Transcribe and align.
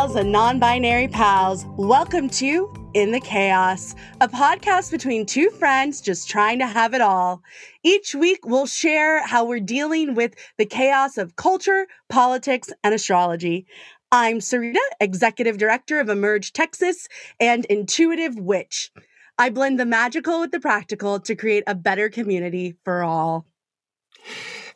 And 0.00 0.32
non 0.32 0.58
binary 0.58 1.08
pals, 1.08 1.66
welcome 1.76 2.30
to 2.30 2.72
In 2.94 3.12
the 3.12 3.20
Chaos, 3.20 3.94
a 4.22 4.28
podcast 4.28 4.90
between 4.90 5.26
two 5.26 5.50
friends 5.50 6.00
just 6.00 6.26
trying 6.26 6.58
to 6.60 6.66
have 6.66 6.94
it 6.94 7.02
all. 7.02 7.42
Each 7.82 8.14
week, 8.14 8.46
we'll 8.46 8.66
share 8.66 9.24
how 9.26 9.44
we're 9.44 9.60
dealing 9.60 10.14
with 10.14 10.34
the 10.56 10.64
chaos 10.64 11.18
of 11.18 11.36
culture, 11.36 11.86
politics, 12.08 12.72
and 12.82 12.94
astrology. 12.94 13.66
I'm 14.10 14.38
Sarita, 14.38 14.78
Executive 15.00 15.58
Director 15.58 16.00
of 16.00 16.08
Emerge 16.08 16.54
Texas 16.54 17.06
and 17.38 17.66
Intuitive 17.66 18.36
Witch. 18.36 18.90
I 19.36 19.50
blend 19.50 19.78
the 19.78 19.84
magical 19.84 20.40
with 20.40 20.50
the 20.50 20.60
practical 20.60 21.20
to 21.20 21.36
create 21.36 21.64
a 21.66 21.74
better 21.74 22.08
community 22.08 22.74
for 22.84 23.04
all. 23.04 23.44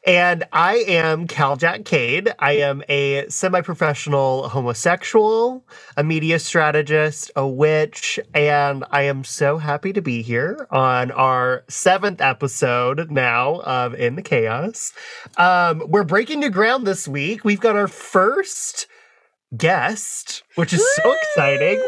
And 0.07 0.45
I 0.53 0.85
am 0.87 1.27
Cal 1.27 1.57
Jack 1.57 1.87
Cade. 1.87 2.35
I 2.39 2.59
am 2.59 2.83
a 2.91 3.27
semi 3.31 3.62
professional 3.62 4.51
homosexual, 4.51 5.65
a 5.97 6.05
media 6.05 6.39
strategist, 6.39 7.31
a 7.37 7.49
witch, 7.49 8.21
and 8.35 8.85
I 8.91 9.03
am 9.03 9.25
so 9.25 9.57
happy 9.57 9.95
to 9.95 10.03
be 10.03 10.21
here 10.21 10.67
on 10.71 11.11
our 11.11 11.65
seventh 11.69 12.21
episode 12.21 13.11
now 13.11 13.61
of 13.61 13.95
In 13.95 14.17
the 14.17 14.23
Chaos. 14.23 14.93
Um, 15.39 15.83
we're 15.87 16.05
breaking 16.05 16.41
new 16.41 16.51
ground 16.51 16.87
this 16.87 17.09
week. 17.09 17.43
We've 17.43 17.61
got 17.61 17.75
our 17.75 17.89
first 17.89 18.87
guest, 19.57 20.43
which 20.57 20.73
is 20.73 20.85
so 20.97 21.13
exciting. 21.13 21.83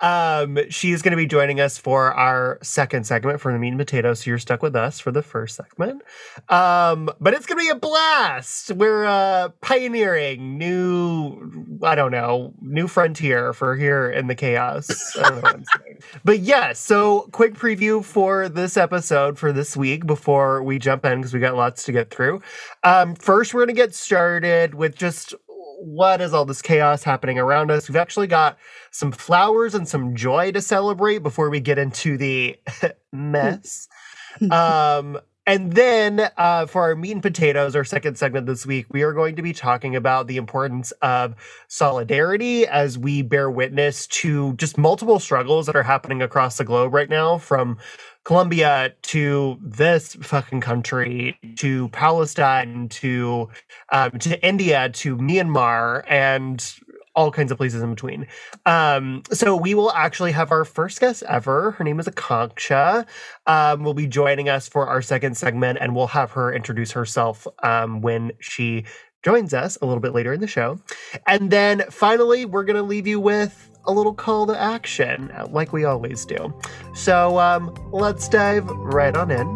Um, 0.00 0.58
she's 0.70 1.02
going 1.02 1.12
to 1.12 1.16
be 1.16 1.26
joining 1.26 1.60
us 1.60 1.78
for 1.78 2.12
our 2.12 2.58
second 2.62 3.06
segment 3.06 3.40
for 3.40 3.52
the 3.52 3.58
meat 3.58 3.68
and 3.68 3.78
potatoes. 3.78 4.20
So 4.20 4.30
you're 4.30 4.38
stuck 4.38 4.62
with 4.62 4.76
us 4.76 5.00
for 5.00 5.10
the 5.10 5.22
first 5.22 5.56
segment. 5.56 6.02
Um, 6.48 7.10
but 7.20 7.34
it's 7.34 7.46
going 7.46 7.58
to 7.58 7.64
be 7.64 7.70
a 7.70 7.74
blast. 7.74 8.72
We're 8.72 9.04
uh, 9.04 9.48
pioneering 9.60 10.58
new, 10.58 11.78
I 11.82 11.94
don't 11.94 12.12
know, 12.12 12.54
new 12.60 12.86
frontier 12.86 13.52
for 13.52 13.76
here 13.76 14.10
in 14.10 14.26
the 14.26 14.34
chaos. 14.34 15.16
but 16.24 16.38
yes, 16.38 16.46
yeah, 16.46 16.72
so 16.72 17.28
quick 17.32 17.54
preview 17.54 18.04
for 18.04 18.48
this 18.48 18.76
episode 18.76 19.38
for 19.38 19.52
this 19.52 19.76
week 19.76 20.06
before 20.06 20.62
we 20.62 20.78
jump 20.78 21.04
in 21.04 21.18
because 21.18 21.32
we 21.32 21.40
got 21.40 21.56
lots 21.56 21.84
to 21.84 21.92
get 21.92 22.10
through. 22.10 22.42
Um, 22.82 23.14
first, 23.14 23.54
we're 23.54 23.64
going 23.64 23.74
to 23.74 23.82
get 23.82 23.94
started 23.94 24.74
with 24.74 24.96
just 24.96 25.34
what 25.78 26.20
is 26.20 26.32
all 26.32 26.44
this 26.44 26.62
chaos 26.62 27.02
happening 27.02 27.38
around 27.38 27.70
us? 27.70 27.88
We've 27.88 27.96
actually 27.96 28.26
got 28.26 28.58
some 28.90 29.12
flowers 29.12 29.74
and 29.74 29.88
some 29.88 30.14
joy 30.14 30.52
to 30.52 30.60
celebrate 30.60 31.18
before 31.18 31.50
we 31.50 31.60
get 31.60 31.78
into 31.78 32.16
the 32.16 32.58
mess. 33.12 33.88
um, 34.50 35.18
and 35.46 35.74
then 35.74 36.30
uh, 36.38 36.64
for 36.64 36.82
our 36.82 36.96
meat 36.96 37.12
and 37.12 37.22
potatoes, 37.22 37.76
our 37.76 37.84
second 37.84 38.16
segment 38.16 38.46
this 38.46 38.64
week, 38.64 38.86
we 38.90 39.02
are 39.02 39.12
going 39.12 39.36
to 39.36 39.42
be 39.42 39.52
talking 39.52 39.94
about 39.94 40.26
the 40.26 40.38
importance 40.38 40.90
of 41.02 41.34
solidarity 41.68 42.66
as 42.66 42.96
we 42.96 43.20
bear 43.20 43.50
witness 43.50 44.06
to 44.06 44.54
just 44.54 44.78
multiple 44.78 45.18
struggles 45.18 45.66
that 45.66 45.76
are 45.76 45.82
happening 45.82 46.22
across 46.22 46.56
the 46.56 46.64
globe 46.64 46.94
right 46.94 47.10
now 47.10 47.36
from 47.36 47.76
Colombia 48.24 48.94
to 49.02 49.58
this 49.60 50.14
fucking 50.14 50.60
country 50.60 51.38
to 51.58 51.88
Palestine 51.88 52.88
to 52.88 53.48
um, 53.92 54.12
to 54.12 54.46
India 54.46 54.88
to 54.88 55.16
Myanmar 55.16 56.04
and 56.08 56.74
all 57.14 57.30
kinds 57.30 57.52
of 57.52 57.58
places 57.58 57.82
in 57.82 57.90
between. 57.90 58.26
Um, 58.66 59.22
so 59.30 59.56
we 59.56 59.74
will 59.74 59.92
actually 59.92 60.32
have 60.32 60.50
our 60.50 60.64
first 60.64 61.00
guest 61.00 61.22
ever. 61.28 61.72
Her 61.72 61.84
name 61.84 62.00
is 62.00 62.06
Akanksha. 62.06 63.06
Um, 63.46 63.84
will 63.84 63.94
be 63.94 64.06
joining 64.06 64.48
us 64.48 64.68
for 64.68 64.86
our 64.88 65.00
second 65.00 65.36
segment, 65.36 65.78
and 65.80 65.94
we'll 65.94 66.08
have 66.08 66.32
her 66.32 66.52
introduce 66.52 66.92
herself 66.92 67.46
um, 67.62 68.00
when 68.00 68.32
she 68.40 68.84
joins 69.22 69.54
us 69.54 69.78
a 69.80 69.86
little 69.86 70.00
bit 70.00 70.12
later 70.12 70.32
in 70.32 70.40
the 70.40 70.46
show. 70.46 70.78
And 71.26 71.50
then 71.50 71.84
finally, 71.90 72.44
we're 72.44 72.64
going 72.64 72.76
to 72.76 72.82
leave 72.82 73.06
you 73.06 73.20
with 73.20 73.70
a 73.86 73.92
little 73.92 74.14
call 74.14 74.46
to 74.46 74.60
action, 74.60 75.32
like 75.50 75.72
we 75.72 75.84
always 75.84 76.24
do. 76.24 76.52
So 76.94 77.38
um, 77.38 77.74
let's 77.92 78.28
dive 78.28 78.66
right 78.66 79.16
on 79.16 79.30
in. 79.30 79.46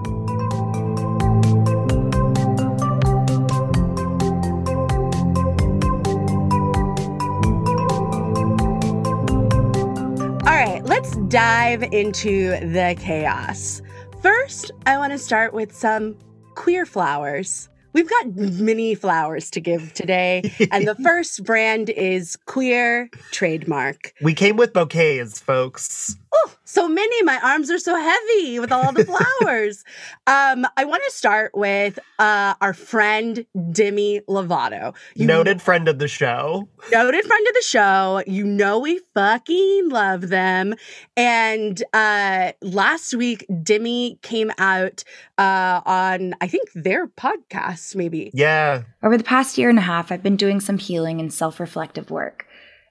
All 10.47 10.55
right, 10.55 10.83
let's 10.84 11.17
dive 11.28 11.83
into 11.93 12.50
the 12.61 12.94
chaos. 12.99 13.83
First, 14.22 14.72
I 14.87 14.99
want 14.99 15.12
to 15.12 15.19
start 15.19 15.53
with 15.55 15.75
some 15.75 16.17
queer 16.55 16.84
flowers. 16.84 17.69
We've 17.98 18.09
got 18.09 18.26
mm-hmm. 18.26 18.64
many 18.64 18.94
flowers 18.94 19.50
to 19.50 19.60
give 19.60 19.92
today, 19.92 20.54
and 20.70 20.86
the 20.86 20.94
first 21.03 21.42
brand 21.42 21.91
is 21.91 22.36
Queer 22.47 23.10
Trademark. 23.32 24.14
We 24.22 24.34
came 24.34 24.56
with 24.56 24.72
bouquets, 24.72 25.41
folks. 25.41 26.16
Oh, 26.33 26.55
so 26.65 26.89
many. 26.89 27.22
My 27.22 27.41
arms 27.43 27.71
are 27.71 27.78
so 27.78 27.97
heavy 27.97 28.59
with 28.61 28.71
all 28.72 28.93
the 28.93 29.05
flowers. 29.41 29.84
um, 30.27 30.66
I 30.77 30.84
want 30.84 31.03
to 31.06 31.11
start 31.11 31.53
with 31.55 31.99
uh, 32.19 32.55
our 32.61 32.75
friend 32.75 33.47
Demi 33.72 34.21
Lovato. 34.28 34.94
You 35.15 35.27
noted 35.27 35.62
friend 35.62 35.88
of 35.88 35.99
the 35.99 36.09
show. 36.09 36.69
Noted 36.93 37.25
friend 37.25 37.47
of 37.49 37.55
the 37.55 37.62
show. 37.62 38.22
You 38.27 38.44
know 38.44 38.78
we 38.78 39.00
fucking 39.15 39.88
love 39.88 40.28
them. 40.28 40.75
And 41.17 41.83
uh, 41.93 42.53
last 42.62 43.15
week, 43.15 43.47
Demi 43.62 44.19
came 44.22 44.50
out 44.59 45.05
uh, 45.38 45.81
on 45.87 46.34
I 46.41 46.49
think 46.49 46.69
their 46.75 47.06
podcast, 47.06 47.97
maybe. 47.97 48.31
Yeah. 48.34 48.83
Over 49.03 49.17
the 49.17 49.25
past 49.25 49.56
year 49.56 49.71
and 49.71 49.78
a 49.78 49.83
half, 49.83 50.12
I've 50.12 50.22
been 50.22 50.37
doing 50.37 50.61
some 50.61 50.78
healing 50.78 51.21
and 51.21 51.33
self-reflective 51.33 52.11
work. 52.11 52.47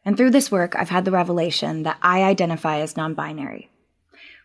And 0.08 0.16
through 0.16 0.32
this 0.32 0.50
work, 0.50 0.74
I've 0.78 0.88
had 0.88 1.04
the 1.04 1.12
revelation 1.12 1.84
that 1.84 1.98
I 2.02 2.24
identify 2.24 2.80
as 2.80 2.96
non 2.96 3.14
binary. 3.14 3.70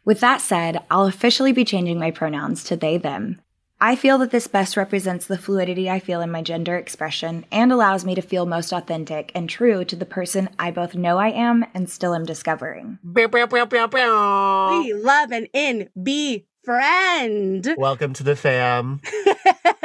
With 0.05 0.19
that 0.19 0.41
said, 0.41 0.83
I'll 0.91 1.07
officially 1.07 1.53
be 1.53 1.65
changing 1.65 2.01
my 2.01 2.11
pronouns 2.11 2.65
to 2.65 2.75
they, 2.75 2.97
them. 2.97 3.41
I 3.81 3.95
feel 3.95 4.19
that 4.19 4.33
this 4.33 4.49
best 4.49 4.77
represents 4.77 5.27
the 5.27 5.39
fluidity 5.39 5.89
I 5.89 6.01
feel 6.01 6.21
in 6.21 6.33
my 6.33 6.43
gender 6.43 6.77
expression 6.77 7.45
and 7.53 7.71
allows 7.71 8.05
me 8.05 8.17
to 8.17 8.23
feel 8.23 8.45
most 8.45 8.73
authentic 8.73 9.31
and 9.37 9.49
true 9.49 9.85
to 9.85 9.95
the 9.95 10.05
person 10.05 10.49
I 10.59 10.73
both 10.73 10.97
know 10.97 11.19
I 11.19 11.29
am 11.29 11.65
and 11.75 11.89
still 11.89 12.13
am 12.13 12.25
discovering. 12.25 12.99
We 13.05 13.25
love 14.95 15.31
an 15.31 15.47
in 15.53 15.91
be 16.03 16.47
friend. 16.63 17.75
Welcome 17.77 18.13
to 18.15 18.23
the 18.23 18.37
fam. 18.37 19.01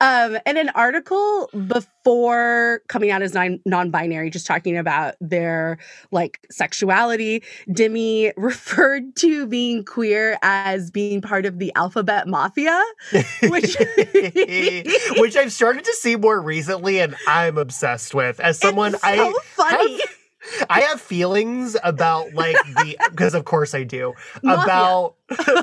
um, 0.00 0.38
and 0.46 0.56
an 0.56 0.70
article 0.70 1.50
before 1.66 2.80
coming 2.88 3.10
out 3.10 3.22
as 3.22 3.34
non 3.34 3.90
binary, 3.90 4.30
just 4.30 4.46
talking 4.46 4.76
about 4.76 5.16
their 5.20 5.78
like 6.10 6.46
sexuality, 6.50 7.42
Demi 7.70 8.32
referred 8.36 9.16
to 9.16 9.46
being 9.46 9.84
queer 9.84 10.38
as 10.42 10.90
being 10.90 11.20
part 11.20 11.44
of 11.46 11.58
the 11.58 11.72
alphabet 11.74 12.26
mafia, 12.26 12.82
which 13.42 13.76
which 15.18 15.36
I've 15.36 15.52
started 15.52 15.84
to 15.84 15.92
see 15.92 16.16
more 16.16 16.40
recently, 16.40 17.00
and 17.00 17.14
I'm 17.28 17.58
obsessed 17.58 18.14
with. 18.14 18.40
As 18.40 18.58
someone, 18.58 18.94
it's 18.94 19.02
so 19.02 19.08
I 19.08 19.34
funny. 19.42 20.00
Have, 20.00 20.10
I 20.68 20.80
have 20.82 21.00
feelings 21.00 21.76
about 21.82 22.34
like 22.34 22.56
the 22.66 22.96
because 23.10 23.34
of 23.34 23.44
course 23.44 23.74
I 23.74 23.84
do 23.84 24.14
about 24.42 25.16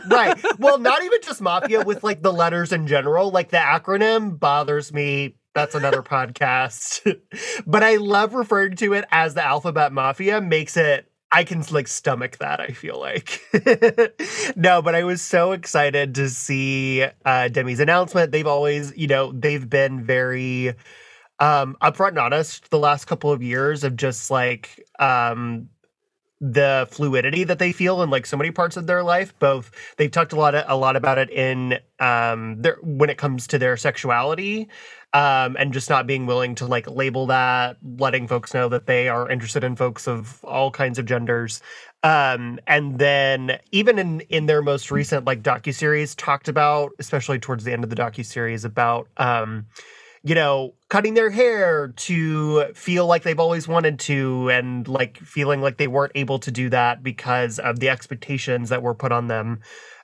right. 0.10 0.40
Well, 0.60 0.78
not 0.78 1.04
even 1.04 1.20
just 1.22 1.42
mafia 1.42 1.84
with 1.84 2.04
like 2.04 2.22
the 2.22 2.34
letters 2.34 2.72
in 2.72 2.88
general. 2.88 3.32
Like 3.32 3.50
the 3.50 3.58
acronym 3.58 4.40
bothers 4.40 4.94
me. 4.94 5.36
That's 5.54 5.76
another 5.76 6.02
podcast. 6.02 7.20
but 7.68 7.84
I 7.84 7.98
love 7.98 8.34
referring 8.34 8.78
to 8.78 8.94
it 8.94 9.06
as 9.12 9.34
the 9.34 9.44
alphabet 9.44 9.92
mafia. 9.92 10.40
Makes 10.42 10.78
it 10.78 11.12
I 11.32 11.46
can 11.46 11.64
like 11.72 11.88
stomach 11.88 12.38
that. 12.40 12.60
I 12.60 12.68
feel 12.68 13.00
like 13.00 13.42
no, 14.56 14.82
but 14.82 14.96
I 14.96 15.04
was 15.04 15.22
so 15.22 15.54
excited 15.54 16.16
to 16.16 16.30
see 16.30 17.04
uh, 17.04 17.48
Demi's 17.50 17.80
announcement. 17.80 18.32
They've 18.32 18.48
always, 18.48 18.96
you 18.98 19.08
know, 19.08 19.32
they've 19.32 19.68
been 19.68 20.04
very 20.04 20.76
um 21.42 21.76
upfront 21.82 22.10
and 22.10 22.20
honest 22.20 22.70
the 22.72 22.80
last 22.80 23.06
couple 23.06 23.32
of 23.32 23.44
years 23.44 23.84
of 23.84 23.98
just 23.98 24.32
like 24.32 24.86
um 25.00 25.68
the 26.44 26.88
fluidity 26.92 27.44
that 27.44 27.60
they 27.60 27.72
feel 27.72 28.02
in 28.02 28.10
like 28.10 28.26
so 28.26 28.38
many 28.38 28.52
parts 28.52 28.78
of 28.78 28.88
their 28.88 29.04
life 29.04 29.38
both 29.40 29.72
they've 29.98 30.12
talked 30.12 30.34
a 30.34 30.36
lot 30.36 30.56
of, 30.56 30.66
a 30.68 30.76
lot 30.76 30.96
about 30.96 31.20
it 31.20 31.30
in 31.30 31.78
um 32.00 32.62
their 32.62 32.78
when 32.82 33.10
it 33.12 33.18
comes 33.18 33.46
to 33.48 33.60
their 33.60 33.78
sexuality 33.78 34.68
um 35.14 35.56
and 35.60 35.74
just 35.74 35.90
not 35.90 36.08
being 36.08 36.26
willing 36.26 36.56
to 36.56 36.66
like 36.66 36.90
label 36.90 37.28
that 37.28 37.78
letting 38.00 38.28
folks 38.28 38.54
know 38.56 38.70
that 38.70 38.88
they 38.88 39.08
are 39.08 39.30
interested 39.30 39.64
in 39.64 39.76
folks 39.76 40.08
of 40.08 40.44
all 40.44 40.72
kinds 40.72 40.98
of 40.98 41.06
genders. 41.06 41.62
Um 42.04 42.60
and 42.66 42.98
then 42.98 43.60
even 43.72 44.00
in 44.00 44.22
in 44.22 44.48
their 44.48 44.64
most 44.64 44.90
recent 44.90 45.26
like 45.26 45.44
docu 45.44 45.74
series 45.76 46.16
talked 46.16 46.48
about 46.48 46.92
especially 46.98 47.38
towards 47.40 47.64
the 47.66 47.74
end 47.74 47.84
of 47.84 47.90
the 47.92 47.96
docu 47.96 48.26
series 48.26 48.66
about 48.66 49.08
um 49.18 49.68
you 50.24 50.36
know, 50.36 50.74
cutting 50.90 51.16
their 51.16 51.30
hair 51.32 51.90
to 51.98 52.66
feel 52.74 53.08
like 53.08 53.24
they've 53.24 53.40
always 53.40 53.68
wanted 53.68 54.00
to 54.00 54.50
and 54.50 54.88
like 54.88 55.18
feeling 55.18 55.62
like 55.62 55.78
they 55.78 55.88
weren't 55.88 56.12
able 56.16 56.40
to 56.40 56.52
do 56.52 56.70
that 56.70 57.02
because 57.04 57.58
of 57.60 57.80
the 57.80 57.90
expectations 57.90 58.70
that 58.70 58.84
were 58.84 58.94
put 58.94 59.12
on 59.12 59.28
them. 59.28 59.60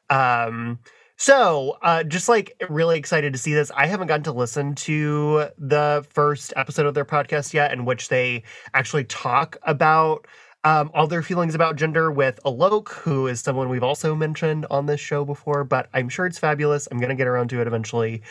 Um, 0.09 0.79
So, 1.19 1.77
uh, 1.81 2.03
just 2.03 2.29
like 2.29 2.53
really 2.69 2.97
excited 2.97 3.33
to 3.33 3.39
see 3.39 3.53
this. 3.53 3.71
I 3.75 3.87
haven't 3.87 4.07
gotten 4.07 4.23
to 4.23 4.31
listen 4.31 4.75
to 4.75 5.47
the 5.57 6.05
first 6.11 6.53
episode 6.55 6.85
of 6.85 6.93
their 6.93 7.05
podcast 7.05 7.53
yet, 7.53 7.73
in 7.73 7.85
which 7.85 8.09
they 8.09 8.43
actually 8.75 9.03
talk 9.05 9.57
about 9.63 10.27
um, 10.63 10.91
all 10.93 11.07
their 11.07 11.23
feelings 11.23 11.55
about 11.55 11.75
gender 11.75 12.11
with 12.11 12.39
Alok, 12.45 12.89
who 12.89 13.25
is 13.27 13.39
someone 13.41 13.69
we've 13.69 13.83
also 13.83 14.13
mentioned 14.15 14.67
on 14.69 14.85
this 14.85 14.99
show 14.99 15.25
before. 15.25 15.63
But 15.63 15.89
I'm 15.93 16.09
sure 16.09 16.25
it's 16.27 16.37
fabulous. 16.39 16.87
I'm 16.91 16.99
gonna 16.99 17.15
get 17.15 17.27
around 17.27 17.49
to 17.49 17.61
it 17.61 17.67
eventually. 17.67 18.21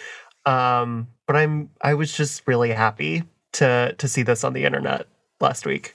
Um, 0.47 1.09
but 1.27 1.37
I'm 1.37 1.71
I 1.83 1.95
was 1.95 2.17
just 2.17 2.47
really 2.47 2.71
happy 2.71 3.25
to 3.53 3.95
to 3.99 4.09
see 4.09 4.23
this 4.23 4.45
on 4.45 4.53
the 4.53 4.65
internet 4.65 5.07
last 5.41 5.67
week. 5.67 5.95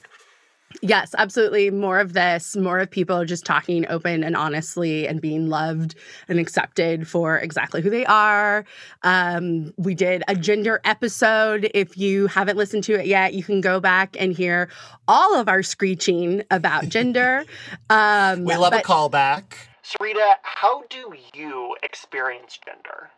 Yes, 0.81 1.13
absolutely. 1.17 1.69
More 1.69 1.99
of 1.99 2.13
this, 2.13 2.55
more 2.55 2.79
of 2.79 2.89
people 2.89 3.25
just 3.25 3.45
talking 3.45 3.85
open 3.89 4.23
and 4.23 4.37
honestly 4.37 5.05
and 5.05 5.19
being 5.19 5.49
loved 5.49 5.95
and 6.29 6.39
accepted 6.39 7.07
for 7.07 7.37
exactly 7.37 7.81
who 7.81 7.89
they 7.89 8.05
are. 8.05 8.63
Um, 9.03 9.73
we 9.77 9.93
did 9.95 10.23
a 10.29 10.35
gender 10.35 10.79
episode. 10.85 11.69
If 11.73 11.97
you 11.97 12.27
haven't 12.27 12.57
listened 12.57 12.85
to 12.85 12.93
it 12.93 13.05
yet, 13.05 13.33
you 13.33 13.43
can 13.43 13.59
go 13.59 13.81
back 13.81 14.15
and 14.17 14.31
hear 14.31 14.69
all 15.09 15.35
of 15.35 15.49
our 15.49 15.61
screeching 15.61 16.43
about 16.51 16.87
gender. 16.87 17.45
Um, 17.89 18.45
we 18.45 18.55
love 18.55 18.71
but- 18.71 18.85
a 18.85 18.87
callback. 18.87 19.43
Sarita, 19.83 20.35
how 20.43 20.83
do 20.89 21.13
you 21.33 21.75
experience 21.83 22.57
gender? 22.65 23.09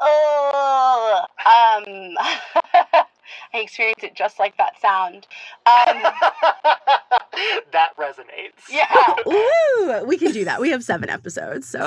Oh, 0.00 1.24
um, 1.24 2.14
I 3.52 3.58
experience 3.58 4.02
it 4.02 4.14
just 4.14 4.38
like 4.38 4.56
that 4.56 4.80
sound. 4.80 5.26
Um, 5.66 6.02
that 7.72 7.90
resonates. 7.98 8.68
Yeah. 8.70 8.86
Ooh, 9.26 10.04
we 10.06 10.16
can 10.18 10.32
do 10.32 10.44
that. 10.44 10.60
We 10.60 10.70
have 10.70 10.84
seven 10.84 11.10
episodes, 11.10 11.68
so 11.68 11.84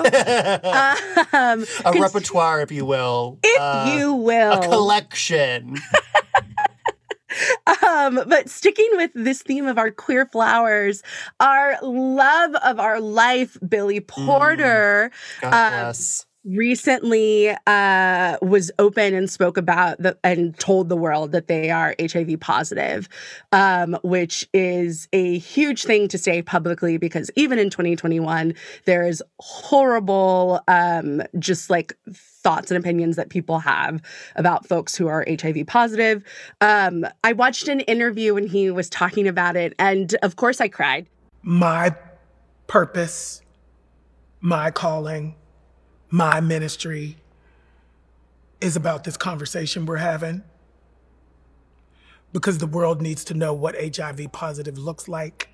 um, 1.33 1.65
a 1.85 1.93
repertoire, 1.99 2.61
if 2.61 2.71
you 2.71 2.85
will. 2.85 3.39
If 3.43 3.61
uh, 3.61 3.95
you 3.95 4.13
will, 4.13 4.53
a 4.53 4.67
collection. 4.67 5.77
Um, 7.87 8.21
but 8.27 8.49
sticking 8.49 8.89
with 8.93 9.11
this 9.13 9.41
theme 9.41 9.65
of 9.65 9.77
our 9.77 9.89
queer 9.89 10.25
flowers, 10.25 11.01
our 11.39 11.77
love 11.81 12.55
of 12.55 12.77
our 12.79 12.99
life, 12.99 13.57
Billy 13.67 14.01
mm. 14.01 14.07
Porter. 14.07 15.11
Mm, 15.39 15.41
God 15.41 15.53
um, 15.53 15.79
bless 15.79 16.25
recently 16.43 17.55
uh, 17.67 18.37
was 18.41 18.71
open 18.79 19.13
and 19.13 19.29
spoke 19.29 19.57
about 19.57 19.97
the, 19.99 20.17
and 20.23 20.57
told 20.57 20.89
the 20.89 20.97
world 20.97 21.31
that 21.31 21.47
they 21.47 21.69
are 21.69 21.95
HIV 21.99 22.39
positive, 22.39 23.07
um, 23.51 23.97
which 24.03 24.47
is 24.53 25.07
a 25.13 25.37
huge 25.37 25.83
thing 25.83 26.07
to 26.07 26.17
say 26.17 26.41
publicly 26.41 26.97
because 26.97 27.29
even 27.35 27.59
in 27.59 27.69
2021, 27.69 28.53
there 28.85 29.05
is 29.07 29.23
horrible, 29.39 30.61
um, 30.67 31.21
just 31.37 31.69
like 31.69 31.93
thoughts 32.11 32.71
and 32.71 32.77
opinions 32.77 33.15
that 33.17 33.29
people 33.29 33.59
have 33.59 34.01
about 34.35 34.67
folks 34.67 34.95
who 34.95 35.07
are 35.07 35.25
HIV 35.29 35.67
positive. 35.67 36.23
Um, 36.59 37.05
I 37.23 37.33
watched 37.33 37.67
an 37.67 37.81
interview 37.81 38.33
when 38.33 38.47
he 38.47 38.71
was 38.71 38.89
talking 38.89 39.27
about 39.27 39.55
it, 39.55 39.73
and 39.77 40.15
of 40.23 40.37
course, 40.37 40.59
I 40.59 40.67
cried. 40.67 41.07
My 41.43 41.95
purpose, 42.67 43.41
my 44.39 44.71
calling 44.71 45.35
my 46.11 46.41
ministry 46.41 47.17
is 48.59 48.75
about 48.75 49.05
this 49.05 49.17
conversation 49.17 49.85
we're 49.85 49.97
having 49.97 50.43
because 52.33 52.59
the 52.59 52.67
world 52.67 53.01
needs 53.01 53.23
to 53.23 53.33
know 53.33 53.53
what 53.53 53.75
HIV 53.75 54.31
positive 54.31 54.77
looks 54.77 55.07
like. 55.07 55.47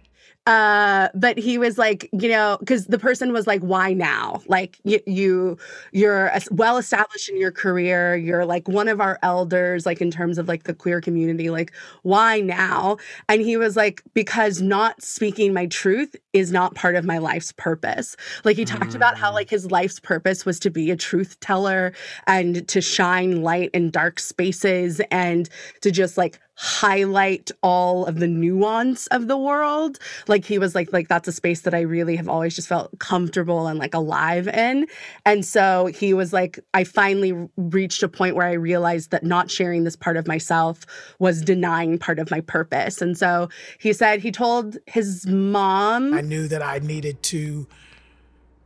Uh, 0.47 1.09
but 1.13 1.37
he 1.37 1.57
was 1.57 1.77
like, 1.77 2.09
you 2.13 2.29
know, 2.29 2.55
because 2.61 2.87
the 2.87 2.97
person 2.97 3.33
was 3.33 3.45
like, 3.45 3.59
"Why 3.59 3.91
now? 3.91 4.41
Like, 4.47 4.79
you, 4.85 5.01
you 5.05 5.57
you're 5.91 6.31
well 6.51 6.77
established 6.77 7.27
in 7.27 7.37
your 7.37 7.51
career. 7.51 8.15
You're 8.15 8.45
like 8.45 8.65
one 8.65 8.87
of 8.87 9.01
our 9.01 9.19
elders, 9.21 9.85
like 9.85 9.99
in 9.99 10.09
terms 10.09 10.37
of 10.37 10.47
like 10.47 10.63
the 10.63 10.73
queer 10.73 11.01
community. 11.01 11.49
Like, 11.49 11.73
why 12.03 12.39
now?" 12.39 12.95
And 13.27 13.41
he 13.41 13.57
was 13.57 13.75
like, 13.75 14.01
"Because 14.13 14.61
not 14.61 15.01
speaking 15.03 15.53
my 15.53 15.65
truth 15.65 16.15
is 16.37 16.51
not 16.51 16.75
part 16.75 16.95
of 16.95 17.05
my 17.05 17.17
life's 17.17 17.51
purpose." 17.51 18.15
Like 18.43 18.57
he 18.57 18.65
talked 18.65 18.95
about 18.95 19.17
how 19.17 19.31
mm. 19.31 19.35
like 19.35 19.49
his 19.49 19.71
life's 19.71 19.99
purpose 19.99 20.45
was 20.45 20.59
to 20.59 20.69
be 20.69 20.91
a 20.91 20.95
truth 20.95 21.39
teller 21.39 21.93
and 22.25 22.67
to 22.67 22.81
shine 22.81 23.41
light 23.41 23.71
in 23.73 23.91
dark 23.91 24.19
spaces 24.19 25.01
and 25.11 25.49
to 25.81 25.91
just 25.91 26.17
like 26.17 26.39
highlight 26.57 27.51
all 27.61 28.05
of 28.05 28.19
the 28.19 28.27
nuance 28.27 29.05
of 29.07 29.27
the 29.27 29.37
world. 29.37 29.99
Like 30.27 30.43
he 30.43 30.57
was 30.57 30.73
like 30.73 30.91
like 30.91 31.07
that's 31.07 31.27
a 31.27 31.31
space 31.31 31.61
that 31.61 31.73
i 31.73 31.81
really 31.81 32.15
have 32.15 32.27
always 32.27 32.55
just 32.55 32.67
felt 32.67 32.97
comfortable 32.97 33.67
and 33.67 33.77
like 33.77 33.93
alive 33.93 34.47
in. 34.47 34.87
And 35.23 35.45
so 35.45 35.85
he 35.85 36.13
was 36.15 36.33
like 36.33 36.59
i 36.73 36.83
finally 36.83 37.47
reached 37.57 38.01
a 38.01 38.09
point 38.09 38.35
where 38.35 38.47
i 38.47 38.53
realized 38.53 39.11
that 39.11 39.23
not 39.23 39.51
sharing 39.51 39.83
this 39.83 39.95
part 39.95 40.17
of 40.17 40.27
myself 40.27 40.83
was 41.19 41.43
denying 41.43 41.99
part 41.99 42.17
of 42.17 42.31
my 42.31 42.41
purpose. 42.41 43.01
And 43.01 43.15
so 43.15 43.49
he 43.79 43.93
said 43.93 44.19
he 44.19 44.31
told 44.31 44.77
his 44.87 45.27
mom 45.27 46.26
knew 46.27 46.47
that 46.47 46.61
i 46.61 46.79
needed 46.79 47.21
to 47.23 47.67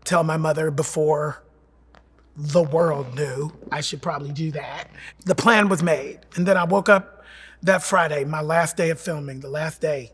tell 0.04 0.24
my 0.24 0.38
mother 0.38 0.72
before 0.72 1.44
the 2.36 2.63
world 2.63 3.16
knew 3.16 3.52
i 3.72 3.81
should 3.81 4.02
probably 4.02 4.31
do 4.31 4.52
that 4.52 4.90
the 5.25 5.36
plan 5.36 5.69
was 5.69 5.84
made 5.84 6.19
and 6.36 6.46
then 6.46 6.58
i 6.58 6.63
woke 6.63 6.90
up 6.90 7.22
that 7.63 7.84
Friday, 7.84 8.24
my 8.25 8.42
last 8.42 8.75
day 8.78 8.90
of 8.90 9.00
filming, 9.00 9.40
the 9.40 9.50
last 9.50 9.81
day 9.81 10.12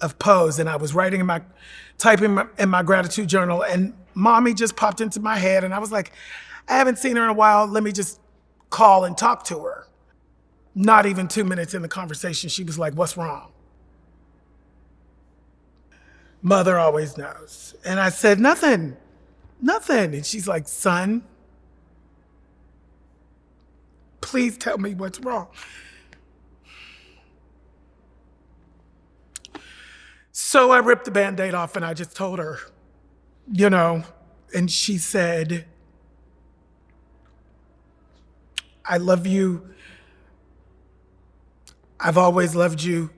of 0.00 0.18
Pose, 0.18 0.58
and 0.58 0.68
I 0.68 0.76
was 0.76 0.94
writing 0.94 1.20
in 1.20 1.26
my, 1.26 1.42
typing 1.98 2.38
in 2.58 2.68
my 2.68 2.82
gratitude 2.82 3.28
journal, 3.28 3.62
and 3.62 3.92
mommy 4.14 4.54
just 4.54 4.76
popped 4.76 5.00
into 5.00 5.20
my 5.20 5.36
head, 5.36 5.62
and 5.62 5.74
I 5.74 5.78
was 5.78 5.92
like, 5.92 6.12
I 6.68 6.76
haven't 6.76 6.98
seen 6.98 7.16
her 7.16 7.24
in 7.24 7.28
a 7.28 7.34
while. 7.34 7.66
Let 7.66 7.82
me 7.82 7.92
just 7.92 8.20
call 8.70 9.04
and 9.04 9.16
talk 9.16 9.44
to 9.44 9.58
her. 9.60 9.86
Not 10.74 11.04
even 11.04 11.28
two 11.28 11.44
minutes 11.44 11.74
in 11.74 11.82
the 11.82 11.88
conversation, 11.88 12.48
she 12.48 12.64
was 12.64 12.78
like, 12.78 12.94
What's 12.94 13.16
wrong? 13.16 13.50
Mother 16.42 16.78
always 16.78 17.16
knows. 17.16 17.74
And 17.84 18.00
I 18.00 18.08
said, 18.08 18.40
Nothing, 18.40 18.96
nothing. 19.60 20.14
And 20.14 20.24
she's 20.24 20.48
like, 20.48 20.66
Son, 20.68 21.22
please 24.20 24.56
tell 24.56 24.78
me 24.78 24.94
what's 24.94 25.20
wrong. 25.20 25.48
So 30.32 30.72
I 30.72 30.78
ripped 30.78 31.04
the 31.04 31.12
band 31.12 31.38
aid 31.38 31.54
off 31.54 31.76
and 31.76 31.84
I 31.84 31.94
just 31.94 32.16
told 32.16 32.40
her, 32.40 32.58
you 33.52 33.70
know, 33.70 34.02
and 34.52 34.68
she 34.68 34.98
said, 34.98 35.66
I 38.84 38.96
love 38.96 39.28
you. 39.28 39.70
I've 42.00 42.18
always 42.18 42.56
loved 42.56 42.82
you. 42.82 43.10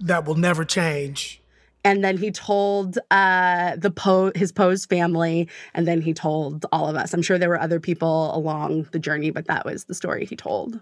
That 0.00 0.24
will 0.24 0.36
never 0.36 0.64
change. 0.64 1.41
And 1.84 2.04
then 2.04 2.16
he 2.16 2.30
told 2.30 2.98
uh, 3.10 3.76
the 3.76 4.32
his 4.36 4.52
pose 4.52 4.86
family, 4.86 5.48
and 5.74 5.86
then 5.86 6.00
he 6.00 6.14
told 6.14 6.64
all 6.70 6.88
of 6.88 6.96
us. 6.96 7.12
I'm 7.12 7.22
sure 7.22 7.38
there 7.38 7.48
were 7.48 7.60
other 7.60 7.80
people 7.80 8.34
along 8.36 8.88
the 8.92 8.98
journey, 8.98 9.30
but 9.30 9.46
that 9.48 9.64
was 9.64 9.84
the 9.84 9.94
story 9.94 10.24
he 10.24 10.36
told. 10.36 10.80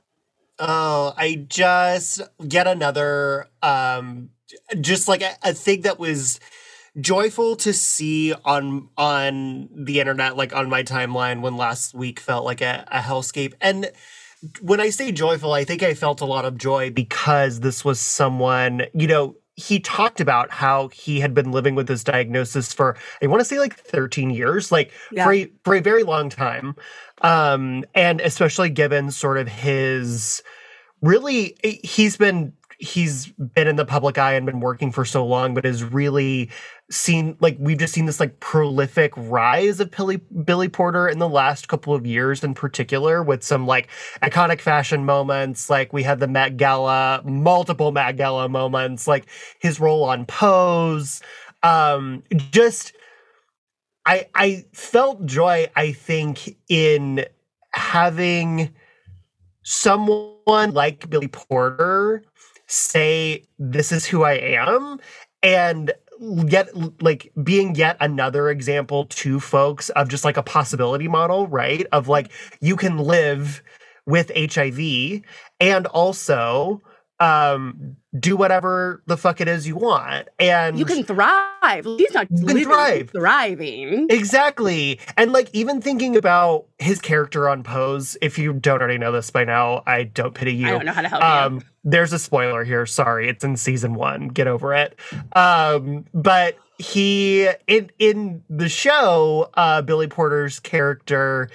Oh, 0.59 1.15
I 1.17 1.47
just 1.49 2.21
yet 2.39 2.67
another 2.67 3.49
um 3.63 4.31
just 4.81 5.09
like 5.09 5.23
a, 5.23 5.33
a 5.43 5.55
thing 5.55 5.83
that 5.83 5.99
was 5.99 6.39
joyful 7.01 7.57
to 7.57 7.73
see 7.73 8.35
on 8.45 8.89
on 8.97 9.69
the 9.73 10.01
internet 10.01 10.37
like 10.37 10.55
on 10.55 10.69
my 10.69 10.83
timeline 10.83 11.41
when 11.41 11.57
last 11.57 11.95
week 11.95 12.19
felt 12.19 12.45
like 12.45 12.61
a, 12.61 12.85
a 12.89 12.99
hellscape 12.99 13.53
and 13.61 13.91
when 14.61 14.81
i 14.81 14.91
say 14.91 15.13
joyful 15.13 15.53
i 15.53 15.63
think 15.63 15.85
i 15.85 15.95
felt 15.95 16.21
a 16.21 16.25
lot 16.25 16.45
of 16.45 16.59
joy 16.59 16.91
because 16.91 17.61
this 17.61 17.85
was 17.85 18.01
someone 18.01 18.83
you 18.93 19.07
know 19.07 19.37
he 19.61 19.79
talked 19.79 20.21
about 20.21 20.51
how 20.51 20.89
he 20.89 21.21
had 21.21 21.35
been 21.35 21.53
living 21.53 21.75
with 21.75 21.87
this 21.87 22.03
diagnosis 22.03 22.73
for 22.73 22.97
I 23.23 23.27
want 23.27 23.41
to 23.41 23.45
say 23.45 23.59
like 23.59 23.77
13 23.77 24.31
years, 24.31 24.73
like 24.73 24.93
yeah. 25.13 25.25
for, 25.25 25.33
a, 25.33 25.53
for 25.65 25.75
a 25.75 25.81
very 25.81 26.03
long 26.03 26.31
time. 26.31 26.75
Um, 27.23 27.85
and 27.95 28.21
especially 28.21 28.71
given 28.71 29.11
sort 29.11 29.37
of 29.37 29.47
his 29.47 30.43
really 31.03 31.57
he's 31.63 32.17
been 32.17 32.53
he's 32.81 33.27
been 33.27 33.69
in 33.69 33.77
the 33.77 33.85
public 33.85 34.17
eye 34.17 34.33
and 34.33 34.47
been 34.47 34.61
working 34.61 34.91
for 34.91 35.05
so 35.05 35.25
long, 35.25 35.53
but 35.53 35.67
has 35.67 35.85
really 35.85 36.51
seen 36.91 37.37
like 37.39 37.57
we've 37.61 37.79
just 37.79 37.93
seen 37.93 38.07
this 38.07 38.19
like 38.19 38.41
prolific 38.41 39.13
rise 39.17 39.79
of 39.81 39.91
Billy 39.91 40.17
Billy 40.17 40.69
Porter 40.69 41.07
in 41.07 41.19
the 41.19 41.29
last 41.29 41.69
couple 41.69 41.95
of 41.95 42.07
years 42.07 42.43
in 42.43 42.55
particular 42.55 43.23
with 43.23 43.45
some 43.45 43.67
like 43.67 43.89
iconic 44.23 44.61
fashion 44.61 45.05
moments. 45.05 45.69
Like 45.69 45.93
we 45.93 46.03
had 46.03 46.21
the 46.21 46.27
Met 46.27 46.57
Gala 46.57 47.23
multiple 47.25 47.93
Met 47.93 48.17
Gala 48.17 48.49
moments 48.49 49.07
like 49.07 49.27
his 49.61 49.79
role 49.79 50.05
on 50.05 50.25
Pose. 50.25 51.21
Um 51.63 52.23
just 52.51 52.95
I 54.07 54.27
I 54.35 54.65
felt 54.73 55.27
joy 55.27 55.71
I 55.77 55.93
think 55.93 56.57
in 56.69 57.27
having 57.73 58.75
someone 59.63 60.73
like 60.73 61.09
Billy 61.11 61.29
Porter 61.29 62.25
say 62.71 63.45
this 63.59 63.93
is 63.93 64.07
who 64.07 64.23
I 64.23 64.35
am 64.35 65.01
and 65.43 65.93
yet 66.21 66.69
like 67.03 67.33
being 67.43 67.75
yet 67.75 67.97
another 68.01 68.51
example 68.51 69.07
to 69.07 69.41
folks 69.41 69.89
of 69.91 70.09
just 70.09 70.25
like 70.25 70.37
a 70.37 70.43
possibility 70.43 71.09
model, 71.09 71.47
right? 71.47 71.87
Of 71.93 72.09
like 72.09 72.31
you 72.61 72.77
can 72.77 72.99
live 72.99 73.63
with 74.07 74.31
HIV 74.35 75.23
and 75.61 75.87
also 75.87 76.83
um 77.21 77.97
do 78.19 78.37
whatever 78.37 79.03
the 79.07 79.17
fuck 79.17 79.41
it 79.41 79.47
is 79.47 79.67
you 79.69 79.77
want 79.77 80.27
and 80.39 80.79
you 80.79 80.85
can 80.85 81.05
thrive 81.05 81.85
he's 81.85 82.13
not 82.13 82.27
You 82.31 82.47
can 82.47 82.65
thrive. 82.65 83.11
thriving 83.11 84.07
Exactly. 84.11 84.99
And 85.17 85.33
like 85.33 85.49
even 85.53 85.81
thinking 85.81 86.17
about 86.17 86.67
his 86.79 87.01
character 87.01 87.49
on 87.49 87.63
Pose, 87.63 88.17
if 88.23 88.39
you 88.39 88.53
don't 88.55 88.81
already 88.81 88.99
know 88.99 89.13
this 89.13 89.31
by 89.31 89.45
now, 89.45 89.83
I 89.87 90.05
don't 90.05 90.35
pity 90.35 90.55
you. 90.55 90.67
i 90.67 90.71
don't 90.71 90.87
know 90.87 90.93
how 90.93 91.03
to 91.03 91.09
help 91.09 91.23
Um 91.23 91.55
you 91.57 91.63
there's 91.85 92.13
a 92.13 92.19
spoiler 92.19 92.63
here. 92.65 92.85
Sorry, 92.85 93.29
it's 93.29 93.43
in 93.43 93.57
season 93.57 93.95
1. 93.95 94.29
Get 94.29 94.47
over 94.47 94.75
it. 94.75 94.99
Um 95.35 96.07
but 96.15 96.57
he 96.79 97.49
in 97.67 97.91
in 97.99 98.43
the 98.49 98.69
show, 98.69 99.51
uh 99.55 99.83
Billy 99.83 100.09
Porter's 100.09 100.59
character 100.59 101.51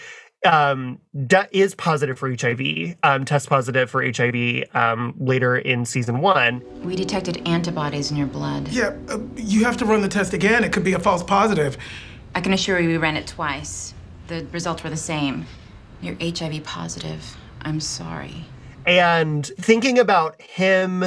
um 0.46 1.00
d- 1.28 1.38
is 1.52 1.76
positive 1.76 2.18
for 2.20 2.30
HIV, 2.30 2.96
um 3.04 3.26
test 3.26 3.50
positive 3.50 3.90
for 3.90 4.04
HIV 4.04 4.64
um 4.74 5.14
later 5.20 5.58
in 5.58 5.86
season 5.86 6.20
1. 6.20 6.64
We 6.84 6.96
detected 6.96 7.42
antibodies 7.48 8.12
in 8.12 8.18
your 8.18 8.28
blood. 8.28 8.68
Yeah, 8.70 8.96
uh, 9.10 9.20
you 9.36 9.64
have 9.66 9.78
to 9.78 9.86
run 9.86 10.02
the 10.02 10.08
test 10.08 10.34
again. 10.34 10.64
It 10.64 10.72
could 10.72 10.84
be 10.84 10.94
a 10.94 11.00
false 11.00 11.24
positive. 11.24 11.78
I 12.34 12.42
can 12.42 12.54
assure 12.54 12.80
you 12.80 12.90
we 12.90 12.98
ran 12.98 13.18
it 13.18 13.28
twice. 13.28 13.94
The 14.28 14.46
results 14.52 14.84
were 14.84 14.90
the 14.90 14.98
same. 14.98 15.46
You're 16.02 16.16
HIV 16.20 16.64
positive. 16.64 17.38
I'm 17.62 17.80
sorry. 17.80 18.46
and 18.86 19.46
thinking 19.60 19.98
about 19.98 20.40
him 20.42 21.06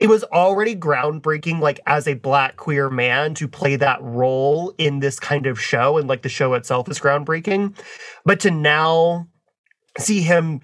it 0.00 0.08
was 0.08 0.24
already 0.24 0.74
groundbreaking 0.74 1.60
like 1.60 1.80
as 1.86 2.08
a 2.08 2.14
black 2.14 2.56
queer 2.56 2.90
man 2.90 3.34
to 3.34 3.48
play 3.48 3.76
that 3.76 4.02
role 4.02 4.74
in 4.78 5.00
this 5.00 5.20
kind 5.20 5.46
of 5.46 5.60
show 5.60 5.98
and 5.98 6.08
like 6.08 6.22
the 6.22 6.28
show 6.28 6.54
itself 6.54 6.88
is 6.88 6.98
groundbreaking. 6.98 7.76
But 8.24 8.40
to 8.40 8.50
now 8.50 9.28
see 9.98 10.22
him 10.22 10.60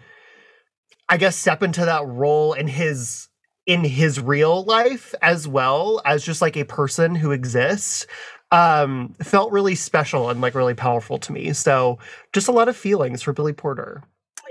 i 1.08 1.16
guess 1.16 1.36
step 1.36 1.62
into 1.62 1.84
that 1.84 2.04
role 2.06 2.52
in 2.52 2.66
his 2.66 3.28
in 3.66 3.84
his 3.84 4.18
real 4.20 4.64
life 4.64 5.14
as 5.22 5.46
well 5.46 6.02
as 6.04 6.24
just 6.24 6.42
like 6.42 6.56
a 6.56 6.64
person 6.64 7.14
who 7.14 7.30
exists 7.30 8.06
um 8.50 9.14
felt 9.22 9.52
really 9.52 9.74
special 9.74 10.30
and 10.30 10.40
like 10.40 10.54
really 10.54 10.74
powerful 10.74 11.18
to 11.18 11.32
me. 11.32 11.52
So 11.52 11.98
just 12.32 12.48
a 12.48 12.52
lot 12.52 12.68
of 12.68 12.76
feelings 12.76 13.22
for 13.22 13.32
billy 13.32 13.52
porter 13.52 14.02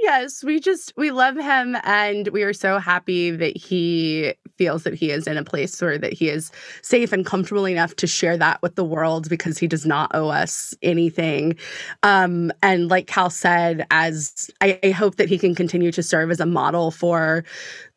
yes 0.10 0.44
we 0.44 0.60
just 0.60 0.92
we 0.98 1.12
love 1.12 1.36
him 1.36 1.78
and 1.84 2.30
we 2.30 2.42
are 2.42 2.54
so 2.54 2.80
happy 2.80 3.30
that 3.30 3.56
he 3.56 4.34
feels 4.58 4.84
that 4.84 4.96
he 4.96 5.12
is 5.12 5.28
in 5.28 5.38
a 5.38 5.44
place 5.44 5.80
where 5.82 6.00
that 6.00 6.14
he 6.14 6.30
is 6.30 6.52
safe 6.82 7.14
and 7.14 7.28
comfortable 7.28 7.68
enough 7.68 7.96
to 7.96 8.08
share 8.08 8.36
that 8.36 8.60
with 8.64 8.76
the 8.76 8.84
world 8.84 9.30
because 9.30 9.60
he 9.60 9.68
does 9.68 9.86
not 9.86 10.10
owe 10.16 10.30
us 10.30 10.74
anything. 10.82 11.56
Um 12.02 12.52
and 12.64 12.90
like 12.90 13.06
cal 13.06 13.30
said 13.30 13.86
as 13.92 14.50
I, 14.62 14.80
I 14.84 14.90
hope 14.90 15.18
that 15.18 15.30
he 15.30 15.38
can 15.38 15.54
continue 15.54 15.92
to 15.92 16.02
serve 16.02 16.32
as 16.32 16.40
a 16.40 16.46
model 16.46 16.90
for 16.90 17.46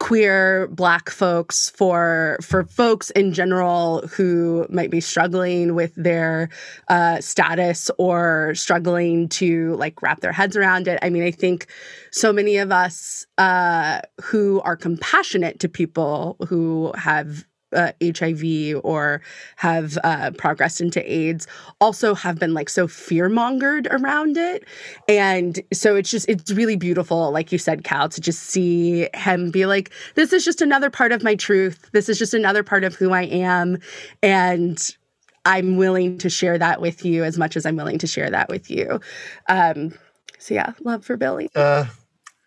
queer 0.02 0.66
black 0.72 1.08
folks 1.08 1.70
for 1.70 2.36
for 2.42 2.64
folks 2.64 3.10
in 3.10 3.32
general 3.32 4.04
who 4.08 4.66
might 4.68 4.90
be 4.90 5.00
struggling 5.00 5.76
with 5.76 5.94
their 5.94 6.48
uh, 6.88 7.20
status 7.20 7.88
or 7.98 8.52
struggling 8.56 9.28
to 9.28 9.76
like 9.76 10.02
wrap 10.02 10.18
their 10.18 10.32
heads 10.32 10.56
around 10.56 10.88
it. 10.88 10.98
I 11.02 11.08
mean 11.08 11.22
i 11.22 11.30
think 11.30 11.68
so 12.10 12.32
many 12.32 12.56
of 12.56 12.72
us 12.72 13.26
uh, 13.38 14.00
who 14.20 14.60
are 14.62 14.76
compassionate 14.76 15.60
to 15.60 15.68
people 15.68 16.36
who 16.48 16.92
have 16.96 17.46
uh, 17.72 17.92
HIV 18.02 18.80
or 18.84 19.22
have 19.56 19.98
uh, 20.04 20.30
progressed 20.36 20.80
into 20.80 21.00
AIDS 21.10 21.46
also 21.80 22.14
have 22.14 22.38
been 22.38 22.54
like 22.54 22.68
so 22.68 22.88
fear 22.88 23.28
mongered 23.28 23.86
around 23.90 24.36
it. 24.36 24.64
And 25.08 25.60
so 25.72 25.96
it's 25.96 26.10
just, 26.10 26.28
it's 26.28 26.50
really 26.50 26.76
beautiful, 26.76 27.30
like 27.30 27.52
you 27.52 27.58
said, 27.58 27.84
Cal, 27.84 28.08
to 28.08 28.20
just 28.20 28.42
see 28.44 29.08
him 29.14 29.50
be 29.50 29.66
like, 29.66 29.90
this 30.14 30.32
is 30.32 30.44
just 30.44 30.60
another 30.60 30.90
part 30.90 31.12
of 31.12 31.22
my 31.22 31.34
truth. 31.34 31.90
This 31.92 32.08
is 32.08 32.18
just 32.18 32.34
another 32.34 32.62
part 32.62 32.84
of 32.84 32.94
who 32.94 33.12
I 33.12 33.22
am. 33.22 33.78
And 34.22 34.96
I'm 35.44 35.76
willing 35.76 36.18
to 36.18 36.30
share 36.30 36.58
that 36.58 36.80
with 36.80 37.04
you 37.04 37.24
as 37.24 37.36
much 37.38 37.56
as 37.56 37.66
I'm 37.66 37.76
willing 37.76 37.98
to 37.98 38.06
share 38.06 38.30
that 38.30 38.48
with 38.48 38.70
you. 38.70 39.00
Um, 39.48 39.92
so 40.38 40.54
yeah, 40.54 40.72
love 40.80 41.04
for 41.04 41.16
Billy. 41.16 41.50
uh 41.54 41.86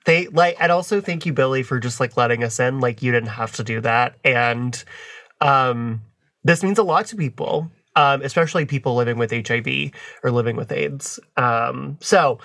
they 0.06 0.28
like 0.28 0.56
and 0.60 0.72
also 0.72 1.02
thank 1.02 1.26
you 1.26 1.34
billy 1.34 1.64
for 1.64 1.80
just 1.80 2.00
like 2.00 2.16
letting 2.16 2.44
us 2.44 2.60
in 2.60 2.80
like 2.80 3.02
you 3.02 3.12
didn't 3.12 3.30
have 3.30 3.52
to 3.54 3.64
do 3.64 3.82
that 3.82 4.16
and 4.24 4.84
um 5.42 6.02
this 6.44 6.64
means 6.64 6.78
a 6.78 6.84
lot 6.84 7.06
to 7.08 7.16
people 7.16 7.72
um 7.96 8.22
especially 8.22 8.66
people 8.66 8.96
living 8.96 9.18
with 9.18 9.32
hiv 9.32 9.68
or 10.24 10.32
living 10.32 10.56
with 10.56 10.72
aids. 10.72 11.20
Um 11.38 11.98
so 12.02 12.40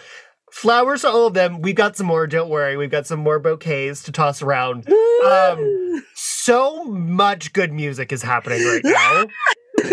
flowers 0.52 1.02
to 1.02 1.08
all 1.08 1.26
of 1.26 1.34
them. 1.34 1.62
We've 1.62 1.74
got 1.74 1.96
some 1.96 2.06
more 2.06 2.26
don't 2.26 2.48
worry. 2.48 2.76
We've 2.76 2.90
got 2.90 3.06
some 3.06 3.20
more 3.20 3.38
bouquets 3.38 4.02
to 4.04 4.12
toss 4.12 4.42
around. 4.42 4.88
Um 5.24 6.02
so 6.14 6.84
much 6.84 7.52
good 7.52 7.72
music 7.72 8.12
is 8.12 8.22
happening 8.22 8.64
right 8.64 8.82
now. 8.84 9.26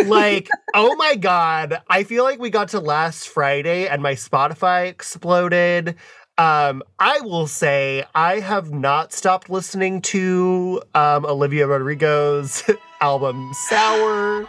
Like 0.06 0.50
oh 0.74 0.96
my 0.96 1.16
god. 1.16 1.82
I 1.90 2.04
feel 2.04 2.24
like 2.24 2.40
we 2.40 2.50
got 2.50 2.70
to 2.70 2.80
last 2.80 3.30
friday 3.30 3.88
and 3.88 4.02
my 4.02 4.14
spotify 4.14 4.88
exploded. 4.88 5.96
Um 6.38 6.84
i 7.00 7.20
will 7.22 7.48
say 7.48 8.06
i 8.14 8.40
have 8.40 8.72
not 8.72 9.12
stopped 9.12 9.50
listening 9.50 10.02
to 10.04 10.82
um 10.94 11.26
olivia 11.26 11.66
rodrigo's 11.68 12.64
album 13.02 13.54
sour 13.54 14.48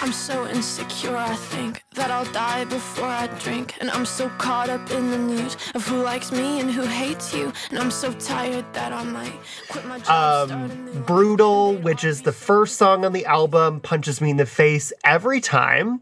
I'm 0.00 0.12
so 0.14 0.46
insecure, 0.48 1.16
I 1.16 1.34
think 1.34 1.82
that 1.94 2.10
I'll 2.10 2.24
die 2.32 2.64
before 2.64 3.06
I 3.06 3.26
drink. 3.40 3.74
And 3.80 3.90
I'm 3.90 4.06
so 4.06 4.30
caught 4.30 4.70
up 4.70 4.90
in 4.90 5.10
the 5.10 5.18
news 5.18 5.56
of 5.74 5.86
who 5.86 6.02
likes 6.02 6.32
me 6.32 6.60
and 6.60 6.70
who 6.70 6.82
hates 6.82 7.34
you. 7.34 7.52
And 7.70 7.78
I'm 7.78 7.90
so 7.90 8.12
tired 8.12 8.64
that 8.72 8.92
I 8.92 9.02
might 9.02 9.38
quit 9.68 9.84
my 9.84 9.98
job. 9.98 10.50
um 10.50 11.02
brutal 11.06 11.74
which 11.76 12.04
is 12.04 12.22
the 12.22 12.32
first 12.32 12.76
song 12.76 13.04
on 13.04 13.12
the 13.12 13.26
album 13.26 13.80
punches 13.80 14.20
me 14.20 14.30
in 14.30 14.36
the 14.38 14.46
face 14.46 14.92
every 15.04 15.40
time 15.40 16.00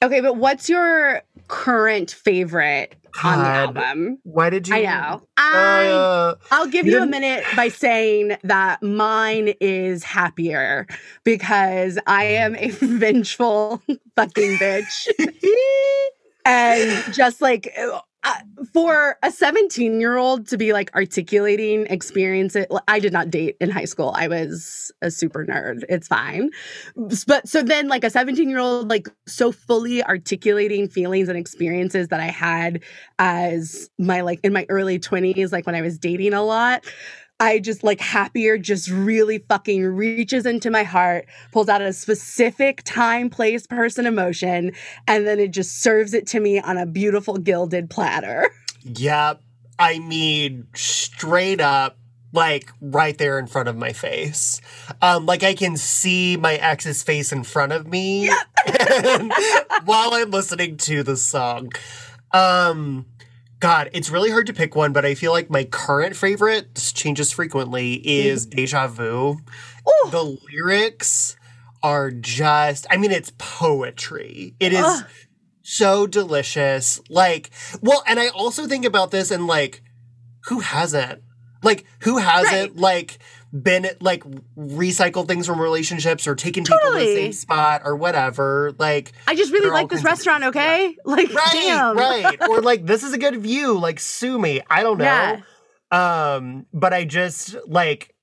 Okay, 0.00 0.20
but 0.20 0.36
what's 0.36 0.68
your 0.68 1.22
current 1.48 2.10
favorite 2.10 2.94
on 3.24 3.42
the 3.42 3.48
album? 3.48 4.18
why 4.22 4.50
did 4.50 4.68
you 4.68 4.76
I 4.76 4.82
know. 4.82 5.22
I 5.36 5.86
uh, 5.88 6.34
I'll 6.50 6.66
give 6.66 6.86
you 6.86 6.92
you 6.92 7.02
a 7.02 7.06
minute 7.06 7.44
by 7.56 7.68
saying 7.68 8.36
that 8.42 8.82
mine 8.82 9.54
is 9.60 10.04
happier 10.04 10.86
because 11.24 11.98
I 12.06 12.24
am 12.24 12.56
a 12.56 12.68
vengeful 12.70 13.82
fucking 14.16 14.56
bitch. 14.56 15.08
and 16.44 17.14
just 17.14 17.40
like 17.40 17.72
uh, 18.28 18.64
for 18.72 19.16
a 19.22 19.30
17 19.30 20.00
year 20.00 20.16
old 20.16 20.46
to 20.48 20.56
be 20.56 20.72
like 20.72 20.94
articulating 20.94 21.86
experiences 21.86 22.66
i 22.86 22.98
did 22.98 23.12
not 23.12 23.30
date 23.30 23.56
in 23.60 23.70
high 23.70 23.84
school. 23.84 24.12
I 24.14 24.28
was 24.28 24.92
a 25.02 25.10
super 25.10 25.44
nerd. 25.44 25.84
It's 25.88 26.08
fine. 26.08 26.50
But 27.26 27.48
so 27.48 27.62
then 27.62 27.88
like 27.88 28.04
a 28.04 28.10
17 28.10 28.48
year 28.48 28.58
old 28.58 28.88
like 28.88 29.08
so 29.26 29.52
fully 29.52 30.02
articulating 30.04 30.88
feelings 30.88 31.28
and 31.28 31.38
experiences 31.38 32.08
that 32.08 32.20
i 32.20 32.26
had 32.26 32.82
as 33.18 33.90
my 33.98 34.20
like 34.20 34.40
in 34.42 34.52
my 34.52 34.66
early 34.68 34.98
20s 34.98 35.52
like 35.52 35.66
when 35.66 35.74
i 35.74 35.80
was 35.80 35.98
dating 35.98 36.34
a 36.34 36.42
lot 36.42 36.84
I 37.40 37.60
just 37.60 37.84
like 37.84 38.00
happier 38.00 38.58
just 38.58 38.90
really 38.90 39.38
fucking 39.38 39.84
reaches 39.84 40.44
into 40.44 40.70
my 40.70 40.82
heart, 40.82 41.26
pulls 41.52 41.68
out 41.68 41.80
a 41.80 41.92
specific 41.92 42.82
time, 42.84 43.30
place, 43.30 43.66
person, 43.66 44.06
emotion, 44.06 44.72
and 45.06 45.26
then 45.26 45.38
it 45.38 45.52
just 45.52 45.80
serves 45.80 46.14
it 46.14 46.26
to 46.28 46.40
me 46.40 46.60
on 46.60 46.76
a 46.76 46.86
beautiful 46.86 47.36
gilded 47.38 47.90
platter. 47.90 48.50
Yep. 48.84 49.42
I 49.78 49.98
mean, 49.98 50.68
straight 50.72 51.60
up, 51.60 51.98
like 52.32 52.70
right 52.80 53.18
there 53.18 53.38
in 53.38 53.46
front 53.46 53.68
of 53.68 53.76
my 53.76 53.92
face. 53.92 54.60
Um, 55.02 55.26
like 55.26 55.42
I 55.42 55.52
can 55.54 55.76
see 55.76 56.36
my 56.36 56.54
ex's 56.54 57.02
face 57.02 57.32
in 57.32 57.44
front 57.44 57.72
of 57.72 57.86
me 57.86 58.28
while 59.84 60.14
I'm 60.14 60.30
listening 60.30 60.76
to 60.78 61.02
the 61.02 61.16
song. 61.16 61.72
Um, 62.32 63.06
God, 63.60 63.90
it's 63.92 64.10
really 64.10 64.30
hard 64.30 64.46
to 64.46 64.52
pick 64.52 64.76
one, 64.76 64.92
but 64.92 65.04
I 65.04 65.14
feel 65.14 65.32
like 65.32 65.50
my 65.50 65.64
current 65.64 66.14
favorite 66.14 66.74
this 66.74 66.92
changes 66.92 67.32
frequently 67.32 67.94
is 67.94 68.46
mm. 68.46 68.50
Deja 68.50 68.86
Vu. 68.86 69.38
The 70.10 70.38
lyrics 70.52 71.36
are 71.82 72.10
just, 72.10 72.86
I 72.90 72.96
mean, 72.96 73.10
it's 73.10 73.32
poetry. 73.38 74.54
It 74.60 74.72
is 74.72 74.84
Ugh. 74.84 75.04
so 75.62 76.06
delicious. 76.06 77.00
Like, 77.08 77.50
well, 77.80 78.04
and 78.06 78.20
I 78.20 78.28
also 78.28 78.66
think 78.66 78.84
about 78.84 79.10
this 79.10 79.30
and 79.30 79.46
like, 79.46 79.82
who 80.44 80.60
hasn't? 80.60 81.22
Like, 81.62 81.84
who 82.00 82.18
hasn't? 82.18 82.72
Right. 82.72 82.80
Like, 82.80 83.18
been 83.52 83.88
like 84.00 84.22
recycled 84.56 85.28
things 85.28 85.46
from 85.46 85.60
relationships 85.60 86.26
or 86.26 86.34
taken 86.34 86.64
people 86.64 86.78
to 86.92 86.98
the 86.98 87.14
same 87.14 87.32
spot 87.32 87.82
or 87.84 87.96
whatever. 87.96 88.74
Like 88.78 89.12
I 89.26 89.34
just 89.34 89.52
really 89.52 89.70
like 89.70 89.88
this 89.88 90.04
restaurant, 90.04 90.44
okay? 90.44 90.96
Like, 91.04 91.32
right, 91.32 91.52
damn. 91.52 91.96
right. 91.96 92.48
Or 92.48 92.60
like 92.60 92.84
this 92.84 93.02
is 93.02 93.12
a 93.12 93.18
good 93.18 93.36
view. 93.36 93.78
Like 93.78 93.98
sue 93.98 94.38
me. 94.38 94.60
I 94.68 94.82
don't 94.82 94.98
know. 94.98 95.04
Yeah. 95.04 95.40
Um, 95.90 96.66
but 96.72 96.92
I 96.92 97.04
just 97.04 97.56
like 97.66 98.14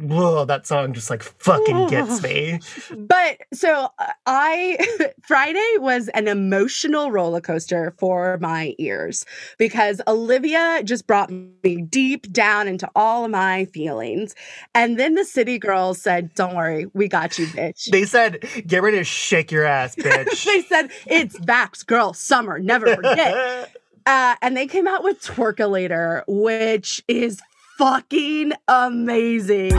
whoa, 0.00 0.44
that 0.44 0.66
song 0.66 0.92
just 0.92 1.10
like 1.10 1.22
fucking 1.22 1.88
gets 1.88 2.22
me. 2.22 2.60
But 2.96 3.38
so 3.52 3.90
I, 4.26 4.78
Friday 5.22 5.76
was 5.78 6.08
an 6.08 6.28
emotional 6.28 7.10
roller 7.10 7.40
coaster 7.40 7.94
for 7.98 8.38
my 8.40 8.74
ears 8.78 9.24
because 9.58 10.00
Olivia 10.06 10.82
just 10.84 11.06
brought 11.06 11.30
me 11.30 11.82
deep 11.82 12.32
down 12.32 12.68
into 12.68 12.88
all 12.94 13.24
of 13.24 13.30
my 13.30 13.66
feelings. 13.66 14.34
And 14.74 14.98
then 14.98 15.14
the 15.14 15.24
city 15.24 15.58
girls 15.58 16.00
said, 16.00 16.34
Don't 16.34 16.54
worry, 16.54 16.86
we 16.94 17.08
got 17.08 17.38
you, 17.38 17.46
bitch. 17.46 17.90
They 17.90 18.04
said, 18.04 18.44
get 18.66 18.82
ready 18.82 18.98
to 18.98 19.04
shake 19.04 19.50
your 19.50 19.64
ass, 19.64 19.94
bitch. 19.96 20.44
they 20.44 20.62
said, 20.62 20.90
It's 21.06 21.38
Vax 21.40 21.84
Girl 21.84 22.12
Summer, 22.12 22.58
never 22.58 22.94
forget. 22.94 23.76
Uh, 24.06 24.34
and 24.42 24.56
they 24.56 24.66
came 24.66 24.88
out 24.88 25.04
with 25.04 25.20
Twerkulator, 25.22 26.24
which 26.26 27.04
is 27.08 27.40
fucking 27.86 28.52
amazing. 28.68 29.72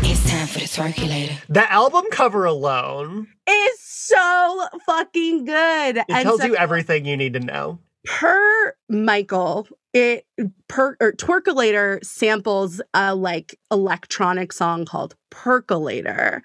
It's 0.00 0.30
time 0.30 0.46
for 0.46 0.58
the 0.60 0.66
circulator. 0.66 1.36
the 1.48 1.70
album 1.70 2.04
cover 2.10 2.44
alone, 2.44 3.28
Is 3.48 3.80
so 3.80 4.66
fucking 4.86 5.44
good. 5.44 5.96
it 5.98 6.04
And 6.08 6.22
tells 6.24 6.40
so- 6.40 6.46
you 6.46 6.56
everything 6.56 7.04
you 7.04 7.16
need 7.16 7.34
to 7.34 7.40
know. 7.40 7.78
per 8.06 8.74
Michael, 8.88 9.68
it 9.98 10.26
per 10.68 10.96
or 11.00 11.12
Twerkulator 11.12 12.04
samples 12.04 12.80
a 12.94 13.14
like 13.14 13.58
electronic 13.70 14.52
song 14.52 14.84
called 14.84 15.14
Percolator. 15.30 16.42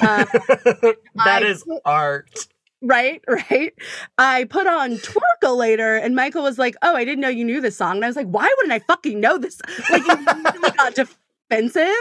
Uh, 0.00 0.24
that 0.54 0.94
I- 1.42 1.42
is 1.44 1.64
art. 1.84 2.46
right, 2.82 3.22
right. 3.28 3.72
I 4.18 4.44
put 4.44 4.66
on 4.66 4.98
Twerkulator, 4.98 6.02
and 6.02 6.14
Michael 6.14 6.42
was 6.42 6.58
like, 6.58 6.76
"Oh, 6.82 6.94
I 6.94 7.04
didn't 7.04 7.20
know 7.20 7.28
you 7.28 7.44
knew 7.44 7.60
this 7.60 7.76
song." 7.76 7.96
And 7.96 8.04
I 8.04 8.08
was 8.08 8.16
like, 8.16 8.28
"Why 8.28 8.48
wouldn't 8.58 8.72
I 8.72 8.78
fucking 8.86 9.18
know 9.20 9.38
this?" 9.38 9.60
Like, 9.90 10.06
really 10.06 10.70
got 10.76 10.94
defensive. 11.50 11.94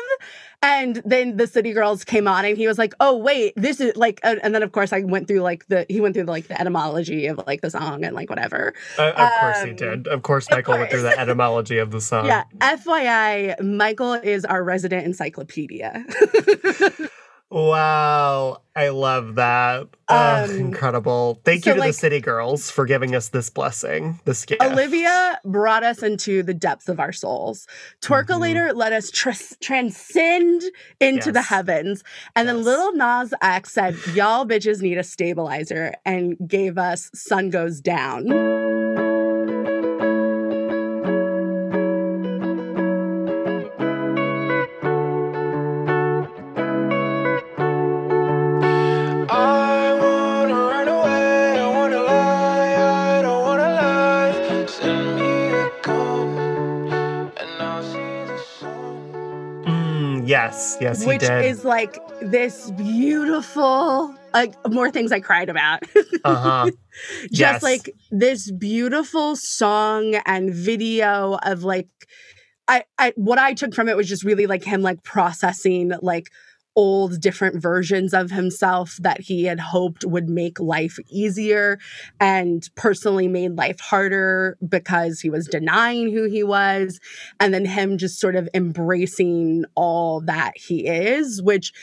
And 0.61 1.01
then 1.05 1.37
the 1.37 1.47
City 1.47 1.71
Girls 1.71 2.03
came 2.03 2.27
on, 2.27 2.43
and 2.43 2.57
he 2.57 2.67
was 2.67 2.77
like, 2.77 2.93
"Oh, 2.99 3.15
wait, 3.17 3.53
this 3.55 3.79
is 3.79 3.95
like," 3.95 4.19
and 4.23 4.41
and 4.43 4.53
then 4.53 4.61
of 4.61 4.73
course 4.73 4.91
I 4.91 4.99
went 4.99 5.29
through 5.29 5.39
like 5.39 5.65
the 5.67 5.85
he 5.87 6.01
went 6.01 6.15
through 6.15 6.25
like 6.25 6.47
the 6.49 6.59
etymology 6.59 7.27
of 7.27 7.39
like 7.47 7.61
the 7.61 7.69
song 7.71 8.03
and 8.03 8.13
like 8.13 8.29
whatever. 8.29 8.73
Uh, 8.97 9.11
of 9.15 9.31
course 9.39 9.63
he 9.63 9.69
Um, 9.69 9.75
did. 9.77 10.07
Of 10.07 10.21
course, 10.23 10.47
of 10.47 10.57
Michael 10.57 10.77
went 10.77 10.91
through 10.91 11.03
the 11.03 11.17
etymology 11.19 11.77
of 11.77 11.91
the 11.91 12.01
song. 12.01 12.25
Yeah, 12.25 12.43
FYI, 12.59 13.61
Michael 13.63 14.15
is 14.15 14.43
our 14.43 14.61
resident 14.61 15.05
encyclopedia. 15.05 16.03
Wow. 17.51 18.61
I 18.75 18.89
love 18.89 19.35
that. 19.35 19.87
Um, 20.07 20.51
incredible. 20.51 21.41
Thank 21.43 21.63
so, 21.63 21.71
you 21.71 21.73
to 21.75 21.79
like- 21.79 21.89
the 21.89 21.93
City 21.93 22.21
Girls 22.21 22.69
for 22.69 22.85
giving 22.85 23.15
us 23.15 23.29
this 23.29 23.49
blessing, 23.49 24.19
this 24.25 24.45
gift. 24.45 24.61
Olivia 24.63 25.39
brought 25.43 25.83
us 25.83 26.03
into 26.03 26.43
the 26.43 26.53
depths 26.53 26.87
of 26.87 26.99
our 26.99 27.11
souls. 27.11 27.67
Twerkulator 28.01 28.73
let 28.75 28.93
us 28.93 29.11
tr- 29.11 29.31
transcend 29.61 30.63
into 30.99 31.31
the 31.31 31.41
heavens. 31.41 32.03
And 32.35 32.47
then 32.47 32.63
Lil 32.63 32.95
Nas 32.95 33.33
X 33.41 33.73
said, 33.73 33.97
Y'all 34.13 34.45
bitches 34.45 34.81
need 34.81 34.97
a 34.97 35.03
stabilizer, 35.03 35.95
and 36.05 36.37
gave 36.47 36.77
us 36.77 37.09
Sun 37.13 37.49
Goes 37.49 37.81
Down. 37.81 38.68
Yes, 60.49 60.77
yes, 60.81 61.05
which 61.05 61.23
is 61.23 61.63
like 61.63 61.97
this 62.21 62.71
beautiful 62.71 64.15
like 64.33 64.53
more 64.69 64.89
things 64.91 65.11
i 65.11 65.19
cried 65.19 65.49
about 65.49 65.83
uh-huh. 66.23 66.69
just 67.23 67.31
Yes. 67.31 67.63
like 67.63 67.95
this 68.11 68.51
beautiful 68.51 69.35
song 69.35 70.15
and 70.25 70.53
video 70.53 71.37
of 71.43 71.63
like 71.63 71.87
I, 72.67 72.83
I 72.97 73.13
what 73.15 73.39
i 73.39 73.53
took 73.53 73.73
from 73.73 73.89
it 73.89 73.97
was 73.97 74.07
just 74.07 74.23
really 74.23 74.45
like 74.47 74.63
him 74.63 74.81
like 74.81 75.03
processing 75.03 75.91
like 76.01 76.27
old 76.79 77.19
different 77.19 77.61
versions 77.61 78.13
of 78.13 78.31
himself 78.31 78.95
that 79.01 79.19
he 79.19 79.43
had 79.43 79.59
hoped 79.59 80.05
would 80.05 80.29
make 80.29 80.57
life 80.61 80.97
easier 81.09 81.77
and 82.21 82.69
personally 82.75 83.27
made 83.27 83.57
life 83.57 83.81
harder 83.81 84.57
because 84.65 85.19
he 85.19 85.29
was 85.29 85.45
denying 85.45 86.09
who 86.09 86.23
he 86.23 86.41
was 86.41 86.97
and 87.37 87.53
then 87.53 87.65
him 87.65 87.97
just 87.97 88.17
sort 88.17 88.33
of 88.33 88.47
embracing 88.53 89.65
all 89.75 90.21
that 90.21 90.53
he 90.55 90.87
is 90.87 91.41
which 91.41 91.73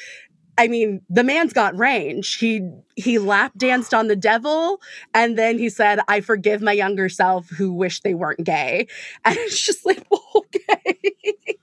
I 0.58 0.68
mean, 0.68 1.02
the 1.10 1.22
man's 1.22 1.52
got 1.52 1.76
range. 1.76 2.38
He 2.38 2.62
he 2.94 3.18
lap 3.18 3.52
danced 3.58 3.92
on 3.92 4.06
the 4.06 4.16
devil, 4.16 4.80
and 5.12 5.36
then 5.36 5.58
he 5.58 5.68
said, 5.68 6.00
"I 6.08 6.22
forgive 6.22 6.62
my 6.62 6.72
younger 6.72 7.10
self 7.10 7.50
who 7.50 7.72
wished 7.72 8.04
they 8.04 8.14
weren't 8.14 8.42
gay." 8.42 8.86
And 9.26 9.36
it's 9.36 9.60
just 9.60 9.84
like, 9.84 10.02
okay, 10.36 11.55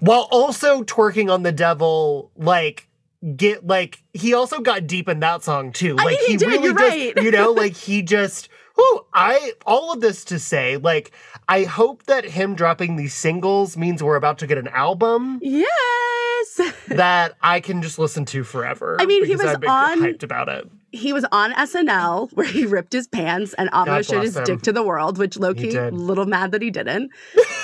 While 0.00 0.28
also 0.30 0.82
twerking 0.82 1.32
on 1.32 1.42
the 1.42 1.52
devil, 1.52 2.30
like 2.36 2.88
get 3.36 3.66
like 3.66 4.02
he 4.12 4.32
also 4.34 4.60
got 4.60 4.86
deep 4.86 5.08
in 5.08 5.20
that 5.20 5.42
song 5.42 5.72
too. 5.72 5.96
I 5.98 6.04
Like 6.04 6.18
mean, 6.20 6.30
he 6.30 6.36
did, 6.36 6.46
really 6.48 6.68
just 6.72 6.80
right. 6.80 7.22
you 7.22 7.30
know, 7.30 7.52
like 7.52 7.76
he 7.76 8.02
just 8.02 8.48
Whew, 8.76 9.06
I 9.12 9.54
all 9.66 9.92
of 9.92 10.00
this 10.00 10.24
to 10.26 10.38
say, 10.38 10.76
like, 10.76 11.10
I 11.48 11.64
hope 11.64 12.04
that 12.04 12.24
him 12.24 12.54
dropping 12.54 12.94
these 12.94 13.12
singles 13.12 13.76
means 13.76 14.04
we're 14.04 14.14
about 14.14 14.38
to 14.38 14.46
get 14.46 14.56
an 14.56 14.68
album 14.68 15.40
yes. 15.42 16.60
that 16.88 17.34
I 17.42 17.58
can 17.58 17.82
just 17.82 17.98
listen 17.98 18.24
to 18.26 18.44
forever. 18.44 18.96
I 19.00 19.06
mean, 19.06 19.24
he 19.24 19.34
was 19.34 19.46
I've 19.46 19.58
been 19.60 19.68
on- 19.68 19.98
hyped 19.98 20.22
about 20.22 20.48
it. 20.48 20.70
he 20.92 21.12
was 21.12 21.24
on 21.32 21.52
SNL 21.54 22.30
where 22.34 22.46
he 22.46 22.66
ripped 22.66 22.92
his 22.92 23.08
pants 23.08 23.52
and 23.54 23.68
almost 23.70 24.10
showed 24.10 24.22
his 24.22 24.36
him. 24.36 24.44
dick 24.44 24.62
to 24.62 24.72
the 24.72 24.84
world, 24.84 25.18
which 25.18 25.36
Loki 25.36 25.72
little 25.72 26.26
mad 26.26 26.52
that 26.52 26.62
he 26.62 26.70
didn't. 26.70 27.10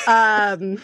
um, 0.09 0.79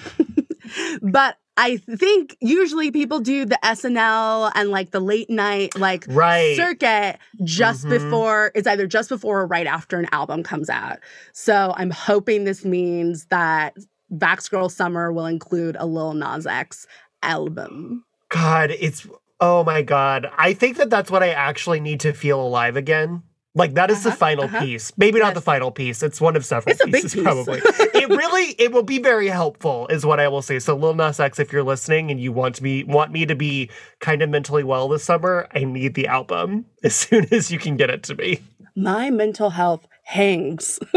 but 1.03 1.37
I 1.57 1.77
think 1.77 2.37
usually 2.41 2.91
people 2.91 3.21
do 3.21 3.45
the 3.45 3.59
SNL 3.63 4.51
and 4.55 4.71
like 4.71 4.93
the 4.93 5.01
late 5.01 5.29
night 5.29 5.77
like 5.79 6.05
Right. 6.09 6.57
circuit 6.57 7.19
just 7.45 7.85
Mhm. 7.85 7.91
before 7.91 8.51
it's 8.55 8.67
either 8.67 8.87
just 8.87 9.11
before 9.11 9.41
or 9.41 9.47
right 9.47 9.67
after 9.67 9.99
an 9.99 10.07
album 10.13 10.43
comes 10.43 10.71
out. 10.71 10.99
So 11.33 11.75
I'm 11.77 11.91
hoping 11.91 12.45
this 12.45 12.65
means 12.65 13.27
that 13.27 13.77
Vax 14.13 14.51
Girl 14.51 14.69
Summer 14.71 15.13
will 15.13 15.27
include 15.27 15.77
a 15.79 15.85
Lil 15.87 16.15
Nas 16.15 16.47
X 16.47 16.87
album. 17.23 18.05
God, 18.31 18.71
it's 18.71 19.07
oh 19.41 19.63
my 19.65 19.83
god. 19.83 20.31
I 20.39 20.55
think 20.55 20.77
that 20.79 20.89
that's 20.91 21.11
what 21.11 21.23
I 21.23 21.31
actually 21.31 21.81
need 21.81 22.01
to 22.01 22.13
feel 22.13 22.41
alive 22.41 22.77
again. 22.77 23.23
Like 23.55 23.75
that 23.75 23.91
is 23.91 24.03
the 24.05 24.11
Uh-huh, 24.11 24.17
final 24.17 24.45
uh-huh. 24.45 24.61
piece. 24.61 24.93
Maybe 24.97 25.19
not 25.19 25.35
the 25.35 25.41
final 25.41 25.71
piece. 25.73 26.03
It's 26.05 26.21
one 26.21 26.37
of 26.37 26.45
several 26.45 26.73
It's 26.73 26.85
pieces, 26.85 27.15
piece. 27.15 27.23
probably. 27.23 27.59
it 27.65 28.09
really 28.09 28.55
it 28.59 28.71
will 28.73 28.85
be 28.85 29.01
very 29.01 29.27
helpful, 29.29 29.89
is 29.89 30.07
what 30.07 30.21
I 30.21 30.29
will 30.29 30.43
say. 30.43 30.61
So 30.61 30.77
Lil 30.77 30.95
Nas 30.95 31.19
X, 31.19 31.39
if 31.41 31.53
you're 31.53 31.65
listening 31.65 32.11
and 32.13 32.21
you 32.21 32.31
want 32.31 32.61
me 32.63 32.85
want 32.85 33.11
me 33.11 33.27
to 33.27 33.35
be 33.35 33.69
kind 33.99 34.23
of 34.23 34.31
mentally 34.31 34.63
well 34.63 34.89
this 34.89 35.03
summer, 35.03 35.49
I 35.53 35.65
need 35.65 35.95
the 35.95 36.07
album 36.07 36.67
as 36.85 36.95
soon 36.95 37.27
as 37.33 37.51
you 37.51 37.59
can 37.59 37.77
get 37.77 37.91
it 37.91 38.05
to 38.05 38.15
me. 38.15 38.41
My 38.77 39.11
mental 39.11 39.51
health 39.51 39.87
hangs. 40.05 40.79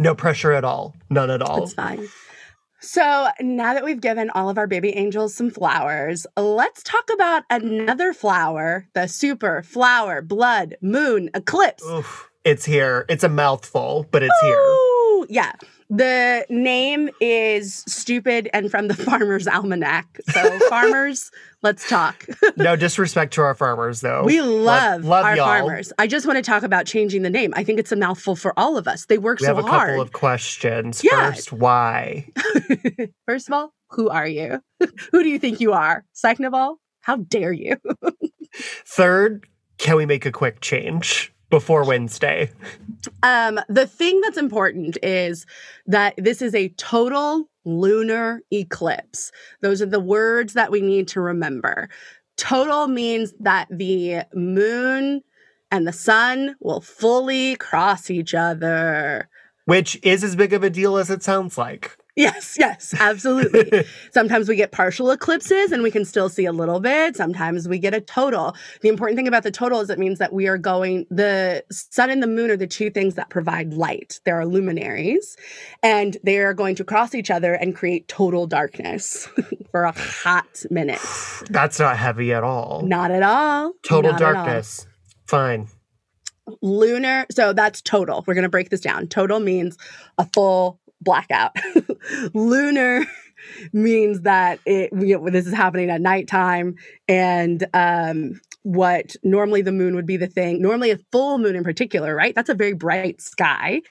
No 0.00 0.14
pressure 0.14 0.52
at 0.52 0.64
all. 0.64 0.96
None 1.08 1.30
at 1.30 1.40
all. 1.40 1.62
It's 1.62 1.74
fine. 1.74 2.08
So 2.80 3.28
now 3.40 3.74
that 3.74 3.84
we've 3.84 4.00
given 4.00 4.30
all 4.30 4.48
of 4.48 4.58
our 4.58 4.66
baby 4.66 4.94
angels 4.96 5.34
some 5.34 5.50
flowers, 5.50 6.26
let's 6.36 6.82
talk 6.82 7.08
about 7.12 7.44
another 7.50 8.12
flower, 8.12 8.86
the 8.94 9.06
super 9.06 9.62
flower, 9.62 10.22
blood, 10.22 10.76
moon, 10.80 11.30
eclipse. 11.34 11.84
Oof. 11.84 12.30
It's 12.44 12.64
here. 12.64 13.06
It's 13.08 13.24
a 13.24 13.28
mouthful, 13.28 14.06
but 14.12 14.22
it's 14.22 14.40
here. 14.40 14.56
Ooh, 14.56 15.26
yeah. 15.28 15.52
The 15.88 16.44
name 16.48 17.10
is 17.20 17.84
stupid 17.86 18.48
and 18.52 18.70
from 18.70 18.88
the 18.88 18.94
Farmer's 19.04 19.46
Almanac. 19.46 20.20
So, 20.30 20.58
farmers, 20.68 21.30
let's 21.62 21.88
talk. 21.88 22.26
no 22.56 22.74
disrespect 22.76 23.34
to 23.34 23.42
our 23.42 23.54
farmers, 23.54 24.00
though. 24.00 24.24
We 24.24 24.40
love, 24.42 25.04
love 25.04 25.24
our 25.24 25.36
y'all. 25.36 25.46
farmers. 25.46 25.92
I 25.98 26.06
just 26.06 26.26
want 26.26 26.36
to 26.38 26.42
talk 26.42 26.62
about 26.62 26.86
changing 26.86 27.22
the 27.22 27.30
name. 27.30 27.52
I 27.56 27.62
think 27.62 27.78
it's 27.78 27.92
a 27.92 27.96
mouthful 27.96 28.34
for 28.36 28.52
all 28.58 28.76
of 28.76 28.88
us. 28.88 29.06
They 29.06 29.18
work 29.18 29.40
We 29.40 29.46
so 29.46 29.54
have 29.54 29.64
a 29.64 29.68
hard. 29.68 29.90
couple 29.90 30.02
of 30.02 30.12
questions. 30.12 31.04
Yeah. 31.04 31.30
First, 31.32 31.52
why? 31.52 32.26
First 33.26 33.48
of 33.48 33.52
all, 33.54 33.72
who 33.90 34.08
are 34.08 34.26
you? 34.26 34.60
who 35.12 35.22
do 35.22 35.28
you 35.28 35.38
think 35.38 35.60
you 35.60 35.72
are? 35.72 36.04
Second 36.12 36.46
of 36.46 36.54
all, 36.54 36.78
how 37.00 37.16
dare 37.16 37.52
you? 37.52 37.76
Third, 38.86 39.46
can 39.78 39.96
we 39.96 40.06
make 40.06 40.26
a 40.26 40.32
quick 40.32 40.60
change 40.60 41.32
before 41.50 41.84
Wednesday? 41.84 42.50
Um, 43.22 43.60
the 43.68 43.86
thing 43.86 44.20
that's 44.20 44.38
important 44.38 44.98
is 45.02 45.46
that 45.86 46.14
this 46.16 46.42
is 46.42 46.54
a 46.54 46.68
total 46.70 47.48
lunar 47.64 48.42
eclipse. 48.52 49.32
Those 49.60 49.82
are 49.82 49.86
the 49.86 50.00
words 50.00 50.54
that 50.54 50.70
we 50.70 50.80
need 50.80 51.08
to 51.08 51.20
remember. 51.20 51.88
Total 52.36 52.86
means 52.86 53.32
that 53.40 53.68
the 53.70 54.22
moon 54.34 55.22
and 55.70 55.86
the 55.86 55.92
sun 55.92 56.56
will 56.60 56.80
fully 56.80 57.56
cross 57.56 58.10
each 58.10 58.34
other. 58.34 59.28
Which 59.64 59.98
is 60.02 60.22
as 60.22 60.36
big 60.36 60.52
of 60.52 60.62
a 60.62 60.70
deal 60.70 60.96
as 60.96 61.10
it 61.10 61.22
sounds 61.22 61.58
like. 61.58 61.95
Yes, 62.16 62.56
yes, 62.58 62.94
absolutely. 62.98 63.84
Sometimes 64.10 64.48
we 64.48 64.56
get 64.56 64.72
partial 64.72 65.10
eclipses 65.10 65.70
and 65.70 65.82
we 65.82 65.90
can 65.90 66.04
still 66.06 66.30
see 66.30 66.46
a 66.46 66.52
little 66.52 66.80
bit. 66.80 67.14
Sometimes 67.14 67.68
we 67.68 67.78
get 67.78 67.92
a 67.92 68.00
total. 68.00 68.56
The 68.80 68.88
important 68.88 69.18
thing 69.18 69.28
about 69.28 69.42
the 69.42 69.50
total 69.50 69.80
is 69.80 69.90
it 69.90 69.98
means 69.98 70.18
that 70.18 70.32
we 70.32 70.48
are 70.48 70.56
going, 70.56 71.04
the 71.10 71.62
sun 71.70 72.08
and 72.08 72.22
the 72.22 72.26
moon 72.26 72.50
are 72.50 72.56
the 72.56 72.66
two 72.66 72.88
things 72.90 73.16
that 73.16 73.28
provide 73.28 73.74
light. 73.74 74.18
There 74.24 74.40
are 74.40 74.46
luminaries 74.46 75.36
and 75.82 76.16
they 76.24 76.38
are 76.38 76.54
going 76.54 76.74
to 76.76 76.84
cross 76.84 77.14
each 77.14 77.30
other 77.30 77.52
and 77.52 77.76
create 77.76 78.08
total 78.08 78.46
darkness 78.46 79.28
for 79.70 79.84
a 79.84 79.92
hot 79.92 80.64
minute. 80.70 81.00
That's 81.50 81.78
not 81.78 81.98
heavy 81.98 82.32
at 82.32 82.42
all. 82.42 82.80
Not 82.82 83.10
at 83.10 83.22
all. 83.22 83.74
Total 83.82 84.12
Not 84.12 84.22
at 84.22 84.26
all. 84.26 84.32
darkness. 84.44 84.86
Fine. 85.26 85.68
lunar 86.62 87.26
so 87.30 87.52
that's 87.52 87.82
total 87.82 88.22
we're 88.26 88.34
going 88.34 88.44
to 88.44 88.48
break 88.48 88.70
this 88.70 88.80
down 88.80 89.08
total 89.08 89.40
means 89.40 89.76
a 90.18 90.24
full 90.32 90.78
blackout. 91.06 91.56
Lunar 92.34 93.06
means 93.72 94.22
that 94.22 94.58
it 94.66 94.90
you 94.92 95.18
know, 95.18 95.30
this 95.30 95.46
is 95.46 95.54
happening 95.54 95.88
at 95.88 96.00
nighttime 96.00 96.74
and 97.08 97.66
um 97.72 98.40
what 98.62 99.14
normally 99.22 99.62
the 99.62 99.70
moon 99.70 99.94
would 99.94 100.06
be 100.06 100.16
the 100.16 100.26
thing 100.26 100.60
normally 100.60 100.90
a 100.90 100.98
full 101.12 101.38
moon 101.38 101.54
in 101.54 101.62
particular 101.62 102.14
right? 102.14 102.34
That's 102.34 102.48
a 102.48 102.54
very 102.54 102.72
bright 102.72 103.20
sky. 103.20 103.82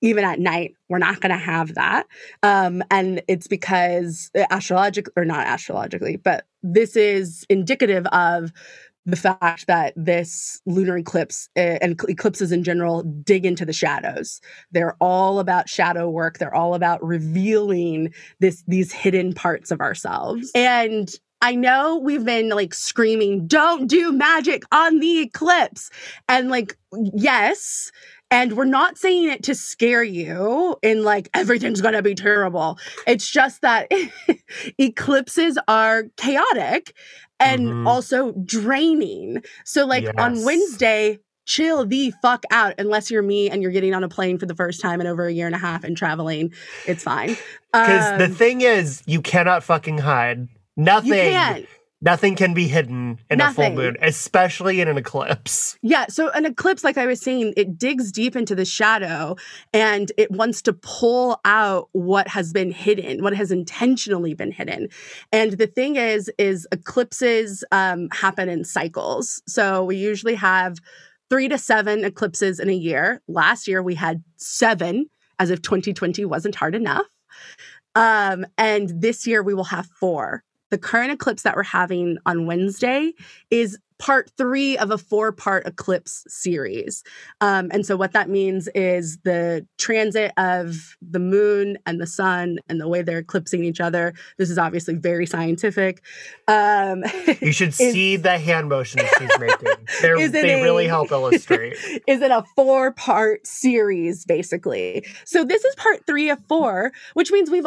Even 0.00 0.24
at 0.24 0.40
night 0.40 0.74
we're 0.88 0.98
not 0.98 1.20
going 1.20 1.30
to 1.30 1.38
have 1.38 1.74
that. 1.74 2.06
Um 2.42 2.82
and 2.90 3.22
it's 3.28 3.46
because 3.46 4.30
astrologically 4.50 5.12
or 5.16 5.24
not 5.24 5.46
astrologically 5.46 6.16
but 6.16 6.46
this 6.62 6.96
is 6.96 7.46
indicative 7.48 8.06
of 8.06 8.50
the 9.06 9.16
fact 9.16 9.66
that 9.66 9.92
this 9.96 10.60
lunar 10.66 10.96
eclipse 10.96 11.48
uh, 11.56 11.78
and 11.82 12.00
eclipses 12.08 12.52
in 12.52 12.64
general 12.64 13.02
dig 13.02 13.44
into 13.44 13.64
the 13.64 13.72
shadows. 13.72 14.40
They're 14.72 14.96
all 15.00 15.38
about 15.38 15.68
shadow 15.68 16.08
work. 16.08 16.38
They're 16.38 16.54
all 16.54 16.74
about 16.74 17.04
revealing 17.04 18.14
this 18.40 18.64
these 18.66 18.92
hidden 18.92 19.34
parts 19.34 19.70
of 19.70 19.80
ourselves. 19.80 20.50
And 20.54 21.10
I 21.42 21.54
know 21.54 21.98
we've 21.98 22.24
been 22.24 22.48
like 22.48 22.72
screaming, 22.72 23.46
"Don't 23.46 23.86
do 23.86 24.12
magic 24.12 24.62
on 24.72 25.00
the 25.00 25.20
eclipse." 25.20 25.90
And 26.26 26.48
like, 26.48 26.78
yes, 27.12 27.92
and 28.30 28.56
we're 28.56 28.64
not 28.64 28.98
saying 28.98 29.28
it 29.30 29.42
to 29.44 29.54
scare 29.54 30.02
you 30.02 30.76
in 30.82 31.04
like 31.04 31.28
everything's 31.34 31.80
going 31.80 31.94
to 31.94 32.02
be 32.02 32.14
terrible. 32.14 32.78
It's 33.06 33.30
just 33.30 33.60
that 33.62 33.90
eclipses 34.78 35.58
are 35.68 36.04
chaotic 36.16 36.94
and 37.40 37.68
Mhm. 37.68 37.86
also 37.86 38.32
draining. 38.32 39.42
So, 39.64 39.86
like 39.86 40.08
on 40.18 40.44
Wednesday, 40.44 41.18
chill 41.46 41.84
the 41.84 42.12
fuck 42.22 42.44
out 42.50 42.74
unless 42.78 43.10
you're 43.10 43.22
me 43.22 43.50
and 43.50 43.60
you're 43.62 43.70
getting 43.72 43.94
on 43.94 44.02
a 44.02 44.08
plane 44.08 44.38
for 44.38 44.46
the 44.46 44.54
first 44.54 44.80
time 44.80 45.00
in 45.00 45.06
over 45.06 45.26
a 45.26 45.32
year 45.32 45.46
and 45.46 45.54
a 45.54 45.58
half 45.58 45.84
and 45.84 45.96
traveling. 45.96 46.52
It's 46.86 47.02
fine. 47.02 47.36
Because 47.72 48.10
the 48.16 48.24
Um, 48.26 48.34
thing 48.34 48.60
is, 48.62 49.02
you 49.06 49.20
cannot 49.20 49.62
fucking 49.62 49.98
hide. 49.98 50.48
Nothing. 50.76 51.66
Nothing 52.04 52.36
can 52.36 52.52
be 52.52 52.68
hidden 52.68 53.18
in 53.30 53.40
a 53.40 53.50
full 53.50 53.70
moon, 53.70 53.96
especially 54.02 54.80
in 54.82 54.88
an 54.88 54.98
eclipse. 54.98 55.78
Yeah, 55.80 56.06
so 56.08 56.30
an 56.30 56.44
eclipse, 56.44 56.84
like 56.84 56.98
I 56.98 57.06
was 57.06 57.20
saying, 57.20 57.54
it 57.56 57.78
digs 57.78 58.12
deep 58.12 58.36
into 58.36 58.54
the 58.54 58.66
shadow 58.66 59.36
and 59.72 60.12
it 60.18 60.30
wants 60.30 60.60
to 60.62 60.74
pull 60.74 61.40
out 61.44 61.88
what 61.92 62.28
has 62.28 62.52
been 62.52 62.70
hidden, 62.70 63.22
what 63.22 63.34
has 63.34 63.50
intentionally 63.50 64.34
been 64.34 64.52
hidden. 64.52 64.88
And 65.32 65.52
the 65.52 65.66
thing 65.66 65.96
is, 65.96 66.30
is 66.36 66.68
eclipses 66.72 67.64
um, 67.72 68.08
happen 68.12 68.50
in 68.50 68.64
cycles. 68.64 69.42
So 69.46 69.84
we 69.84 69.96
usually 69.96 70.34
have 70.34 70.78
three 71.30 71.48
to 71.48 71.56
seven 71.56 72.04
eclipses 72.04 72.60
in 72.60 72.68
a 72.68 72.74
year. 72.74 73.22
Last 73.28 73.66
year 73.66 73.82
we 73.82 73.94
had 73.94 74.22
seven, 74.36 75.06
as 75.38 75.50
if 75.50 75.62
2020 75.62 76.24
wasn't 76.26 76.54
hard 76.54 76.74
enough. 76.74 77.06
Um, 77.94 78.44
and 78.58 78.90
this 79.00 79.26
year 79.26 79.42
we 79.42 79.54
will 79.54 79.64
have 79.64 79.86
four. 79.86 80.44
The 80.74 80.78
current 80.78 81.12
eclipse 81.12 81.42
that 81.42 81.54
we're 81.54 81.62
having 81.62 82.18
on 82.26 82.46
Wednesday 82.46 83.12
is 83.48 83.78
part 84.00 84.28
three 84.36 84.76
of 84.76 84.90
a 84.90 84.98
four 84.98 85.30
part 85.30 85.64
eclipse 85.68 86.24
series. 86.26 87.04
Um, 87.40 87.68
and 87.70 87.86
so, 87.86 87.96
what 87.96 88.10
that 88.10 88.28
means 88.28 88.66
is 88.74 89.18
the 89.18 89.64
transit 89.78 90.32
of 90.36 90.96
the 91.00 91.20
moon 91.20 91.78
and 91.86 92.00
the 92.00 92.08
sun 92.08 92.58
and 92.68 92.80
the 92.80 92.88
way 92.88 93.02
they're 93.02 93.18
eclipsing 93.18 93.62
each 93.62 93.80
other. 93.80 94.14
This 94.36 94.50
is 94.50 94.58
obviously 94.58 94.94
very 94.94 95.26
scientific. 95.26 96.02
Um, 96.48 97.04
You 97.40 97.52
should 97.52 97.68
Is- 97.68 97.76
see 97.76 98.16
the 98.16 98.36
hand 98.36 98.68
motions 98.68 99.08
she's 99.16 99.30
making. 99.38 99.68
They're, 100.02 100.18
Is 100.18 100.30
it 100.34 100.42
they 100.42 100.60
really 100.60 100.88
help 100.88 101.12
illustrate. 101.12 101.74
is 102.08 102.20
it 102.20 102.32
a 102.32 102.42
four 102.56 102.90
part 102.90 103.46
series, 103.46 104.24
basically? 104.24 105.06
So, 105.24 105.44
this 105.44 105.64
is 105.64 105.72
part 105.76 106.04
three 106.04 106.30
of 106.30 106.40
four, 106.48 106.90
which 107.12 107.30
means 107.30 107.48
we've 107.48 107.64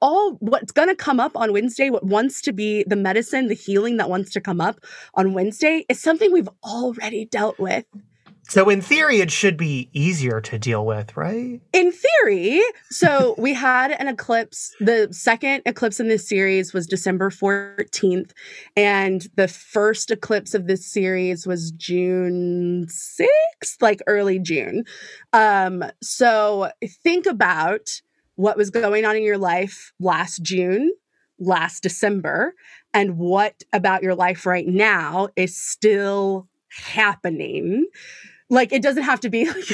all 0.00 0.32
what's 0.40 0.72
going 0.72 0.88
to 0.88 0.96
come 0.96 1.20
up 1.20 1.36
on 1.36 1.52
Wednesday, 1.52 1.90
what 1.90 2.04
wants 2.04 2.40
to 2.42 2.52
be 2.52 2.84
the 2.86 2.96
medicine, 2.96 3.48
the 3.48 3.54
healing 3.54 3.96
that 3.98 4.10
wants 4.10 4.30
to 4.32 4.40
come 4.40 4.60
up 4.60 4.80
on 5.14 5.34
Wednesday, 5.34 5.84
is 5.88 6.00
something 6.00 6.32
we've 6.32 6.48
already 6.64 7.24
dealt 7.24 7.58
with. 7.58 7.84
So, 8.50 8.68
in 8.68 8.80
theory, 8.80 9.20
it 9.20 9.30
should 9.30 9.56
be 9.56 9.88
easier 9.92 10.40
to 10.40 10.58
deal 10.58 10.84
with, 10.84 11.16
right? 11.16 11.60
In 11.72 11.92
theory, 11.92 12.60
so 12.90 13.36
we 13.38 13.54
had 13.54 13.92
an 13.92 14.08
eclipse. 14.08 14.74
The 14.80 15.06
second 15.12 15.62
eclipse 15.66 16.00
in 16.00 16.08
this 16.08 16.28
series 16.28 16.74
was 16.74 16.88
December 16.88 17.30
14th, 17.30 18.32
and 18.76 19.28
the 19.36 19.46
first 19.46 20.10
eclipse 20.10 20.52
of 20.52 20.66
this 20.66 20.84
series 20.84 21.46
was 21.46 21.70
June 21.70 22.88
6th, 22.88 23.80
like 23.80 24.02
early 24.08 24.40
June. 24.40 24.82
Um, 25.32 25.84
so 26.02 26.72
think 27.04 27.26
about 27.26 27.88
what 28.40 28.56
was 28.56 28.70
going 28.70 29.04
on 29.04 29.16
in 29.16 29.22
your 29.22 29.36
life 29.36 29.92
last 30.00 30.42
June, 30.42 30.90
last 31.38 31.82
December, 31.82 32.54
and 32.94 33.18
what 33.18 33.62
about 33.72 34.02
your 34.02 34.14
life 34.14 34.46
right 34.46 34.66
now 34.66 35.28
is 35.36 35.54
still 35.54 36.48
happening 36.70 37.86
like 38.50 38.72
it 38.72 38.82
doesn't 38.82 39.04
have 39.04 39.20
to 39.20 39.30
be 39.30 39.44
like 39.48 39.70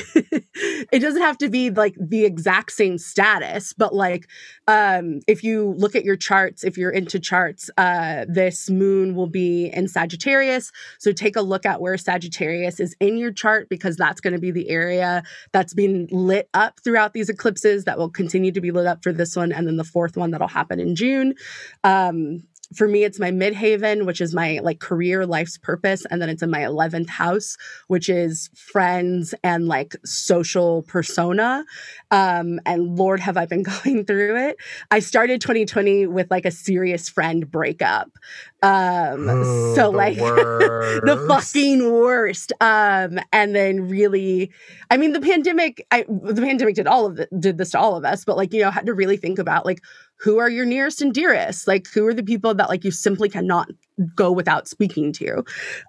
it 0.93 1.01
doesn't 1.01 1.23
have 1.23 1.39
to 1.39 1.49
be 1.49 1.71
like 1.71 1.97
the 1.99 2.25
exact 2.25 2.73
same 2.73 2.99
status 2.99 3.73
but 3.73 3.95
like 3.95 4.29
um 4.69 5.21
if 5.27 5.43
you 5.43 5.75
look 5.77 5.97
at 5.97 6.05
your 6.05 6.17
charts 6.17 6.63
if 6.63 6.77
you're 6.77 6.91
into 6.91 7.19
charts 7.19 7.71
uh 7.79 8.25
this 8.29 8.71
moon 8.71 9.15
will 9.15 9.27
be 9.27 9.67
in 9.67 9.89
Sagittarius. 9.89 10.71
So 10.99 11.13
take 11.13 11.37
a 11.37 11.41
look 11.41 11.67
at 11.67 11.81
where 11.81 11.97
Sagittarius 11.97 12.81
is 12.81 12.95
in 13.01 13.17
your 13.17 13.33
chart 13.33 13.69
because 13.69 13.97
that's 13.97 14.21
going 14.21 14.35
to 14.35 14.41
be 14.41 14.51
the 14.51 14.69
area 14.69 15.23
that's 15.53 15.75
being 15.75 16.09
lit 16.11 16.49
up 16.55 16.81
throughout 16.85 17.15
these 17.15 17.29
eclipses 17.29 17.85
that 17.85 17.99
will 17.99 18.11
continue 18.11 18.53
to 18.53 18.61
be 18.61 18.71
lit 18.71 18.87
up 18.87 19.03
for 19.03 19.13
this 19.13 19.35
one 19.35 19.53
and 19.53 19.67
then 19.67 19.77
the 19.77 19.85
fourth 19.85 20.17
one 20.17 20.31
that'll 20.31 20.49
happen 20.49 20.79
in 20.79 20.95
June. 20.95 21.35
Um 21.83 22.43
for 22.75 22.89
me 22.89 23.05
it's 23.05 23.21
my 23.21 23.31
midheaven 23.31 24.07
which 24.07 24.21
is 24.21 24.35
my 24.35 24.59
like 24.63 24.81
career 24.81 25.27
life's 25.27 25.59
purpose 25.59 26.05
and 26.11 26.21
then 26.21 26.29
it's 26.29 26.43
in 26.43 26.51
my 26.51 26.61
11th 26.61 27.09
house 27.09 27.57
which 27.89 28.09
is 28.09 28.51
friends 28.55 29.35
and 29.43 29.69
like 29.69 29.95
social 30.05 30.83
persona. 30.83 31.65
Um 32.11 32.61
and 32.67 32.97
lord 32.97 33.21
have 33.21 33.37
i 33.37 33.47
been 33.47 33.63
going 33.85 34.05
through 34.05 34.49
it. 34.49 34.57
I 34.91 34.99
started 34.99 35.41
2020 35.41 36.07
with 36.07 36.31
like 36.31 36.45
a 36.45 36.51
serious 36.51 37.09
friend 37.09 37.51
breakup. 37.51 38.11
Um 38.63 39.27
so 39.75 39.91
the 39.91 39.91
like 39.91 40.17
the 40.17 41.25
fucking 41.29 41.93
worst. 41.93 42.53
Um 42.61 43.19
and 43.33 43.55
then 43.55 43.89
really 43.89 44.51
i 44.91 44.97
mean 44.97 45.13
the 45.13 45.21
pandemic 45.21 45.87
i 45.91 46.05
the 46.09 46.43
pandemic 46.43 46.75
did 46.75 46.87
all 46.87 47.07
of 47.07 47.19
it 47.19 47.29
did 47.39 47.59
this 47.59 47.71
to 47.71 47.79
all 47.79 47.97
of 47.97 48.05
us 48.05 48.25
but 48.25 48.37
like 48.37 48.53
you 48.53 48.63
know 48.63 48.71
had 48.71 48.87
to 48.87 48.95
really 48.95 49.17
think 49.17 49.39
about 49.39 49.65
like 49.65 49.83
who 50.19 50.39
are 50.39 50.49
your 50.49 50.65
nearest 50.65 51.01
and 51.03 51.13
dearest 51.13 51.67
like 51.69 51.87
who 51.89 52.07
are 52.07 52.15
the 52.15 52.23
people 52.23 52.55
that 52.55 52.69
like 52.69 52.85
you 52.85 52.91
simply 52.91 53.29
cannot 53.29 53.69
go 54.15 54.31
without 54.31 54.69
speaking 54.69 55.13
to 55.13 55.43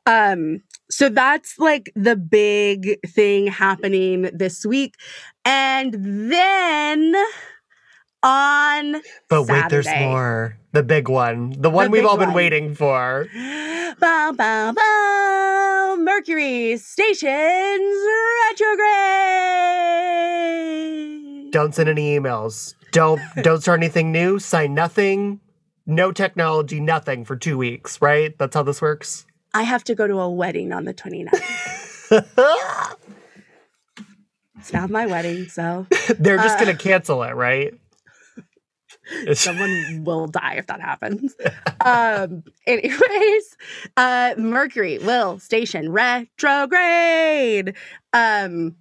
um 0.06 0.62
so 0.90 1.10
that's 1.10 1.58
like 1.60 1.92
the 1.96 2.16
big 2.16 2.98
thing 3.08 3.48
happening 3.48 4.30
this 4.34 4.66
week 4.66 4.96
and 5.46 5.94
then 6.32 7.16
on 8.24 9.02
But 9.30 9.48
wait, 9.48 9.70
there's 9.70 9.88
more. 9.88 10.58
The 10.72 10.84
big 10.84 11.08
one. 11.10 11.56
The 11.58 11.70
one 11.70 11.92
we've 11.92 12.06
all 12.06 12.18
been 12.18 12.30
one. 12.30 12.36
waiting 12.36 12.76
for. 12.76 13.28
Bow, 14.00 14.34
bow, 14.36 14.74
bow. 14.74 15.98
Mercury 16.00 16.78
stations 16.78 17.98
retrograde. 18.50 18.82
Don't 21.52 21.74
send 21.74 21.90
any 21.90 22.18
emails. 22.18 22.76
Don't 22.92 23.22
don't 23.44 23.62
start 23.62 23.80
anything 23.80 24.12
new. 24.12 24.40
Sign 24.40 24.74
nothing. 24.74 25.40
No 25.86 26.12
technology, 26.12 26.80
nothing 26.80 27.24
for 27.26 27.36
two 27.36 27.58
weeks, 27.58 28.02
right? 28.02 28.38
That's 28.38 28.54
how 28.56 28.64
this 28.64 28.82
works. 28.82 29.26
I 29.54 29.64
have 29.64 29.84
to 29.86 29.96
go 29.96 30.06
to 30.08 30.20
a 30.20 30.30
wedding 30.30 30.74
on 30.74 30.84
the 30.86 30.94
29th. 30.94 31.32
it's 34.60 34.74
not 34.74 34.90
my 34.90 35.06
wedding, 35.06 35.48
so 35.48 35.88
They're 36.20 36.38
just 36.38 36.58
Uh. 36.58 36.60
gonna 36.66 36.76
cancel 36.78 37.24
it, 37.24 37.34
right? 37.36 37.74
Someone 39.34 40.04
will 40.04 40.28
die 40.28 40.56
if 40.56 40.68
that 40.68 40.82
happens. 40.82 41.34
um, 41.86 42.44
anyways, 42.66 43.58
uh, 43.96 44.34
Mercury 44.38 44.98
will 44.98 45.40
station 45.40 45.90
retrograde. 45.92 47.74
Um, 48.12 48.76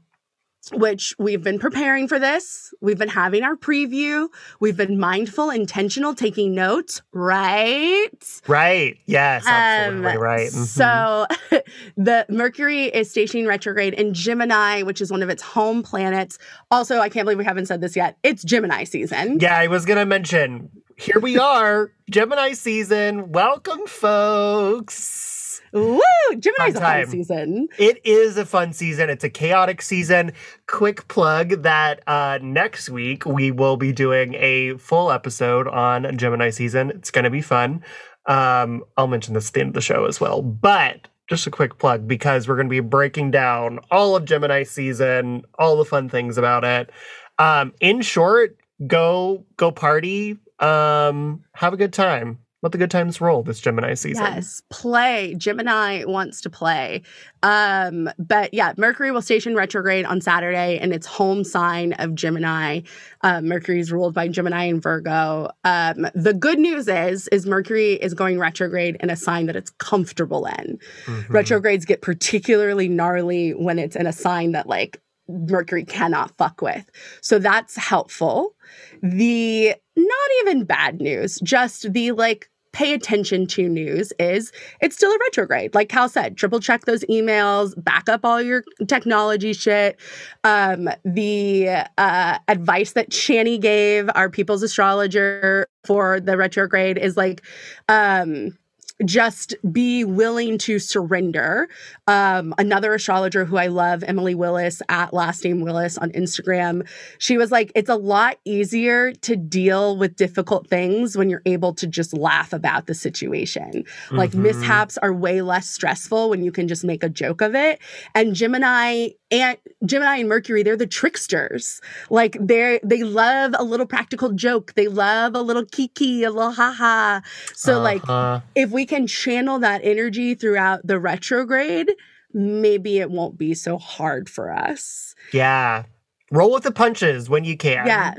which 0.72 1.14
we've 1.18 1.42
been 1.42 1.59
preparing 1.59 2.09
for 2.09 2.18
this. 2.18 2.72
We've 2.81 2.98
been 2.98 3.09
having 3.09 3.42
our 3.44 3.57
preview. 3.57 4.29
We've 4.61 4.76
been 4.76 4.98
mindful, 4.98 5.50
intentional, 5.50 6.14
taking 6.14 6.55
notes, 6.55 7.02
right? 7.12 8.09
right. 8.48 8.96
Yes, 9.07 9.44
absolutely 9.46 10.12
Um, 10.16 10.22
right. 10.22 10.50
Mhm. 10.50 10.66
So 10.66 11.26
the 11.96 12.26
Mercury 12.29 12.85
is 12.85 13.11
stationing 13.11 13.46
retrograde 13.46 13.94
in 13.94 14.14
Gemini, 14.14 14.83
which 14.83 15.00
is 15.00 15.11
one 15.11 15.22
of 15.22 15.29
its 15.29 15.42
home 15.42 15.83
planets. 15.83 16.38
Also, 16.70 16.98
I 16.98 17.09
can't 17.09 17.24
believe 17.26 17.38
we 17.38 17.44
haven't 17.44 17.66
said 17.66 17.81
this 17.81 17.96
yet. 17.96 18.16
It's 18.22 18.42
Gemini 18.42 18.85
season. 18.85 19.38
Yeah, 19.40 19.57
I 19.59 19.66
was 19.68 19.85
gonna 19.85 20.07
mention. 20.07 20.70
Here 20.98 21.20
we 21.20 21.38
are, 21.38 21.92
Gemini 22.11 22.52
season. 22.55 23.31
Welcome, 23.31 23.87
folks. 23.87 25.36
Woo! 25.77 26.01
Gemini's 26.39 26.75
Fun 26.75 26.77
a 26.77 27.05
fun 27.05 27.07
season. 27.07 27.69
It 27.79 28.01
is 28.05 28.37
a 28.37 28.47
fun 28.47 28.73
season. 28.73 29.11
It's 29.11 29.25
a 29.25 29.31
chaotic 29.31 29.83
season. 29.83 30.33
Quick 30.67 31.07
plug 31.09 31.62
that 31.62 32.03
uh, 32.07 32.39
next 32.43 32.89
week 32.89 33.27
we 33.27 33.51
will 33.51 33.77
be 33.77 33.93
doing 33.93 34.35
a 34.35 34.77
full 34.79 35.12
episode 35.12 35.69
on 35.69 36.17
Gemini 36.17 36.51
season. 36.51 36.91
It's 36.91 37.11
going 37.11 37.25
to 37.25 37.31
be 37.31 37.43
fun. 37.43 37.85
Um, 38.25 38.85
I'll 38.97 39.07
mention 39.07 39.35
this 39.35 39.49
at 39.49 39.55
the 39.55 39.61
end 39.61 39.69
of 39.69 39.75
the 39.75 39.81
show 39.83 40.07
as 40.07 40.21
well. 40.21 40.41
But 40.41 41.09
just 41.29 41.47
a 41.47 41.51
quick 41.51 41.79
plug 41.79 42.09
because 42.09 42.49
we're 42.49 42.57
going 42.57 42.69
to 42.69 42.71
be 42.71 42.81
breaking 42.81 43.31
down 43.31 43.81
all 43.91 44.17
of 44.17 44.25
Gemini 44.25 44.62
season, 44.62 45.43
all 45.59 45.77
the 45.77 45.85
fun 45.85 46.09
things 46.09 46.39
about 46.39 46.65
it. 46.65 46.91
Um, 47.39 47.75
in 47.81 48.01
short, 48.01 48.57
go 48.87 49.45
go 49.57 49.71
party, 49.71 50.39
um, 50.59 51.45
have 51.53 51.73
a 51.73 51.77
good 51.77 51.93
time. 51.93 52.39
Let 52.62 52.73
the 52.73 52.79
good 52.79 52.90
times 52.90 53.21
roll 53.21 53.42
this 53.42 53.61
Gemini 53.61 53.95
season. 53.95 54.25
Yes, 54.25 54.62
play. 54.71 55.35
Gemini 55.37 56.05
wants 56.05 56.40
to 56.40 56.51
play. 56.51 57.03
Um, 57.42 58.09
but 58.19 58.55
yeah, 58.55 58.73
Mercury 58.79 59.11
will 59.11 59.21
station 59.21 59.55
retrograde 59.55 60.07
on 60.07 60.23
Saturday, 60.23 60.79
and 60.79 60.92
its 60.92 61.07
home 61.07 61.45
sign 61.45 61.92
of 61.95 62.14
Gemini. 62.14 62.81
Um, 63.21 63.47
Mercury 63.47 63.79
is 63.79 63.92
ruled 63.92 64.14
by 64.14 64.29
Gemini 64.29 64.64
and 64.64 64.83
Virgo. 64.83 65.51
Um, 65.64 66.07
the 66.14 66.33
good 66.33 66.59
news 66.59 66.88
is, 66.88 67.29
is 67.29 67.47
Mercury 67.47 67.92
is 67.95 68.14
going 68.14 68.38
retrograde 68.38 68.97
in 69.01 69.11
a 69.11 69.16
sign 69.16 69.47
that 69.47 69.57
it's 69.57 69.71
comfortable 69.71 70.47
in. 70.47 70.79
Mhm. 71.05 71.29
Retrogrades 71.29 71.85
get 71.85 72.01
particularly 72.01 72.88
gnarly 72.88 73.51
when 73.53 73.79
it's 73.79 73.97
in 73.97 74.07
a 74.07 74.12
sign 74.12 74.53
that 74.53 74.66
like 74.66 75.01
Mercury 75.29 75.85
cannot 75.85 76.37
fuck 76.38 76.62
with. 76.62 76.88
So 77.21 77.38
that's 77.38 77.77
helpful. 77.77 78.55
The 79.03 79.75
not 79.96 80.28
even 80.42 80.64
bad 80.64 81.00
news, 81.00 81.40
just 81.42 81.92
the 81.92 82.12
like 82.12 82.48
pay 82.76 82.92
attention 82.92 83.46
to 83.46 83.70
news 83.70 84.12
is 84.18 84.52
it's 84.82 84.94
still 84.94 85.11
a 85.11 85.18
retrograde. 85.24 85.74
Like 85.74 85.88
Cal 85.88 86.11
said, 86.11 86.37
triple 86.37 86.61
check 86.61 86.85
those 86.85 87.04
emails, 87.06 87.72
back 87.82 88.06
up 88.06 88.20
all 88.22 88.42
your 88.42 88.64
technology 88.87 89.54
shit. 89.54 89.98
Um, 90.44 90.90
the 91.02 91.87
uh, 91.96 92.38
advice 92.48 92.92
that 92.92 93.09
Chani 93.09 93.59
gave 93.59 94.11
our 94.14 94.28
people's 94.28 94.62
astrologer 94.62 95.66
for 95.85 96.20
the 96.20 96.37
retrograde 96.37 96.98
is 96.98 97.16
like, 97.16 97.42
um, 97.88 98.59
just 99.04 99.54
be 99.72 100.04
willing 100.04 100.59
to 100.59 100.78
surrender. 100.78 101.68
Um, 102.09 102.55
another 102.57 102.95
astrologer 102.95 103.45
who 103.45 103.57
I 103.57 103.66
love, 103.66 104.05
Emily 104.05 104.37
Willis 104.37 104.81
at 104.88 105.12
Last 105.12 105.42
Name 105.42 105.61
Willis 105.61 105.99
on 105.99 106.11
Instagram, 106.12 106.87
she 107.19 107.37
was 107.37 107.51
like, 107.51 107.73
it's 107.75 107.90
a 107.90 107.97
lot 107.97 108.38
easier 108.45 109.12
to 109.12 109.35
deal 109.35 109.97
with 109.97 110.14
difficult 110.14 110.69
things 110.69 111.16
when 111.16 111.29
you're 111.29 111.42
able 111.47 111.75
to 111.75 111.87
just 111.87 112.14
laugh 112.16 112.53
about 112.53 112.87
the 112.87 112.95
situation. 112.95 113.83
Like 114.12 114.31
Mhm. 114.31 114.42
mishaps 114.42 114.99
are 114.99 115.12
way 115.12 115.42
less 115.42 115.69
stressful 115.69 116.31
when 116.31 116.45
you 116.45 116.53
can 116.53 116.69
just 116.69 116.85
make 116.85 117.03
a 117.03 117.09
joke 117.09 117.40
of 117.40 117.57
it. 117.57 117.81
And 118.14 118.35
Gemini 118.37 119.09
and 119.33 119.59
Gemini 119.85 120.19
and 120.19 120.29
Mercury, 120.29 120.62
they're 120.62 120.77
the 120.77 120.87
tricksters. 120.87 121.81
Like 122.09 122.37
they're 122.40 122.79
they 122.85 123.03
love 123.03 123.53
a 123.59 123.64
little 123.64 123.87
practical 123.87 124.31
joke. 124.31 124.75
They 124.75 124.87
love 124.87 125.35
a 125.35 125.42
little 125.42 125.64
kiki, 125.64 126.23
a 126.23 126.31
little 126.31 126.53
haha. 126.53 127.23
So 127.53 127.81
like 127.81 128.03
Uh-huh. 128.09 128.40
if 128.55 128.71
we 128.71 128.87
can 128.87 129.09
channel 129.09 129.59
that 129.59 129.81
energy 129.83 130.37
throughout 130.37 130.87
the 130.87 131.01
retrograde, 131.01 131.90
maybe 132.37 132.99
it 132.99 133.11
won't 133.11 133.38
be 133.38 133.55
so 133.55 133.79
hard 133.79 134.29
for 134.29 134.53
us. 134.53 135.14
Yeah. 135.33 135.85
Roll 136.31 136.53
with 136.53 136.64
the 136.64 136.72
punches 136.72 137.31
when 137.31 137.44
you 137.44 137.57
can. 137.57 137.87
Yeah. 137.87 138.14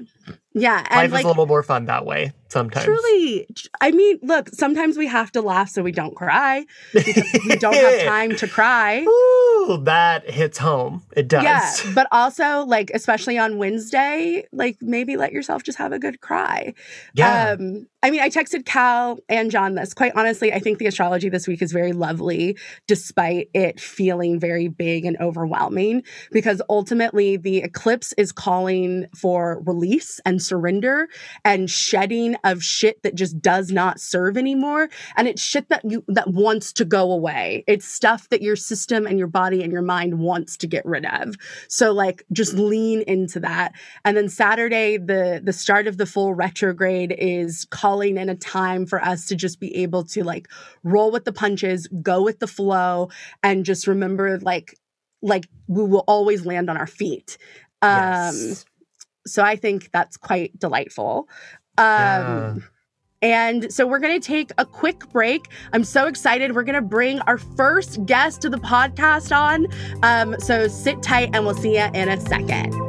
Yeah. 0.54 0.78
Life 0.78 0.88
And 0.92 1.12
like 1.12 1.20
is 1.20 1.26
a 1.26 1.28
little 1.28 1.46
more 1.46 1.62
fun 1.62 1.86
that 1.86 2.06
way 2.06 2.32
sometimes. 2.48 2.86
truly, 2.86 3.48
I 3.82 3.92
mean, 3.92 4.18
look, 4.24 4.50
sometimes 4.50 4.98
we 4.98 5.06
have 5.08 5.32
to 5.34 5.42
laugh 5.42 5.70
so 5.70 5.84
we 5.84 5.92
don't 5.92 6.16
cry 6.16 6.66
because 6.94 7.24
we 7.48 7.58
don't 7.58 7.76
have 7.76 8.04
time 8.08 8.36
to 8.38 8.48
cry. 8.48 9.02
Ooh, 9.02 9.82
that 9.84 10.28
hits 10.30 10.58
home. 10.58 11.04
It 11.16 11.28
does. 11.28 11.44
Yeah, 11.44 11.72
but 11.94 12.08
also 12.12 12.62
like 12.66 12.90
especially 12.94 13.38
on 13.38 13.58
Wednesday, 13.58 14.48
like 14.52 14.78
maybe 14.82 15.18
let 15.18 15.32
yourself 15.32 15.62
just 15.64 15.78
have 15.78 15.92
a 15.92 16.00
good 16.00 16.22
cry. 16.22 16.74
Yeah. 17.14 17.56
Um, 17.60 17.88
I 18.08 18.10
mean, 18.10 18.22
I 18.22 18.30
texted 18.30 18.64
Cal 18.64 19.20
and 19.28 19.52
John 19.52 19.76
this. 19.76 19.94
Quite 19.94 20.14
honestly, 20.16 20.54
I 20.54 20.60
think 20.60 20.78
the 20.78 20.86
astrology 20.86 21.28
this 21.28 21.46
week 21.46 21.62
is 21.62 21.74
very 21.74 21.92
lovely, 21.92 22.58
despite 22.88 23.50
it 23.54 23.82
feeling 23.82 24.40
very 24.40 24.70
big 24.70 25.04
and 25.04 25.18
overwhelming, 25.20 26.04
because 26.32 26.62
ultimately 26.70 27.36
the 27.36 27.58
eclipse 27.58 28.14
is 28.18 28.32
calling 28.32 29.08
for 29.14 29.62
release 29.66 30.22
and 30.26 30.42
surrender 30.42 31.10
and 31.44 31.70
shedding 31.70 32.38
of 32.46 32.64
shit 32.64 33.04
that 33.04 33.14
just 33.14 33.42
does 33.42 33.74
not 33.74 34.00
serve 34.00 34.38
anymore. 34.38 34.88
And 35.18 35.28
it's 35.28 35.42
shit 35.42 35.68
that 35.68 35.84
you 35.84 36.06
that 36.08 36.30
wants 36.30 36.72
to 36.74 36.86
go 36.86 37.12
away. 37.12 37.66
It's 37.68 37.86
stuff 37.86 38.30
that 38.30 38.42
your 38.42 38.56
system 38.56 39.06
and 39.06 39.20
your 39.20 39.28
body 39.28 39.62
and 39.64 39.74
your 39.74 39.82
mind 39.82 40.20
wants 40.20 40.56
to 40.58 40.68
get 40.68 40.86
rid 40.86 41.06
of. 41.06 41.36
So 41.68 41.92
like 41.92 42.24
just 42.32 42.54
lean 42.54 43.02
into 43.02 43.42
that. 43.42 43.74
And 44.06 44.16
then 44.16 44.30
Saturday, 44.30 44.96
the 44.96 45.42
the 45.44 45.52
start 45.52 45.88
of 45.88 45.98
the 45.98 46.06
full 46.06 46.34
retrograde 46.34 47.14
is 47.20 47.66
calling 47.70 47.97
in 48.02 48.30
a 48.30 48.36
time 48.36 48.86
for 48.86 49.04
us 49.04 49.28
to 49.28 49.36
just 49.36 49.60
be 49.60 49.76
able 49.78 50.04
to 50.04 50.24
like 50.24 50.48
roll 50.84 51.12
with 51.12 51.26
the 51.26 51.34
punches, 51.34 51.88
go 52.02 52.22
with 52.24 52.40
the 52.40 52.48
flow, 52.48 53.10
and 53.44 53.66
just 53.66 53.88
remember 53.88 54.40
like 54.40 54.76
like 55.22 55.48
we 55.68 55.84
will 55.84 56.04
always 56.08 56.46
land 56.46 56.70
on 56.70 56.78
our 56.78 56.88
feet. 56.88 57.38
Um 57.82 58.36
Yes. 58.36 58.66
so 59.26 59.44
I 59.44 59.56
think 59.56 59.92
that's 59.92 60.18
quite 60.18 60.58
delightful. 60.60 61.28
Um 61.78 62.64
and 63.22 63.74
so 63.74 63.88
we're 63.88 64.00
going 64.00 64.20
to 64.20 64.26
take 64.26 64.52
a 64.58 64.66
quick 64.66 65.10
break. 65.10 65.48
I'm 65.74 65.84
so 65.84 66.06
excited. 66.06 66.54
We're 66.54 66.64
going 66.64 66.76
to 66.76 66.82
bring 66.82 67.20
our 67.22 67.40
first 67.40 68.06
guest 68.06 68.42
to 68.44 68.50
the 68.50 68.58
podcast 68.58 69.36
on. 69.36 69.68
Um, 70.04 70.40
so 70.40 70.68
sit 70.68 71.02
tight 71.02 71.32
and 71.34 71.44
we'll 71.44 71.56
see 71.56 71.78
you 71.78 71.86
in 71.94 72.10
a 72.10 72.22
second. 72.22 72.87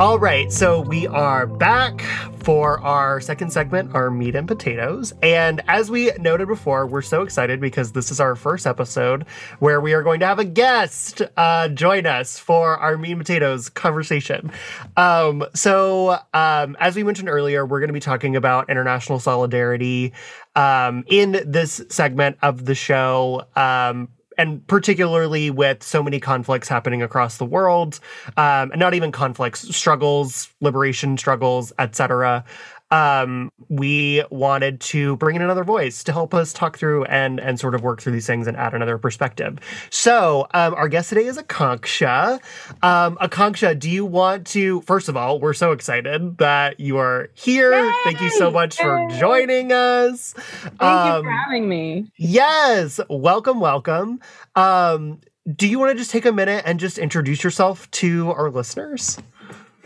All 0.00 0.18
right, 0.18 0.50
so 0.50 0.80
we 0.80 1.06
are 1.08 1.46
back 1.46 2.00
for 2.42 2.80
our 2.80 3.20
second 3.20 3.52
segment, 3.52 3.94
our 3.94 4.10
meat 4.10 4.34
and 4.34 4.48
potatoes. 4.48 5.12
And 5.22 5.60
as 5.68 5.90
we 5.90 6.10
noted 6.18 6.48
before, 6.48 6.86
we're 6.86 7.02
so 7.02 7.20
excited 7.20 7.60
because 7.60 7.92
this 7.92 8.10
is 8.10 8.18
our 8.18 8.34
first 8.34 8.66
episode 8.66 9.26
where 9.58 9.78
we 9.78 9.92
are 9.92 10.02
going 10.02 10.20
to 10.20 10.26
have 10.26 10.38
a 10.38 10.44
guest 10.46 11.20
uh, 11.36 11.68
join 11.68 12.06
us 12.06 12.38
for 12.38 12.78
our 12.78 12.96
meat 12.96 13.12
and 13.12 13.20
potatoes 13.20 13.68
conversation. 13.68 14.50
Um, 14.96 15.44
so, 15.52 16.18
um, 16.32 16.78
as 16.80 16.96
we 16.96 17.02
mentioned 17.02 17.28
earlier, 17.28 17.66
we're 17.66 17.80
going 17.80 17.88
to 17.88 17.92
be 17.92 18.00
talking 18.00 18.36
about 18.36 18.70
international 18.70 19.20
solidarity 19.20 20.14
um, 20.56 21.04
in 21.08 21.42
this 21.46 21.82
segment 21.90 22.38
of 22.40 22.64
the 22.64 22.74
show. 22.74 23.44
Um, 23.54 24.08
and 24.40 24.66
particularly 24.66 25.50
with 25.50 25.82
so 25.82 26.02
many 26.02 26.18
conflicts 26.18 26.66
happening 26.66 27.02
across 27.02 27.36
the 27.36 27.44
world, 27.44 28.00
um, 28.38 28.70
and 28.70 28.80
not 28.80 28.94
even 28.94 29.12
conflicts, 29.12 29.76
struggles, 29.76 30.48
liberation 30.62 31.18
struggles, 31.18 31.72
etc 31.78 32.42
um, 32.90 33.52
we 33.68 34.24
wanted 34.30 34.80
to 34.80 35.16
bring 35.16 35.36
in 35.36 35.42
another 35.42 35.64
voice 35.64 36.02
to 36.04 36.12
help 36.12 36.34
us 36.34 36.52
talk 36.52 36.76
through 36.76 37.04
and 37.04 37.38
and 37.38 37.58
sort 37.60 37.74
of 37.74 37.82
work 37.82 38.00
through 38.00 38.12
these 38.12 38.26
things 38.26 38.46
and 38.46 38.56
add 38.56 38.74
another 38.74 38.98
perspective. 38.98 39.58
So 39.90 40.46
um, 40.54 40.74
our 40.74 40.88
guest 40.88 41.10
today 41.10 41.24
is 41.24 41.38
Akanksha. 41.38 42.40
Um, 42.82 43.16
Akanksha, 43.16 43.78
do 43.78 43.88
you 43.88 44.04
want 44.04 44.46
to? 44.48 44.80
First 44.82 45.08
of 45.08 45.16
all, 45.16 45.38
we're 45.38 45.54
so 45.54 45.72
excited 45.72 46.38
that 46.38 46.80
you 46.80 46.98
are 46.98 47.30
here. 47.34 47.72
Yay! 47.72 47.92
Thank 48.04 48.20
you 48.20 48.30
so 48.30 48.50
much 48.50 48.78
Yay! 48.78 48.84
for 48.84 49.08
joining 49.18 49.72
us. 49.72 50.32
Thank 50.32 50.82
um, 50.82 51.16
you 51.16 51.22
for 51.22 51.30
having 51.30 51.68
me. 51.68 52.10
Yes, 52.16 53.00
welcome, 53.08 53.60
welcome. 53.60 54.20
Um, 54.56 55.20
do 55.56 55.66
you 55.66 55.78
want 55.78 55.92
to 55.92 55.98
just 55.98 56.10
take 56.10 56.26
a 56.26 56.32
minute 56.32 56.64
and 56.66 56.78
just 56.78 56.98
introduce 56.98 57.42
yourself 57.42 57.90
to 57.92 58.30
our 58.32 58.50
listeners? 58.50 59.18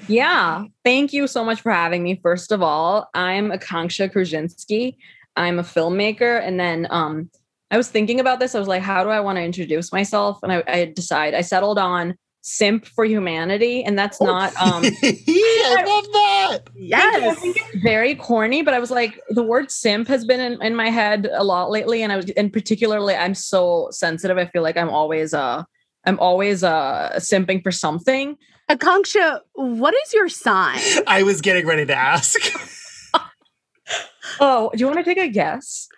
Yeah. 0.09 0.64
Thank 0.85 1.12
you 1.12 1.27
so 1.27 1.45
much 1.45 1.61
for 1.61 1.73
having 1.73 2.03
me. 2.03 2.21
First 2.23 2.53
of 2.53 2.62
all, 2.62 3.09
I'm 3.14 3.51
Akanksha 3.51 4.12
Kruszinski. 4.12 4.97
I'm 5.37 5.59
a 5.59 5.62
filmmaker. 5.62 6.40
And 6.40 6.59
then 6.61 6.87
um, 6.90 7.31
I 7.71 7.77
was 7.77 7.88
thinking 7.88 8.21
about 8.21 8.40
this. 8.40 8.55
I 8.55 8.59
was 8.59 8.69
like, 8.69 8.83
how 8.83 9.03
do 9.03 9.11
I 9.11 9.21
want 9.21 9.37
to 9.37 9.43
introduce 9.43 9.93
myself? 9.93 10.38
And 10.43 10.53
I, 10.53 10.62
I 10.67 10.85
decided, 10.87 11.37
I 11.37 11.40
settled 11.40 11.79
on 11.79 12.17
simp 12.43 12.85
for 12.85 13.07
humanity. 13.07 13.83
And 13.83 13.99
that's 13.99 14.19
oh. 14.21 14.27
not. 14.27 14.55
Um, 14.57 14.85
I 15.03 15.85
love 15.87 16.05
that. 16.12 16.59
Yes. 16.77 17.37
I 17.38 17.40
think 17.40 17.57
it's 17.57 17.83
very 17.83 18.14
corny, 18.14 18.62
but 18.62 18.75
I 18.75 18.79
was 18.79 18.90
like, 18.90 19.19
the 19.31 19.43
word 19.43 19.71
simp 19.71 20.09
has 20.09 20.25
been 20.25 20.40
in, 20.40 20.62
in 20.62 20.77
my 20.77 20.90
head 20.90 21.29
a 21.33 21.43
lot 21.43 21.71
lately. 21.71 22.03
And 22.03 22.12
I 22.12 22.17
was, 22.17 22.31
and 22.31 22.53
particularly, 22.53 23.14
I'm 23.14 23.35
so 23.35 23.88
sensitive. 23.90 24.37
I 24.37 24.47
feel 24.47 24.62
like 24.62 24.77
I'm 24.77 24.90
always, 24.90 25.33
uh, 25.33 25.64
I'm 26.07 26.19
always 26.21 26.62
uh 26.62 27.12
simping 27.17 27.62
for 27.62 27.73
something. 27.73 28.37
Akanksha, 28.70 29.40
what 29.55 29.94
is 29.94 30.14
your 30.14 30.29
sign? 30.29 30.81
I 31.07 31.22
was 31.22 31.40
getting 31.40 31.66
ready 31.66 31.87
to 31.87 31.94
ask. 31.94 32.40
oh, 34.40 34.70
do 34.72 34.79
you 34.79 34.87
want 34.87 34.98
to 34.98 35.05
take 35.05 35.18
a 35.18 35.29
guess? 35.29 35.88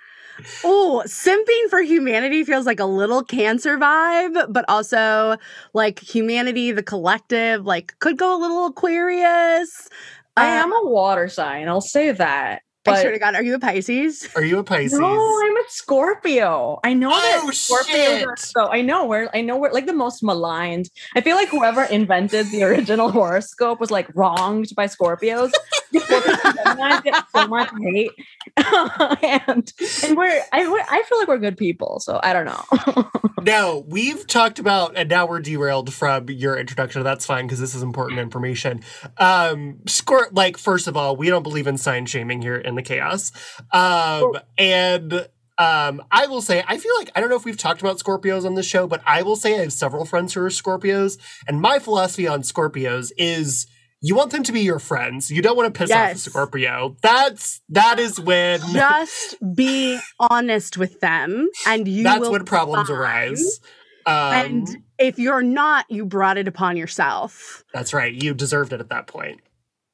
Oh, 0.65 1.03
simping 1.07 1.71
for 1.71 1.81
humanity 1.81 2.45
feels 2.45 2.67
like 2.67 2.81
a 2.81 2.85
little 2.85 3.23
cancer 3.23 3.79
vibe, 3.79 4.53
but 4.53 4.65
also 4.69 5.37
like 5.73 6.01
humanity, 6.01 6.73
the 6.73 6.83
collective, 6.83 7.65
like 7.65 7.99
could 8.01 8.19
go 8.19 8.37
a 8.37 8.39
little 8.39 8.67
Aquarius. 8.67 9.89
I 10.37 10.47
uh, 10.47 10.63
am 10.63 10.73
a 10.73 10.85
water 10.85 11.29
sign. 11.29 11.69
I'll 11.69 11.81
say 11.81 12.11
that. 12.11 12.63
But 12.87 12.95
I 12.95 13.01
swear 13.01 13.13
to 13.13 13.19
God, 13.19 13.35
are 13.35 13.43
you 13.43 13.55
a 13.55 13.59
Pisces? 13.59 14.29
Are 14.37 14.45
you 14.45 14.59
a 14.59 14.65
Pisces? 14.65 14.99
No, 14.99 15.07
I'm 15.07 15.57
a 15.57 15.63
Scorpio. 15.69 16.79
I 16.85 16.95
know 16.95 17.11
oh, 17.13 17.21
that 17.21 17.53
Scorpios 17.53 18.27
are 18.27 18.37
so. 18.37 18.69
I 18.69 18.81
know 18.81 19.05
where. 19.05 19.35
I 19.37 19.41
know 19.41 19.57
where. 19.57 19.73
Like 19.73 19.87
the 19.87 19.93
most 19.93 20.23
maligned. 20.23 20.89
I 21.15 21.21
feel 21.21 21.37
like 21.37 21.49
whoever 21.49 21.83
invented 21.85 22.47
the 22.51 22.63
original 22.65 23.11
horoscope 23.11 23.81
was 23.81 23.91
like 23.91 24.09
wronged 24.15 24.75
by 24.77 24.87
Scorpios. 24.87 25.53
Scorpios 25.93 27.03
get 27.03 27.25
so 27.35 27.49
much 27.49 27.71
hate, 27.81 28.13
and 28.57 29.73
and 30.05 30.17
we're. 30.17 30.43
I 30.53 30.85
I 30.89 31.03
feel 31.09 31.19
like 31.19 31.29
we're 31.29 31.39
good 31.39 31.57
people. 31.59 31.99
So 32.01 32.21
I 32.23 32.33
don't 32.33 32.47
know. 32.47 33.11
no, 33.43 33.85
we've 33.89 34.27
talked 34.27 34.61
about, 34.61 34.97
and 34.97 35.09
now 35.09 35.27
we're 35.27 35.41
derailed 35.41 35.93
from 35.93 36.29
your 36.31 36.57
introduction. 36.57 37.03
That's 37.03 37.27
fine 37.27 37.47
because 37.47 37.59
this 37.59 37.75
is 37.75 37.83
important 37.83 38.21
information. 38.21 38.83
Um, 39.19 39.79
score 39.87 40.29
like 40.31 40.57
first 40.57 40.87
of 40.87 40.97
all, 40.97 41.17
we 41.17 41.29
don't 41.29 41.43
believe 41.43 41.67
in 41.67 41.79
sign 41.79 42.07
shaming 42.07 42.43
here 42.43 42.57
in 42.57 42.76
the 42.77 42.83
chaos. 42.83 43.33
Um, 43.73 44.39
and 44.57 45.29
um, 45.59 46.03
I 46.11 46.27
will 46.27 46.43
say, 46.43 46.63
I 46.67 46.77
feel 46.77 46.95
like 46.99 47.11
I 47.15 47.21
don't 47.21 47.31
know 47.31 47.37
if 47.37 47.45
we've 47.45 47.57
talked 47.57 47.81
about 47.81 47.99
Scorpios 47.99 48.45
on 48.45 48.55
this 48.55 48.67
show, 48.67 48.87
but 48.87 49.03
I 49.07 49.23
will 49.23 49.37
say 49.37 49.59
I 49.59 49.63
have 49.63 49.73
several 49.73 50.05
friends 50.05 50.35
who 50.35 50.41
are 50.43 50.49
Scorpios, 50.49 51.19
and 51.49 51.61
my 51.61 51.79
philosophy 51.79 52.27
on 52.27 52.43
Scorpios 52.43 53.11
is 53.17 53.67
you 54.03 54.15
want 54.15 54.33
them 54.33 54.43
to 54.43 54.53
be 54.53 54.61
your 54.61 54.79
friends. 54.79 55.31
You 55.31 55.41
don't 55.41 55.57
want 55.57 55.73
to 55.73 55.79
piss 55.79 55.89
yes. 55.89 56.11
off 56.11 56.17
a 56.17 56.31
Scorpio. 56.31 56.97
That's 57.01 57.63
that 57.71 57.99
is 57.99 58.21
when 58.21 58.61
just 58.73 59.37
be 59.55 59.99
honest 60.21 60.77
with 60.77 61.01
them, 61.01 61.49
and 61.67 61.89
you. 61.89 62.05
That's 62.05 62.29
when 62.29 62.45
problems 62.45 62.91
arise. 62.91 63.61
Um, 64.05 64.15
and 64.15 64.69
if 64.99 65.19
you're 65.19 65.43
not, 65.43 65.91
you 65.91 66.05
brought 66.05 66.39
it 66.39 66.47
upon 66.47 66.77
yourself. 66.77 67.65
That's 67.73 67.93
right. 67.93 68.13
You 68.15 68.35
deserved 68.35 68.73
it 68.73 68.81
at 68.81 68.91
that 68.91 69.07
point. 69.07 69.41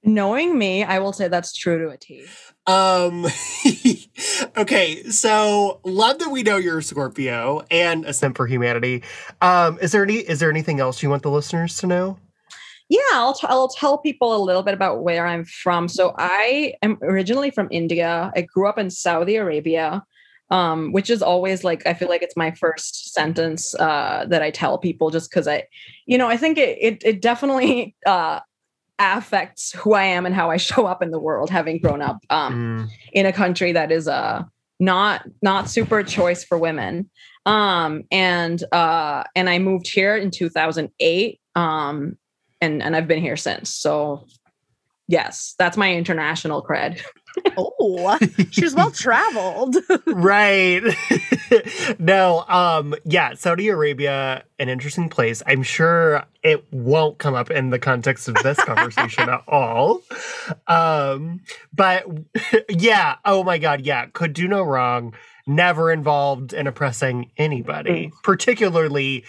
Knowing 0.04 0.58
me, 0.58 0.82
I 0.82 0.98
will 0.98 1.12
say 1.12 1.28
that's 1.28 1.56
true 1.56 1.78
to 1.78 1.90
a 1.90 1.96
T. 1.96 2.24
Um 2.66 3.26
okay, 4.56 5.02
so 5.04 5.80
love 5.84 6.18
that 6.18 6.30
we 6.30 6.42
know 6.42 6.56
you're 6.56 6.78
a 6.78 6.82
Scorpio 6.82 7.62
and 7.70 8.04
a 8.04 8.12
simp 8.12 8.36
for 8.36 8.46
humanity. 8.46 9.02
Um 9.40 9.78
is 9.80 9.92
there 9.92 10.04
any 10.04 10.16
is 10.16 10.40
there 10.40 10.50
anything 10.50 10.80
else 10.80 11.02
you 11.02 11.10
want 11.10 11.22
the 11.22 11.30
listeners 11.30 11.76
to 11.78 11.86
know? 11.86 12.18
Yeah, 12.92 13.00
I'll, 13.14 13.32
t- 13.32 13.46
I'll 13.48 13.68
tell 13.68 13.96
people 13.96 14.36
a 14.36 14.44
little 14.44 14.62
bit 14.62 14.74
about 14.74 15.02
where 15.02 15.26
I'm 15.26 15.46
from. 15.46 15.88
So 15.88 16.14
I 16.18 16.74
am 16.82 16.98
originally 17.00 17.50
from 17.50 17.68
India. 17.70 18.30
I 18.36 18.42
grew 18.42 18.68
up 18.68 18.76
in 18.76 18.90
Saudi 18.90 19.36
Arabia, 19.36 20.04
um, 20.50 20.92
which 20.92 21.08
is 21.08 21.22
always 21.22 21.64
like 21.64 21.86
I 21.86 21.94
feel 21.94 22.10
like 22.10 22.20
it's 22.20 22.36
my 22.36 22.50
first 22.50 23.14
sentence 23.14 23.74
uh, 23.76 24.26
that 24.28 24.42
I 24.42 24.50
tell 24.50 24.76
people, 24.76 25.08
just 25.08 25.30
because 25.30 25.48
I, 25.48 25.64
you 26.04 26.18
know, 26.18 26.28
I 26.28 26.36
think 26.36 26.58
it 26.58 26.76
it, 26.82 27.02
it 27.02 27.22
definitely 27.22 27.96
uh, 28.06 28.40
affects 28.98 29.72
who 29.72 29.94
I 29.94 30.04
am 30.04 30.26
and 30.26 30.34
how 30.34 30.50
I 30.50 30.56
show 30.56 30.86
up 30.86 31.02
in 31.02 31.10
the 31.10 31.18
world, 31.18 31.50
having 31.50 31.78
grown 31.78 32.02
up 32.02 32.18
um, 32.30 32.86
mm. 32.88 32.90
in 33.12 33.26
a 33.26 33.32
country 33.32 33.72
that 33.72 33.92
is 33.92 34.08
uh, 34.08 34.42
not 34.80 35.26
not 35.42 35.70
super 35.70 36.02
choice 36.02 36.44
for 36.44 36.58
women. 36.58 37.10
Um, 37.44 38.04
and 38.10 38.62
uh, 38.72 39.24
and 39.34 39.50
I 39.50 39.58
moved 39.58 39.88
here 39.88 40.16
in 40.16 40.30
2008, 40.30 41.40
um, 41.54 42.16
and 42.60 42.82
and 42.82 42.96
I've 42.96 43.08
been 43.08 43.22
here 43.22 43.36
since. 43.36 43.70
So 43.70 44.26
yes, 45.08 45.54
that's 45.58 45.76
my 45.76 45.92
international 45.92 46.62
cred. 46.62 47.02
oh, 47.56 48.18
she's 48.50 48.74
well 48.74 48.90
traveled. 48.90 49.76
right. 50.06 50.82
no, 51.98 52.44
um, 52.48 52.94
yeah, 53.04 53.34
Saudi 53.34 53.68
Arabia, 53.68 54.44
an 54.58 54.68
interesting 54.68 55.08
place. 55.08 55.42
I'm 55.46 55.62
sure 55.62 56.24
it 56.42 56.64
won't 56.72 57.18
come 57.18 57.34
up 57.34 57.50
in 57.50 57.70
the 57.70 57.78
context 57.78 58.28
of 58.28 58.34
this 58.42 58.58
conversation 58.58 59.28
at 59.28 59.42
all. 59.48 60.02
Um, 60.66 61.40
but 61.72 62.04
yeah, 62.68 63.16
oh 63.24 63.44
my 63.44 63.58
god, 63.58 63.82
yeah, 63.82 64.06
could 64.06 64.32
do 64.32 64.48
no 64.48 64.62
wrong. 64.62 65.14
Never 65.46 65.90
involved 65.90 66.52
in 66.52 66.66
oppressing 66.66 67.30
anybody, 67.36 68.06
mm. 68.06 68.12
particularly 68.22 69.24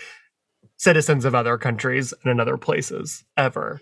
citizens 0.77 1.25
of 1.25 1.33
other 1.33 1.57
countries 1.57 2.13
and 2.23 2.31
in 2.31 2.39
other 2.39 2.57
places 2.57 3.23
ever. 3.35 3.81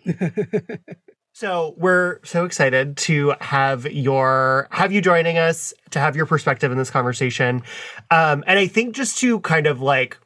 So 1.33 1.75
we're 1.77 2.19
so 2.23 2.45
excited 2.45 2.97
to 2.97 3.33
have 3.39 3.89
your 3.91 4.67
have 4.71 4.91
you 4.91 5.01
joining 5.01 5.37
us 5.37 5.73
to 5.91 5.99
have 5.99 6.15
your 6.15 6.25
perspective 6.25 6.71
in 6.71 6.77
this 6.77 6.89
conversation, 6.89 7.63
um, 8.11 8.43
and 8.47 8.59
I 8.59 8.67
think 8.67 8.95
just 8.95 9.17
to 9.19 9.39
kind 9.39 9.65
of 9.65 9.81
like 9.81 10.19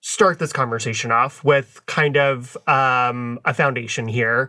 start 0.00 0.38
this 0.38 0.52
conversation 0.52 1.10
off 1.10 1.42
with 1.42 1.84
kind 1.86 2.16
of 2.16 2.56
um, 2.68 3.40
a 3.44 3.52
foundation 3.52 4.06
here 4.06 4.48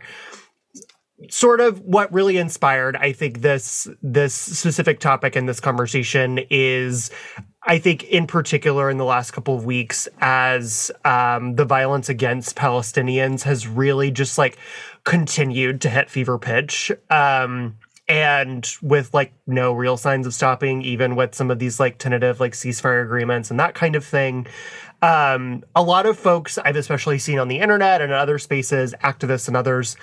sort 1.29 1.59
of 1.59 1.79
what 1.81 2.13
really 2.13 2.37
inspired 2.37 2.95
i 2.97 3.11
think 3.11 3.41
this 3.41 3.87
this 4.03 4.35
specific 4.35 4.99
topic 4.99 5.35
in 5.35 5.47
this 5.47 5.59
conversation 5.59 6.39
is 6.51 7.09
i 7.63 7.79
think 7.79 8.03
in 8.03 8.27
particular 8.27 8.87
in 8.87 8.97
the 8.97 9.05
last 9.05 9.31
couple 9.31 9.55
of 9.55 9.65
weeks 9.65 10.07
as 10.19 10.91
um, 11.05 11.55
the 11.55 11.65
violence 11.65 12.07
against 12.07 12.55
palestinians 12.55 13.41
has 13.41 13.67
really 13.67 14.11
just 14.11 14.37
like 14.37 14.57
continued 15.07 15.79
to 15.79 15.89
hit 15.89 16.09
fever 16.09 16.37
pitch 16.37 16.91
um, 17.09 17.77
and 18.09 18.75
with 18.81 19.13
like 19.13 19.31
no 19.47 19.71
real 19.71 19.95
signs 19.95 20.27
of 20.27 20.33
stopping 20.33 20.81
even 20.81 21.15
with 21.15 21.33
some 21.33 21.49
of 21.49 21.59
these 21.59 21.79
like 21.79 21.97
tentative 21.97 22.41
like 22.41 22.51
ceasefire 22.51 23.05
agreements 23.05 23.49
and 23.49 23.57
that 23.57 23.73
kind 23.73 23.95
of 23.95 24.03
thing 24.03 24.45
um, 25.01 25.63
a 25.77 25.81
lot 25.81 26.07
of 26.07 26.19
folks 26.19 26.57
I've 26.57 26.75
especially 26.75 27.19
seen 27.19 27.39
on 27.39 27.47
the 27.47 27.59
internet 27.59 28.01
and 28.01 28.11
in 28.11 28.17
other 28.17 28.39
spaces, 28.39 28.95
activists 29.03 29.47
and 29.47 29.55
others, 29.55 29.95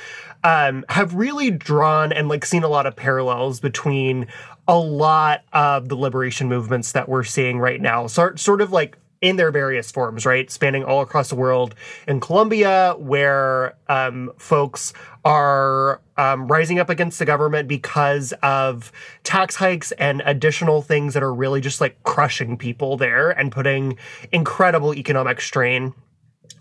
um, 0.45 0.85
have 0.89 1.15
really 1.15 1.51
drawn 1.51 2.13
and 2.13 2.29
like 2.29 2.47
seen 2.47 2.63
a 2.63 2.69
lot 2.69 2.87
of 2.87 2.95
parallels 2.95 3.59
between 3.59 4.29
a 4.69 4.79
lot 4.79 5.43
of 5.53 5.89
the 5.89 5.97
liberation 5.97 6.49
movements 6.49 6.93
that 6.93 7.09
we're 7.09 7.25
seeing 7.25 7.59
right 7.59 7.81
now. 7.81 8.07
So, 8.07 8.37
sort 8.37 8.61
of 8.61 8.71
like 8.71 8.97
in 9.25 9.37
their 9.37 9.51
various 9.51 9.91
forms, 9.91 10.27
right? 10.27 10.51
Spanning 10.51 10.85
all 10.85 11.01
across 11.01 11.31
the 11.31 11.35
world. 11.35 11.75
In 12.07 12.21
Colombia, 12.21 12.95
where 12.99 13.75
um, 13.89 14.31
folks 14.37 14.93
are 15.25 16.03
um, 16.19 16.47
rising 16.47 16.79
up 16.79 16.91
against 16.91 17.19
the 17.19 17.25
government 17.25 17.67
because 17.67 18.35
of 18.43 18.93
tax 19.23 19.57
hikes 19.57 19.93
and 19.93 20.23
additional 20.27 20.83
things 20.83 21.15
that 21.15 21.23
are 21.23 21.33
really 21.33 21.63
just 21.63 21.81
like 21.81 22.01
crushing 22.03 22.59
people 22.59 22.99
there 22.99 23.31
and 23.31 23.51
putting 23.51 23.97
incredible 24.31 24.95
economic 24.95 25.41
strain 25.41 25.95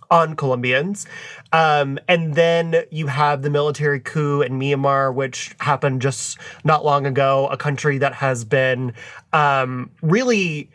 on 0.10 0.34
Colombians. 0.38 1.06
Um, 1.52 2.00
and 2.08 2.36
then 2.36 2.86
you 2.92 3.08
have 3.08 3.42
the 3.42 3.50
military 3.50 4.00
coup 4.00 4.42
in 4.42 4.58
Myanmar, 4.58 5.14
which 5.14 5.54
happened 5.60 6.02
just 6.02 6.38
not 6.64 6.86
long 6.86 7.06
ago, 7.06 7.50
a 7.50 7.58
country 7.58 7.98
that 7.98 8.14
has 8.14 8.46
been 8.46 8.94
um, 9.34 9.92
really 10.02 10.70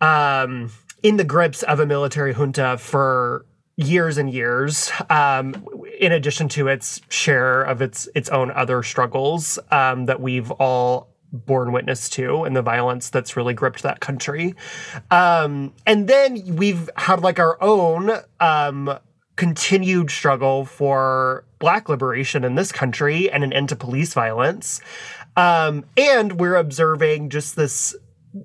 um, 0.00 0.70
in 1.06 1.18
the 1.18 1.24
grips 1.24 1.62
of 1.62 1.78
a 1.78 1.86
military 1.86 2.34
junta 2.34 2.76
for 2.78 3.46
years 3.76 4.18
and 4.18 4.28
years, 4.28 4.90
um, 5.08 5.64
in 6.00 6.10
addition 6.10 6.48
to 6.48 6.66
its 6.66 7.00
share 7.10 7.62
of 7.62 7.80
its 7.80 8.08
its 8.16 8.28
own 8.30 8.50
other 8.50 8.82
struggles 8.82 9.56
um, 9.70 10.06
that 10.06 10.20
we've 10.20 10.50
all 10.50 11.14
borne 11.30 11.70
witness 11.70 12.08
to 12.08 12.42
and 12.42 12.56
the 12.56 12.62
violence 12.62 13.08
that's 13.08 13.36
really 13.36 13.54
gripped 13.54 13.84
that 13.84 14.00
country. 14.00 14.56
Um, 15.12 15.72
and 15.86 16.08
then 16.08 16.56
we've 16.56 16.90
had 16.96 17.20
like 17.20 17.38
our 17.38 17.56
own 17.62 18.10
um, 18.40 18.98
continued 19.36 20.10
struggle 20.10 20.64
for 20.64 21.44
black 21.60 21.88
liberation 21.88 22.42
in 22.42 22.56
this 22.56 22.72
country 22.72 23.30
and 23.30 23.44
an 23.44 23.52
end 23.52 23.68
to 23.68 23.76
police 23.76 24.12
violence. 24.12 24.80
Um, 25.36 25.84
and 25.96 26.40
we're 26.40 26.56
observing 26.56 27.30
just 27.30 27.54
this 27.54 27.94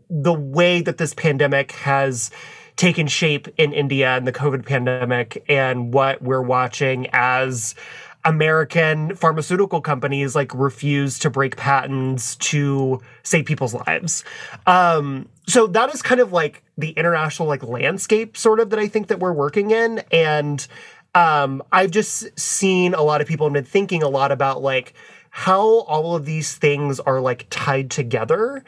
the 0.10 0.34
way 0.34 0.82
that 0.82 0.98
this 0.98 1.14
pandemic 1.14 1.72
has 1.74 2.32
taken 2.76 3.08
shape 3.08 3.48
in 3.58 3.74
India 3.74 4.10
and 4.16 4.26
the 4.26 4.32
COVID 4.32 4.66
pandemic 4.66 5.44
and 5.48 5.94
what 5.94 6.22
we're 6.22 6.42
watching 6.42 7.08
as 7.14 7.76
American 8.24 9.16
pharmaceutical 9.16 9.82
companies 9.82 10.36
like 10.36 10.54
refuse 10.54 11.18
to 11.20 11.30
break 11.30 11.58
patents 11.58 12.36
to 12.38 13.02
save 13.24 13.46
people's 13.46 13.74
lives. 13.74 14.24
Um, 14.68 15.28
so 15.48 15.68
that 15.68 15.94
is 15.94 16.02
kind 16.02 16.22
of 16.22 16.32
like 16.32 16.64
the 16.78 16.92
international 16.92 17.48
like 17.48 17.64
landscape 17.64 18.38
sort 18.38 18.60
of 18.60 18.70
that 18.70 18.80
I 18.80 18.88
think 18.88 19.08
that 19.08 19.20
we're 19.20 19.34
working 19.34 19.72
in. 19.72 20.02
And 20.12 20.66
um, 21.16 21.62
I've 21.72 21.92
just 21.92 22.40
seen 22.40 22.94
a 22.94 23.02
lot 23.02 23.22
of 23.22 23.28
people 23.28 23.48
and 23.48 23.54
been 23.54 23.64
thinking 23.64 24.04
a 24.04 24.10
lot 24.10 24.32
about 24.32 24.62
like 24.62 24.94
how 25.32 25.80
all 25.82 26.16
of 26.16 26.26
these 26.26 26.56
things 26.56 27.00
are 27.00 27.22
like 27.22 27.48
tied 27.50 27.90
together. 27.90 28.64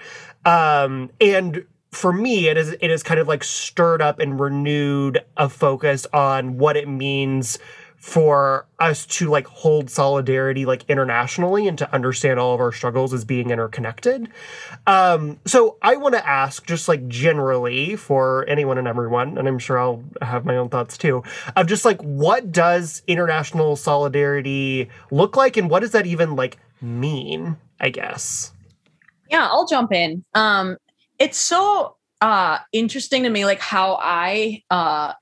Um, 0.46 1.12
and 1.22 1.66
for 1.91 2.12
me, 2.12 2.48
it 2.48 2.58
is 2.58 2.72
it 2.72 2.89
is 2.89 3.04
kind 3.04 3.20
of 3.20 3.28
like 3.28 3.44
stirred 3.44 4.02
up 4.02 4.20
and 4.20 4.39
renewed 4.39 5.24
a 5.38 5.50
focus 5.50 6.06
on 6.14 6.58
what 6.58 6.76
it 6.76 6.88
means 6.88 7.60
for 8.04 8.66
us 8.80 9.06
to 9.06 9.30
like 9.30 9.48
hold 9.48 9.89
solidarity 9.89 10.66
like 10.66 10.84
internationally 10.89 11.70
and 11.70 11.78
to 11.78 11.94
understand 11.94 12.38
all 12.38 12.54
of 12.54 12.60
our 12.60 12.74
struggles 12.74 13.14
as 13.14 13.24
being 13.24 13.50
interconnected. 13.50 14.28
Um, 14.86 15.39
so 15.46 15.78
I 15.82 15.96
want 15.96 16.14
to 16.16 16.28
ask 16.28 16.66
just 16.66 16.89
like 16.89 17.08
generally 17.08 17.96
for 17.96 18.46
anyone 18.50 18.78
and 18.78 18.89
everyone, 18.89 19.38
and 19.38 19.48
I'm 19.48 19.58
sure 19.58 19.80
I'll 19.80 20.04
have 20.22 20.44
my 20.44 20.58
own 20.58 20.68
thoughts 20.68 20.98
too, 20.98 21.24
of 21.56 21.68
just 21.68 21.86
like 21.86 22.02
what 22.02 22.52
does 22.52 23.04
international 23.08 23.78
solidarity 23.78 24.89
look 25.10 25.38
like 25.38 25.56
and 25.56 25.70
what 25.70 25.80
does 25.80 25.91
that 25.91 26.06
even 26.06 26.36
like 26.36 26.58
mean, 26.82 27.56
I 27.80 27.88
guess. 27.88 28.53
Yeah, 29.34 29.47
I'll 29.51 29.65
jump 29.65 29.91
in. 29.91 30.23
Um, 30.36 30.77
it's 31.19 31.39
so 31.39 31.95
uh 32.21 32.59
interesting 32.71 33.23
to 33.23 33.29
me 33.29 33.45
like 33.45 33.59
how 33.59 33.97
I 33.99 34.63
uh 34.69 35.13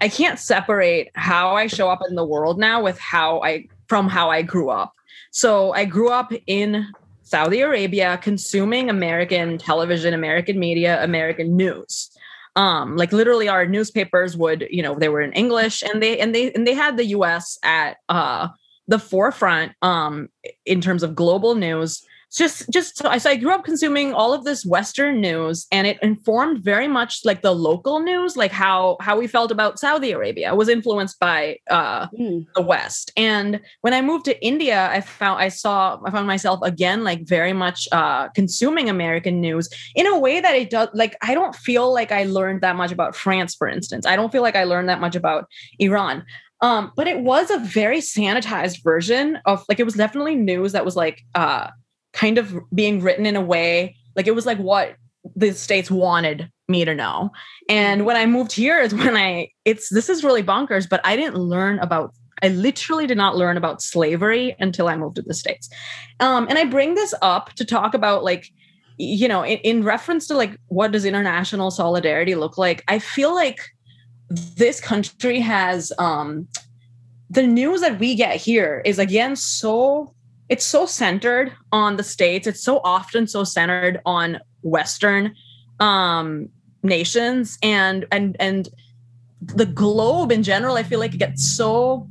I 0.00 0.08
can't 0.08 0.38
separate 0.38 1.10
how 1.14 1.56
I 1.56 1.66
show 1.66 1.88
up 1.88 2.00
in 2.08 2.14
the 2.14 2.24
world 2.24 2.58
now 2.58 2.82
with 2.82 2.98
how 2.98 3.42
I 3.42 3.66
from 3.88 4.08
how 4.08 4.30
I 4.30 4.42
grew 4.42 4.68
up. 4.68 4.92
So 5.30 5.72
I 5.72 5.86
grew 5.86 6.10
up 6.10 6.30
in 6.46 6.86
Saudi 7.22 7.60
Arabia 7.60 8.18
consuming 8.18 8.90
American 8.90 9.56
television, 9.56 10.12
American 10.12 10.58
media, 10.58 11.02
American 11.02 11.56
news. 11.56 12.10
Um, 12.56 12.96
like 12.96 13.12
literally 13.12 13.48
our 13.48 13.66
newspapers 13.66 14.36
would, 14.36 14.66
you 14.70 14.82
know, 14.82 14.94
they 14.94 15.08
were 15.08 15.22
in 15.22 15.32
English 15.32 15.82
and 15.82 16.02
they 16.02 16.20
and 16.20 16.34
they 16.34 16.52
and 16.52 16.66
they 16.66 16.74
had 16.74 16.98
the 16.98 17.06
US 17.06 17.58
at 17.62 17.96
uh 18.10 18.48
the 18.88 18.98
forefront 18.98 19.72
um 19.80 20.28
in 20.66 20.82
terms 20.82 21.02
of 21.02 21.14
global 21.14 21.54
news 21.54 22.04
just 22.34 22.68
just 22.70 22.98
so 22.98 23.08
I, 23.08 23.18
so 23.18 23.30
I 23.30 23.36
grew 23.36 23.52
up 23.52 23.64
consuming 23.64 24.12
all 24.12 24.32
of 24.32 24.44
this 24.44 24.64
western 24.66 25.20
news 25.20 25.66
and 25.70 25.86
it 25.86 25.98
informed 26.02 26.64
very 26.64 26.88
much 26.88 27.20
like 27.24 27.42
the 27.42 27.54
local 27.54 28.00
news 28.00 28.36
like 28.36 28.50
how 28.50 28.96
how 29.00 29.18
we 29.18 29.26
felt 29.26 29.50
about 29.50 29.78
saudi 29.78 30.12
arabia. 30.12 30.50
I 30.50 30.52
was 30.52 30.68
influenced 30.68 31.18
by 31.20 31.58
uh 31.70 32.08
mm. 32.08 32.46
the 32.54 32.62
west. 32.62 33.12
And 33.16 33.60
when 33.82 33.94
i 33.94 34.00
moved 34.00 34.24
to 34.26 34.44
india 34.44 34.88
i 34.90 35.00
found 35.00 35.40
i 35.40 35.48
saw 35.48 36.00
i 36.04 36.10
found 36.10 36.26
myself 36.26 36.60
again 36.62 37.04
like 37.04 37.26
very 37.26 37.52
much 37.52 37.88
uh 37.92 38.28
consuming 38.30 38.88
american 38.88 39.40
news 39.40 39.68
in 39.94 40.06
a 40.06 40.18
way 40.18 40.40
that 40.40 40.54
it 40.54 40.70
does 40.70 40.88
like 40.94 41.16
i 41.22 41.34
don't 41.34 41.54
feel 41.54 41.92
like 41.92 42.10
i 42.12 42.24
learned 42.24 42.60
that 42.60 42.76
much 42.76 42.92
about 42.92 43.14
france 43.14 43.54
for 43.54 43.68
instance. 43.68 44.06
I 44.06 44.16
don't 44.16 44.32
feel 44.32 44.42
like 44.42 44.56
i 44.56 44.64
learned 44.64 44.88
that 44.88 45.00
much 45.00 45.14
about 45.14 45.46
iran. 45.78 46.24
Um, 46.60 46.92
but 46.96 47.06
it 47.06 47.20
was 47.20 47.50
a 47.50 47.58
very 47.58 47.98
sanitized 47.98 48.82
version 48.82 49.38
of 49.44 49.64
like 49.68 49.80
it 49.80 49.84
was 49.84 49.94
definitely 49.94 50.36
news 50.36 50.72
that 50.72 50.84
was 50.84 50.96
like 50.96 51.20
uh 51.34 51.68
kind 52.14 52.38
of 52.38 52.56
being 52.74 53.02
written 53.02 53.26
in 53.26 53.36
a 53.36 53.40
way 53.40 53.94
like 54.16 54.26
it 54.26 54.34
was 54.34 54.46
like 54.46 54.58
what 54.58 54.96
the 55.36 55.52
states 55.52 55.90
wanted 55.90 56.50
me 56.68 56.84
to 56.84 56.94
know. 56.94 57.30
And 57.68 58.04
when 58.04 58.16
I 58.16 58.26
moved 58.26 58.52
here 58.52 58.80
is 58.80 58.94
when 58.94 59.16
I 59.16 59.50
it's 59.64 59.88
this 59.90 60.08
is 60.08 60.24
really 60.24 60.42
bonkers, 60.42 60.88
but 60.88 61.00
I 61.04 61.16
didn't 61.16 61.36
learn 61.36 61.78
about 61.78 62.14
I 62.42 62.48
literally 62.48 63.06
did 63.06 63.16
not 63.16 63.36
learn 63.36 63.56
about 63.56 63.80
slavery 63.80 64.56
until 64.58 64.88
I 64.88 64.96
moved 64.96 65.16
to 65.16 65.22
the 65.22 65.34
states. 65.34 65.68
Um, 66.20 66.46
and 66.48 66.58
I 66.58 66.64
bring 66.64 66.94
this 66.94 67.14
up 67.22 67.52
to 67.54 67.64
talk 67.64 67.94
about 67.94 68.24
like 68.24 68.50
you 68.96 69.28
know 69.28 69.42
in, 69.42 69.58
in 69.58 69.84
reference 69.84 70.26
to 70.28 70.34
like 70.34 70.58
what 70.68 70.92
does 70.92 71.04
international 71.04 71.70
solidarity 71.70 72.34
look 72.34 72.58
like? 72.58 72.84
I 72.88 72.98
feel 72.98 73.34
like 73.34 73.60
this 74.30 74.80
country 74.80 75.40
has 75.40 75.92
um 75.98 76.48
the 77.30 77.46
news 77.46 77.80
that 77.80 77.98
we 77.98 78.14
get 78.14 78.36
here 78.36 78.82
is 78.84 78.98
again 78.98 79.36
so 79.36 80.14
it's 80.54 80.64
so 80.64 80.86
centered 80.86 81.52
on 81.72 81.96
the 81.96 82.04
states. 82.04 82.46
It's 82.46 82.62
so 82.62 82.80
often 82.84 83.26
so 83.26 83.42
centered 83.42 84.00
on 84.06 84.38
western 84.62 85.34
um 85.80 86.48
nations 86.84 87.58
and 87.60 88.06
and 88.12 88.36
and 88.38 88.68
the 89.42 89.66
globe 89.66 90.30
in 90.30 90.42
general 90.42 90.76
i 90.76 90.82
feel 90.82 91.00
like 91.00 91.12
it 91.12 91.18
gets 91.18 91.44
so 91.44 92.06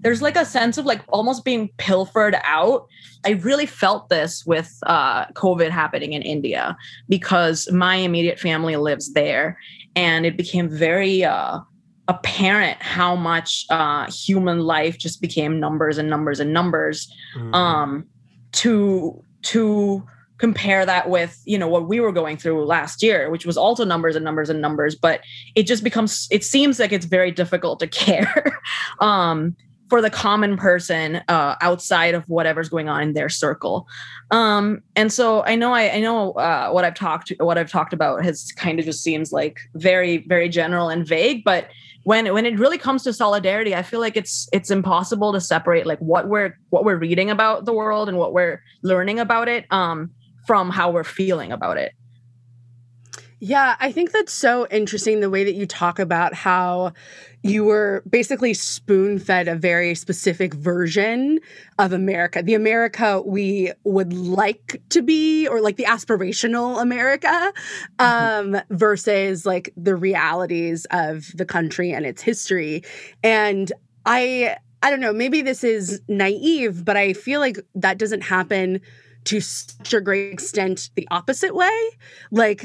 there's 0.00 0.20
like 0.20 0.36
a 0.36 0.44
sense 0.44 0.76
of 0.76 0.84
like 0.84 1.00
almost 1.08 1.46
being 1.46 1.70
pilfered 1.78 2.36
out. 2.44 2.86
I 3.24 3.30
really 3.30 3.64
felt 3.64 4.10
this 4.10 4.44
with 4.44 4.70
uh, 4.84 5.26
covid 5.28 5.70
happening 5.70 6.12
in 6.12 6.22
india 6.22 6.76
because 7.08 7.70
my 7.72 7.96
immediate 7.96 8.38
family 8.38 8.76
lives 8.76 9.14
there 9.14 9.58
and 9.96 10.26
it 10.26 10.36
became 10.36 10.68
very 10.68 11.24
uh, 11.24 11.60
apparent 12.08 12.80
how 12.82 13.16
much 13.16 13.66
uh, 13.70 14.10
human 14.10 14.60
life 14.60 14.98
just 14.98 15.20
became 15.20 15.58
numbers 15.58 15.98
and 15.98 16.10
numbers 16.10 16.40
and 16.40 16.52
numbers 16.52 17.12
mm-hmm. 17.36 17.54
um, 17.54 18.06
to 18.52 19.22
to 19.42 20.06
compare 20.38 20.84
that 20.84 21.08
with 21.08 21.40
you 21.44 21.56
know 21.56 21.68
what 21.68 21.88
we 21.88 22.00
were 22.00 22.12
going 22.12 22.36
through 22.36 22.64
last 22.66 23.02
year 23.02 23.30
which 23.30 23.46
was 23.46 23.56
also 23.56 23.84
numbers 23.84 24.16
and 24.16 24.24
numbers 24.24 24.50
and 24.50 24.60
numbers 24.60 24.94
but 24.94 25.20
it 25.54 25.62
just 25.62 25.84
becomes 25.84 26.26
it 26.30 26.44
seems 26.44 26.78
like 26.78 26.92
it's 26.92 27.06
very 27.06 27.30
difficult 27.30 27.78
to 27.78 27.86
care 28.04 28.60
um, 29.00 29.56
for 29.88 30.02
the 30.02 30.10
common 30.10 30.56
person 30.56 31.22
uh, 31.28 31.54
outside 31.60 32.14
of 32.14 32.24
whatever's 32.28 32.68
going 32.68 32.88
on 32.88 33.02
in 33.02 33.12
their 33.14 33.28
circle 33.28 33.86
um, 34.32 34.82
and 34.96 35.12
so 35.12 35.44
i 35.44 35.54
know 35.54 35.72
i, 35.72 35.94
I 35.94 36.00
know 36.00 36.32
uh, 36.32 36.70
what 36.70 36.84
i've 36.84 36.94
talked 36.94 37.32
what 37.38 37.56
i've 37.56 37.70
talked 37.70 37.92
about 37.92 38.24
has 38.24 38.50
kind 38.56 38.78
of 38.78 38.84
just 38.84 39.02
seems 39.02 39.32
like 39.32 39.60
very 39.74 40.18
very 40.26 40.48
general 40.48 40.88
and 40.88 41.06
vague 41.06 41.44
but 41.44 41.68
when 42.04 42.32
when 42.32 42.46
it 42.46 42.58
really 42.58 42.78
comes 42.78 43.02
to 43.02 43.12
solidarity 43.12 43.74
i 43.74 43.82
feel 43.82 44.00
like 44.00 44.16
it's 44.16 44.48
it's 44.52 44.70
impossible 44.70 45.32
to 45.32 45.40
separate 45.40 45.86
like 45.86 45.98
what 45.98 46.28
we're 46.28 46.56
what 46.70 46.84
we're 46.84 46.96
reading 46.96 47.30
about 47.30 47.64
the 47.64 47.72
world 47.72 48.08
and 48.08 48.16
what 48.16 48.32
we're 48.32 48.62
learning 48.82 49.18
about 49.18 49.48
it 49.48 49.66
um 49.70 50.10
from 50.46 50.70
how 50.70 50.90
we're 50.90 51.04
feeling 51.04 51.50
about 51.50 51.76
it 51.76 51.92
yeah, 53.44 53.76
I 53.78 53.92
think 53.92 54.10
that's 54.10 54.32
so 54.32 54.66
interesting 54.70 55.20
the 55.20 55.28
way 55.28 55.44
that 55.44 55.52
you 55.52 55.66
talk 55.66 55.98
about 55.98 56.32
how 56.32 56.94
you 57.42 57.62
were 57.62 58.02
basically 58.08 58.54
spoon 58.54 59.18
fed 59.18 59.48
a 59.48 59.54
very 59.54 59.94
specific 59.94 60.54
version 60.54 61.40
of 61.78 61.92
America, 61.92 62.42
the 62.42 62.54
America 62.54 63.20
we 63.20 63.70
would 63.84 64.14
like 64.14 64.80
to 64.88 65.02
be, 65.02 65.46
or 65.46 65.60
like 65.60 65.76
the 65.76 65.84
aspirational 65.84 66.80
America, 66.80 67.52
mm-hmm. 67.98 68.54
um, 68.56 68.62
versus 68.70 69.44
like 69.44 69.74
the 69.76 69.94
realities 69.94 70.86
of 70.90 71.30
the 71.34 71.44
country 71.44 71.92
and 71.92 72.06
its 72.06 72.22
history. 72.22 72.82
And 73.22 73.70
I, 74.06 74.56
I 74.82 74.88
don't 74.88 75.00
know, 75.00 75.12
maybe 75.12 75.42
this 75.42 75.62
is 75.64 76.00
naive, 76.08 76.82
but 76.82 76.96
I 76.96 77.12
feel 77.12 77.40
like 77.40 77.58
that 77.74 77.98
doesn't 77.98 78.22
happen 78.22 78.80
to 79.24 79.40
such 79.40 79.94
a 79.94 80.00
great 80.00 80.32
extent 80.32 80.90
the 80.94 81.08
opposite 81.10 81.54
way. 81.54 81.90
Like 82.30 82.64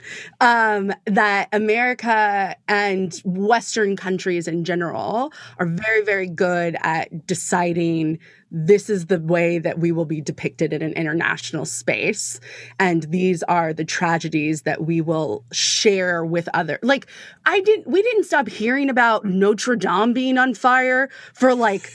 um, 0.40 0.92
that 1.06 1.48
america 1.52 2.56
and 2.68 3.20
western 3.24 3.96
countries 3.96 4.46
in 4.46 4.64
general 4.64 5.32
are 5.58 5.66
very 5.66 6.02
very 6.04 6.28
good 6.28 6.76
at 6.82 7.26
deciding 7.26 8.18
this 8.50 8.88
is 8.88 9.06
the 9.06 9.20
way 9.20 9.58
that 9.58 9.78
we 9.78 9.92
will 9.92 10.04
be 10.04 10.20
depicted 10.20 10.72
in 10.72 10.82
an 10.82 10.92
international 10.92 11.64
space 11.64 12.40
and 12.78 13.04
these 13.04 13.42
are 13.44 13.72
the 13.72 13.84
tragedies 13.84 14.62
that 14.62 14.84
we 14.84 15.00
will 15.00 15.44
share 15.52 16.24
with 16.24 16.48
other 16.54 16.78
like 16.82 17.06
i 17.46 17.60
didn't 17.60 17.86
we 17.86 18.02
didn't 18.02 18.24
stop 18.24 18.48
hearing 18.48 18.88
about 18.88 19.24
notre 19.24 19.76
dame 19.76 20.12
being 20.12 20.38
on 20.38 20.54
fire 20.54 21.08
for 21.34 21.54
like 21.54 21.90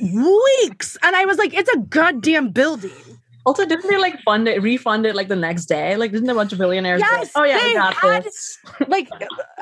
weeks 0.00 0.96
and 1.02 1.14
i 1.16 1.24
was 1.24 1.38
like 1.38 1.54
it's 1.54 1.70
a 1.70 1.78
goddamn 1.78 2.50
building 2.50 2.90
Also, 3.46 3.64
didn't 3.66 3.88
they 3.88 3.98
like 3.98 4.18
fund 4.22 4.48
it, 4.48 4.62
refund 4.62 5.04
it 5.06 5.14
like 5.14 5.28
the 5.28 5.36
next 5.36 5.66
day? 5.66 5.96
Like, 5.96 6.12
didn't 6.12 6.28
a 6.30 6.34
bunch 6.34 6.52
of 6.52 6.58
billionaires? 6.58 7.02
go, 7.02 7.08
Yes, 7.10 7.30
oh 7.34 7.44
yeah, 7.44 7.58
they 7.60 7.74
got 7.74 7.94
had- 7.94 8.24
this. 8.24 8.58
like 8.88 9.08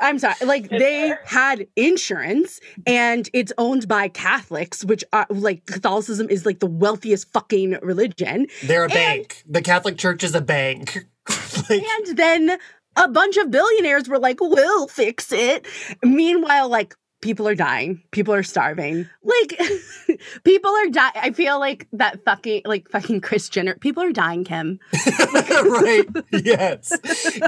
i'm 0.01 0.17
sorry 0.19 0.35
like 0.45 0.69
they 0.69 1.13
had 1.25 1.67
insurance 1.75 2.59
and 2.87 3.29
it's 3.33 3.51
owned 3.57 3.87
by 3.87 4.07
catholics 4.07 4.83
which 4.85 5.03
are 5.13 5.27
like 5.29 5.65
catholicism 5.65 6.27
is 6.29 6.45
like 6.45 6.59
the 6.59 6.65
wealthiest 6.67 7.31
fucking 7.33 7.77
religion 7.81 8.47
They're 8.63 8.83
a 8.85 8.85
And- 8.85 8.93
bank. 8.93 9.43
The 9.47 9.61
Catholic 9.61 9.97
Church 9.97 10.23
is 10.23 10.33
a 10.35 10.41
bank. 10.41 11.05
like, 11.69 11.83
and 11.83 12.17
then 12.17 12.57
a 12.95 13.07
bunch 13.07 13.37
of 13.37 13.49
billionaires 13.51 14.07
were 14.09 14.19
like 14.19 14.39
we'll 14.41 14.87
fix 14.87 15.31
it 15.31 15.65
meanwhile 16.03 16.69
like 16.69 16.95
people 17.23 17.47
are 17.47 17.55
dying 17.55 18.03
people 18.11 18.33
are 18.33 18.43
starving 18.43 19.09
like 19.23 19.59
people 20.43 20.71
are 20.71 20.89
dying 20.89 21.13
i 21.15 21.31
feel 21.31 21.59
like 21.59 21.87
that 21.91 22.23
fucking 22.23 22.61
like 22.65 22.89
fucking 22.89 23.21
Kris 23.21 23.49
Jenner 23.49 23.75
people 23.75 24.03
are 24.03 24.11
dying 24.11 24.43
kim 24.43 24.79
right. 25.63 26.05
Yes. 26.31 26.91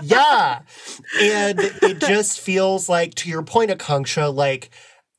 Yeah. 0.04 0.62
And 1.22 1.60
it 1.60 2.00
just 2.00 2.40
feels 2.40 2.90
like, 2.90 3.16
to 3.16 3.30
your 3.30 3.44
point, 3.44 3.72
Akanksha, 3.72 4.34
like 4.34 4.70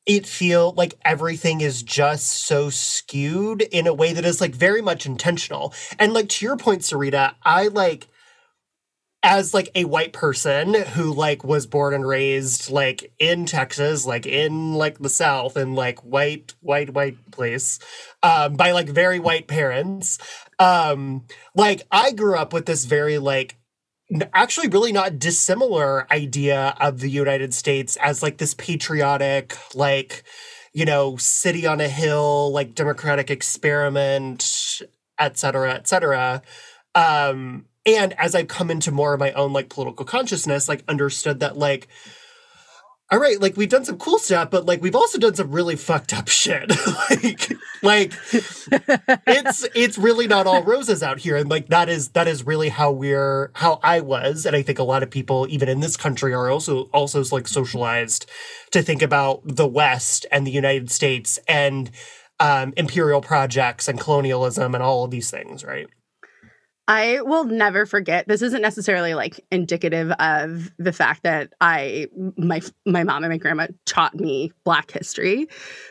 it 0.07 0.27
feel 0.27 0.73
like 0.77 0.95
everything 1.05 1.61
is 1.61 1.83
just 1.83 2.47
so 2.47 2.71
skewed 2.71 3.63
in 3.63 3.87
a 3.87 3.95
way 3.95 4.13
that 4.13 4.25
is 4.25 4.41
like 4.41 4.55
very 4.55 4.83
much 4.83 5.07
intentional. 5.07 5.75
And 5.99 6.13
like 6.13 6.29
to 6.31 6.45
your 6.45 6.57
point, 6.57 6.83
Sarita, 6.83 7.35
I 7.45 7.69
like 7.69 8.07
as 9.29 9.53
like 9.53 9.69
a 9.75 9.85
white 9.85 10.13
person 10.13 10.73
who 10.73 11.13
like 11.13 11.43
was 11.43 11.67
born 11.67 11.93
and 11.93 12.07
raised 12.07 12.71
like 12.71 13.13
in 13.19 13.45
Texas, 13.45 14.07
like 14.07 14.25
in 14.25 14.75
like 14.75 14.99
the 15.01 15.09
South 15.09 15.57
and 15.57 15.75
like 15.75 15.99
white, 16.05 16.55
white, 16.61 16.91
white 16.95 17.33
place, 17.33 17.81
um, 18.23 18.55
by 18.55 18.71
like 18.71 18.89
very 18.89 19.19
white 19.19 19.49
parents. 19.49 20.19
Um, 20.61 21.27
like 21.57 21.83
I 21.91 22.13
grew 22.13 22.37
up 22.37 22.53
with 22.53 22.67
this 22.67 22.85
very 22.85 23.19
like 23.19 23.57
actually 24.33 24.69
really 24.69 24.93
not 24.93 25.19
dissimilar 25.19 26.07
idea 26.13 26.77
of 26.81 27.01
the 27.01 27.11
United 27.11 27.53
States 27.53 27.97
as 27.97 28.23
like 28.23 28.39
this 28.39 28.55
patriotic, 28.55 29.57
like, 29.75 30.23
you 30.73 30.85
know, 30.85 31.17
city 31.17 31.67
on 31.67 31.81
a 31.81 31.89
hill, 31.89 32.53
like 32.53 32.77
democratic 32.77 33.29
experiment, 33.29 34.83
et 35.19 35.37
cetera, 35.37 35.75
et 35.75 35.89
cetera. 35.89 36.43
Um, 36.95 37.67
and 37.87 38.19
as 38.19 38.35
I've 38.35 38.49
come 38.49 38.71
into 38.71 38.91
more 38.91 39.15
of 39.15 39.21
my 39.21 39.33
own 39.33 39.53
like 39.53 39.69
political 39.69 40.05
consciousness, 40.05 40.69
like 40.69 40.85
understood 40.89 41.41
that 41.41 41.57
like 41.57 41.89
all 43.09 43.21
right, 43.21 43.41
like 43.41 43.57
we've 43.57 43.69
done 43.69 43.85
some 43.85 43.99
cool 43.99 44.19
stuff, 44.19 44.51
but 44.51 44.67
like 44.67 44.83
we've 44.83 44.97
also 44.97 45.17
done 45.19 45.35
some 45.35 45.53
really 45.53 45.77
fucked 45.77 46.13
up 46.13 46.27
shit. 46.27 46.73
like, 47.11 47.53
like 47.81 48.13
it's 48.33 49.65
it's 49.77 49.97
really 49.97 50.27
not 50.27 50.49
all 50.49 50.65
roses 50.65 51.05
out 51.05 51.21
here, 51.21 51.37
and 51.37 51.49
like 51.49 51.69
that 51.69 51.89
is 51.89 52.09
that 52.11 52.27
is 52.27 52.45
really 52.45 52.69
how 52.69 52.91
we're 52.91 53.53
how 53.55 53.79
I 53.85 54.01
was, 54.01 54.45
and 54.45 54.57
I 54.57 54.63
think 54.63 54.81
a 54.81 54.85
lot 54.85 55.05
of 55.05 55.11
people 55.11 55.47
even 55.49 55.69
in 55.69 55.79
this 55.79 55.97
country 55.97 56.35
are 56.35 56.51
also 56.51 56.85
also 56.93 57.23
like 57.31 57.47
socialized 57.47 58.29
to 58.73 58.83
think 58.83 59.03
about 59.03 59.41
the 59.45 59.69
West 59.69 60.27
and 60.33 60.45
the 60.45 60.51
United 60.51 60.91
States 60.91 61.39
and 61.47 61.93
um, 62.41 62.75
imperial 62.77 63.21
projects 63.21 63.87
and 63.87 64.01
colonialism 64.01 64.75
and 64.75 64.83
all 64.83 65.05
of 65.05 65.13
these 65.13 65.31
things, 65.31 65.65
right? 65.65 65.87
I 66.89 67.21
will 67.23 67.45
never 67.45 67.85
forget. 67.85 68.29
This 68.29 68.43
isn't 68.43 68.63
necessarily 68.63 69.15
like 69.15 69.45
indicative 69.51 70.13
of 70.13 70.71
the 70.79 70.93
fact 70.93 71.25
that 71.25 71.53
I 71.61 72.07
my 72.37 72.61
my 72.85 73.03
mom 73.03 73.25
and 73.25 73.33
my 73.33 73.39
grandma 73.39 73.67
taught 73.87 74.15
me 74.15 74.53
black 74.63 74.93
history, 74.93 75.49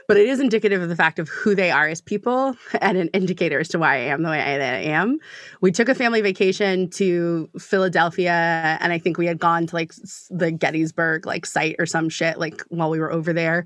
but 0.07 0.15
it 0.15 0.29
is 0.29 0.39
indicative 0.39 0.81
of 0.81 0.87
the 0.87 0.95
fact 0.95 1.19
of 1.19 1.27
who 1.27 1.53
they 1.53 1.69
are 1.69 1.87
as 1.87 1.99
people 1.99 2.55
and 2.79 2.97
an 2.97 3.09
indicator 3.09 3.59
as 3.59 3.67
to 3.69 3.79
why 3.79 3.95
I 3.95 3.99
am 4.05 4.23
the 4.23 4.29
way 4.29 4.39
I, 4.39 4.53
I 4.53 4.81
am. 4.83 5.19
We 5.59 5.73
took 5.73 5.89
a 5.89 5.95
family 5.95 6.21
vacation 6.21 6.89
to 6.91 7.49
Philadelphia 7.59 8.77
and 8.79 8.93
I 8.93 8.97
think 8.97 9.17
we 9.17 9.25
had 9.25 9.37
gone 9.37 9.67
to 9.67 9.75
like 9.75 9.91
the 10.29 10.51
Gettysburg 10.51 11.25
like 11.25 11.45
site 11.45 11.75
or 11.77 11.85
some 11.85 12.07
shit 12.07 12.39
like 12.39 12.61
while 12.69 12.89
we 12.89 12.99
were 12.99 13.11
over 13.11 13.33
there 13.33 13.65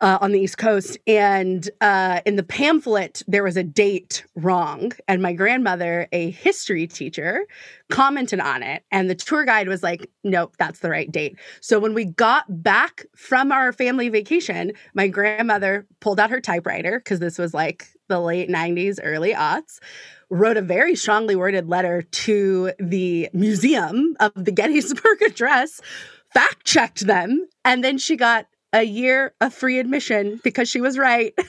uh, 0.00 0.18
on 0.20 0.32
the 0.32 0.40
East 0.40 0.58
Coast. 0.58 0.98
And 1.06 1.68
uh, 1.80 2.20
in 2.26 2.36
the 2.36 2.42
pamphlet, 2.42 3.22
there 3.26 3.42
was 3.42 3.56
a 3.56 3.62
date 3.62 4.24
wrong. 4.34 4.92
And 5.08 5.22
my 5.22 5.32
grandmother, 5.32 6.08
a 6.12 6.30
history 6.30 6.86
teacher, 6.86 7.46
commented 7.90 8.40
on 8.40 8.62
it. 8.62 8.84
And 8.90 9.08
the 9.08 9.14
tour 9.14 9.44
guide 9.44 9.68
was 9.68 9.82
like, 9.82 10.10
nope, 10.22 10.54
that's 10.58 10.80
the 10.80 10.90
right 10.90 11.10
date. 11.10 11.38
So 11.60 11.78
when 11.78 11.94
we 11.94 12.04
got 12.04 12.62
back 12.62 13.06
from 13.14 13.52
our 13.52 13.72
family 13.72 14.08
vacation, 14.08 14.72
my 14.94 15.08
grandmother 15.08 15.86
pulled 16.00 16.20
out 16.20 16.30
her 16.30 16.40
typewriter 16.40 16.98
because 16.98 17.20
this 17.20 17.38
was 17.38 17.54
like 17.54 17.88
the 18.08 18.20
late 18.20 18.48
90s, 18.48 18.98
early 19.02 19.32
aughts. 19.32 19.78
Wrote 20.30 20.56
a 20.56 20.62
very 20.62 20.96
strongly 20.96 21.36
worded 21.36 21.68
letter 21.68 22.02
to 22.02 22.72
the 22.78 23.28
museum 23.32 24.16
of 24.20 24.32
the 24.34 24.50
Gettysburg 24.50 25.22
Address, 25.26 25.80
fact 26.32 26.64
checked 26.64 27.00
them, 27.00 27.46
and 27.64 27.84
then 27.84 27.98
she 27.98 28.16
got 28.16 28.46
a 28.74 28.82
year 28.82 29.32
of 29.40 29.54
free 29.54 29.78
admission 29.78 30.40
because 30.44 30.68
she 30.68 30.80
was 30.82 30.98
right. 30.98 31.32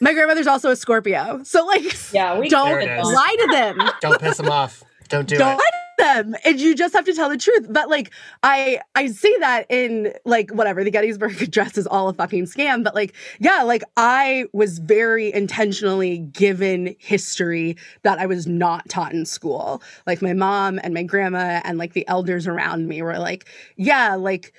My 0.00 0.12
grandmother's 0.12 0.46
also 0.46 0.70
a 0.70 0.76
Scorpio. 0.76 1.42
So 1.42 1.66
like 1.66 1.82
Yeah, 2.12 2.38
we 2.38 2.48
don't 2.48 2.68
There 2.68 2.80
it 2.80 3.00
is. 3.00 3.06
lie 3.06 3.36
to 3.40 3.46
them. 3.50 3.78
Don't 4.00 4.20
piss 4.20 4.36
them 4.36 4.48
off. 4.48 4.84
Don't 5.08 5.26
do 5.26 5.36
don't 5.36 5.58
it. 5.58 5.74
Them. 5.98 6.34
And 6.44 6.60
you 6.60 6.74
just 6.74 6.94
have 6.94 7.04
to 7.04 7.12
tell 7.12 7.28
the 7.28 7.36
truth. 7.36 7.66
But 7.68 7.90
like 7.90 8.12
I 8.42 8.80
I 8.94 9.08
see 9.08 9.36
that 9.40 9.66
in 9.68 10.14
like 10.24 10.50
whatever, 10.50 10.82
the 10.82 10.90
Gettysburg 10.90 11.40
address 11.42 11.76
is 11.76 11.86
all 11.86 12.08
a 12.08 12.14
fucking 12.14 12.44
scam. 12.44 12.82
But 12.82 12.94
like, 12.94 13.14
yeah, 13.38 13.62
like 13.62 13.82
I 13.96 14.46
was 14.52 14.78
very 14.78 15.32
intentionally 15.32 16.18
given 16.18 16.96
history 16.98 17.76
that 18.02 18.18
I 18.18 18.26
was 18.26 18.46
not 18.46 18.88
taught 18.88 19.12
in 19.12 19.26
school. 19.26 19.82
Like 20.06 20.22
my 20.22 20.32
mom 20.32 20.80
and 20.82 20.94
my 20.94 21.02
grandma 21.02 21.60
and 21.64 21.78
like 21.78 21.92
the 21.92 22.06
elders 22.08 22.46
around 22.46 22.88
me 22.88 23.02
were 23.02 23.18
like, 23.18 23.48
yeah, 23.76 24.14
like 24.14 24.54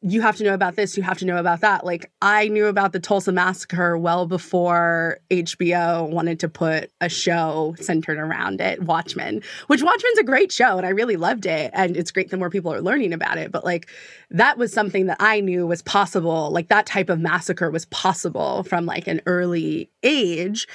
you 0.00 0.20
have 0.20 0.36
to 0.36 0.44
know 0.44 0.54
about 0.54 0.76
this, 0.76 0.96
you 0.96 1.02
have 1.02 1.18
to 1.18 1.24
know 1.24 1.36
about 1.36 1.60
that. 1.60 1.84
Like 1.84 2.10
I 2.20 2.48
knew 2.48 2.66
about 2.66 2.92
the 2.92 3.00
Tulsa 3.00 3.32
massacre 3.32 3.96
well 3.96 4.26
before 4.26 5.18
HBO 5.30 6.08
wanted 6.10 6.40
to 6.40 6.48
put 6.48 6.90
a 7.00 7.08
show 7.08 7.74
centered 7.80 8.18
around 8.18 8.60
it, 8.60 8.82
Watchmen, 8.82 9.42
which 9.68 9.82
Watchmen's 9.82 10.18
a 10.18 10.24
great 10.24 10.50
show 10.50 10.78
and 10.78 10.86
I 10.86 10.90
really 10.90 11.16
loved 11.16 11.46
it 11.46 11.70
and 11.74 11.96
it's 11.96 12.10
great 12.10 12.30
that 12.30 12.38
more 12.38 12.50
people 12.50 12.72
are 12.72 12.82
learning 12.82 13.12
about 13.12 13.38
it, 13.38 13.52
but 13.52 13.64
like 13.64 13.88
that 14.30 14.58
was 14.58 14.72
something 14.72 15.06
that 15.06 15.18
I 15.20 15.40
knew 15.40 15.66
was 15.66 15.82
possible, 15.82 16.50
like 16.50 16.68
that 16.68 16.86
type 16.86 17.08
of 17.08 17.20
massacre 17.20 17.70
was 17.70 17.86
possible 17.86 18.64
from 18.64 18.86
like 18.86 19.06
an 19.06 19.20
early 19.26 19.90
age 20.02 20.66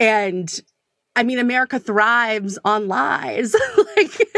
and 0.00 0.60
I 1.16 1.22
mean, 1.22 1.38
America 1.38 1.78
thrives 1.78 2.58
on 2.62 2.88
lies, 2.88 3.56
like, 3.96 4.28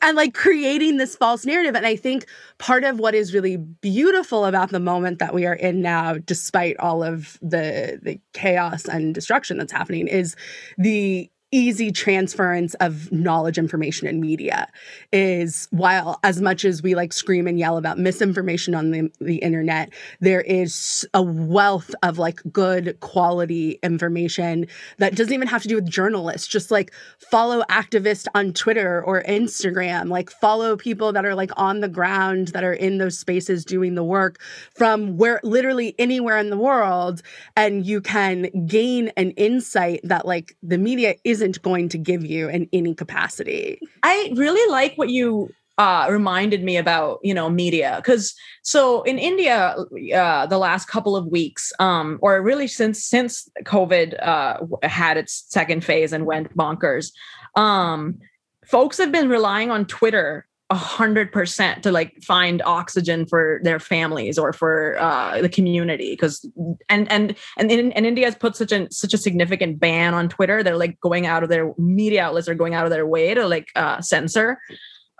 and 0.00 0.16
like 0.16 0.34
creating 0.34 0.96
this 0.96 1.16
false 1.16 1.44
narrative. 1.44 1.74
And 1.74 1.86
I 1.86 1.96
think 1.96 2.26
part 2.58 2.84
of 2.84 2.98
what 2.98 3.14
is 3.14 3.34
really 3.34 3.56
beautiful 3.56 4.44
about 4.44 4.70
the 4.70 4.80
moment 4.80 5.18
that 5.18 5.34
we 5.34 5.46
are 5.46 5.54
in 5.54 5.82
now, 5.82 6.14
despite 6.18 6.76
all 6.78 7.02
of 7.02 7.38
the 7.42 7.98
the 8.02 8.20
chaos 8.32 8.86
and 8.86 9.14
destruction 9.14 9.58
that's 9.58 9.72
happening, 9.72 10.08
is 10.08 10.36
the 10.78 11.30
easy 11.52 11.92
transference 11.92 12.74
of 12.74 13.12
knowledge 13.12 13.58
information 13.58 14.08
and 14.08 14.20
media 14.20 14.68
is 15.12 15.68
while 15.70 16.18
as 16.24 16.40
much 16.40 16.64
as 16.64 16.82
we 16.82 16.94
like 16.94 17.12
scream 17.12 17.46
and 17.46 17.58
yell 17.58 17.76
about 17.76 17.98
misinformation 17.98 18.74
on 18.74 18.90
the, 18.90 19.10
the 19.20 19.36
internet 19.36 19.92
there 20.20 20.40
is 20.40 21.06
a 21.14 21.22
wealth 21.22 21.94
of 22.02 22.18
like 22.18 22.40
good 22.52 22.98
quality 23.00 23.78
information 23.82 24.66
that 24.98 25.14
doesn't 25.14 25.34
even 25.34 25.48
have 25.48 25.62
to 25.62 25.68
do 25.68 25.74
with 25.76 25.88
journalists. 25.88 26.46
Just 26.46 26.70
like 26.70 26.92
follow 27.18 27.62
activists 27.70 28.26
on 28.34 28.52
twitter 28.52 29.02
or 29.02 29.22
instagram. 29.24 30.08
Like 30.08 30.30
follow 30.30 30.76
people 30.76 31.12
that 31.12 31.24
are 31.24 31.34
like 31.34 31.50
on 31.56 31.80
the 31.80 31.88
ground 31.88 32.48
that 32.48 32.64
are 32.64 32.72
in 32.72 32.98
those 32.98 33.18
spaces 33.18 33.64
doing 33.64 33.94
the 33.94 34.04
work 34.04 34.40
from 34.74 35.16
where 35.16 35.40
literally 35.42 35.94
anywhere 35.98 36.38
in 36.38 36.50
the 36.50 36.56
world. 36.56 37.22
And 37.56 37.84
you 37.84 38.00
can 38.00 38.66
gain 38.66 39.08
an 39.16 39.32
insight 39.32 40.00
that 40.04 40.26
like 40.26 40.56
the 40.62 40.78
media 40.78 41.16
isn't 41.24 41.41
going 41.62 41.88
to 41.90 41.98
give 41.98 42.24
you 42.24 42.48
in 42.48 42.68
any 42.72 42.94
capacity. 42.94 43.80
I 44.02 44.32
really 44.34 44.70
like 44.70 44.94
what 44.96 45.10
you 45.10 45.50
uh, 45.78 46.06
reminded 46.10 46.62
me 46.62 46.76
about 46.76 47.18
you 47.22 47.32
know 47.32 47.48
media 47.48 47.94
because 47.96 48.34
so 48.62 49.02
in 49.02 49.18
India 49.18 49.74
uh, 50.14 50.46
the 50.46 50.58
last 50.58 50.86
couple 50.86 51.16
of 51.16 51.26
weeks 51.26 51.72
um, 51.80 52.18
or 52.20 52.40
really 52.42 52.68
since 52.68 53.02
since 53.02 53.48
COVID 53.62 54.22
uh, 54.22 54.58
had 54.86 55.16
its 55.16 55.44
second 55.48 55.82
phase 55.82 56.12
and 56.12 56.26
went 56.26 56.54
bonkers, 56.56 57.12
um, 57.56 58.18
folks 58.64 58.98
have 58.98 59.10
been 59.10 59.28
relying 59.28 59.70
on 59.70 59.86
Twitter 59.86 60.46
a 60.72 60.74
hundred 60.74 61.30
percent 61.32 61.82
to 61.82 61.92
like 61.92 62.14
find 62.22 62.62
oxygen 62.62 63.26
for 63.26 63.60
their 63.62 63.78
families 63.78 64.38
or 64.38 64.54
for 64.54 64.96
uh, 64.98 65.38
the 65.42 65.48
community 65.50 66.14
because 66.14 66.48
and 66.88 67.12
and 67.12 67.36
and 67.58 67.70
and 67.70 68.06
India 68.06 68.24
has 68.24 68.34
put 68.34 68.56
such 68.56 68.72
a 68.72 68.90
such 68.90 69.12
a 69.12 69.18
significant 69.18 69.78
ban 69.78 70.14
on 70.14 70.30
Twitter. 70.30 70.62
They're 70.62 70.78
like 70.78 70.98
going 71.00 71.26
out 71.26 71.42
of 71.42 71.50
their 71.50 71.74
media 71.76 72.24
outlets 72.24 72.48
are 72.48 72.54
going 72.54 72.72
out 72.72 72.86
of 72.86 72.90
their 72.90 73.06
way 73.06 73.34
to 73.34 73.46
like 73.46 73.68
uh, 73.76 74.00
censor. 74.00 74.58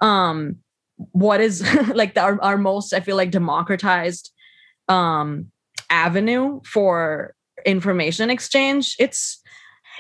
Um, 0.00 0.56
what 0.96 1.42
is 1.42 1.60
like 1.94 2.14
the, 2.14 2.22
our, 2.22 2.42
our 2.42 2.56
most 2.56 2.94
I 2.94 3.00
feel 3.00 3.16
like 3.16 3.30
democratized 3.30 4.32
um, 4.88 5.48
avenue 5.90 6.62
for 6.64 7.34
information 7.66 8.30
exchange. 8.30 8.96
It's 8.98 9.41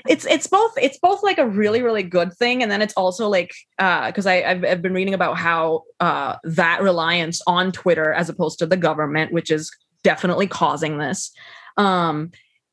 it's 0.08 0.24
it's 0.26 0.46
both 0.46 0.72
it's 0.76 0.98
both 0.98 1.22
like 1.22 1.38
a 1.38 1.46
really 1.46 1.82
really 1.82 2.02
good 2.02 2.32
thing 2.34 2.62
and 2.62 2.70
then 2.70 2.82
it's 2.82 2.94
also 2.94 3.28
like 3.28 3.52
uh 3.78 4.06
because 4.06 4.26
i 4.26 4.42
I've, 4.42 4.64
I've 4.64 4.82
been 4.82 4.94
reading 4.94 5.14
about 5.14 5.36
how 5.36 5.82
uh 6.00 6.36
that 6.44 6.82
reliance 6.82 7.40
on 7.46 7.72
twitter 7.72 8.12
as 8.12 8.28
opposed 8.28 8.58
to 8.60 8.66
the 8.66 8.76
government 8.76 9.32
which 9.32 9.50
is 9.50 9.70
definitely 10.02 10.46
causing 10.46 10.98
this 10.98 11.32
um 11.76 12.30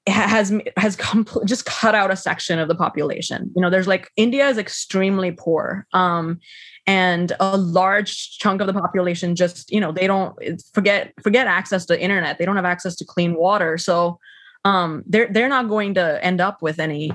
has 0.07 0.51
has 0.77 0.95
compl- 0.97 1.45
just 1.45 1.65
cut 1.65 1.93
out 1.95 2.11
a 2.11 2.15
section 2.15 2.57
of 2.57 2.67
the 2.67 2.75
population. 2.75 3.51
You 3.55 3.61
know 3.61 3.69
there's 3.69 3.87
like 3.87 4.09
india 4.15 4.47
is 4.47 4.57
extremely 4.57 5.31
poor 5.31 5.85
um 5.93 6.39
and 6.87 7.33
a 7.39 7.57
large 7.57 8.39
chunk 8.39 8.61
of 8.61 8.67
the 8.67 8.73
population 8.73 9.35
just 9.35 9.71
you 9.71 9.79
know 9.79 9.91
they 9.91 10.07
don't 10.07 10.35
forget 10.73 11.13
forget 11.21 11.47
access 11.47 11.85
to 11.87 12.01
internet. 12.01 12.37
They 12.37 12.45
don't 12.45 12.55
have 12.55 12.65
access 12.65 12.95
to 12.97 13.05
clean 13.05 13.35
water. 13.35 13.77
So 13.77 14.19
um, 14.65 15.03
they're 15.05 15.27
they're 15.31 15.49
not 15.49 15.69
going 15.69 15.93
to 15.93 16.23
end 16.23 16.41
up 16.41 16.61
with 16.61 16.79
any 16.79 17.11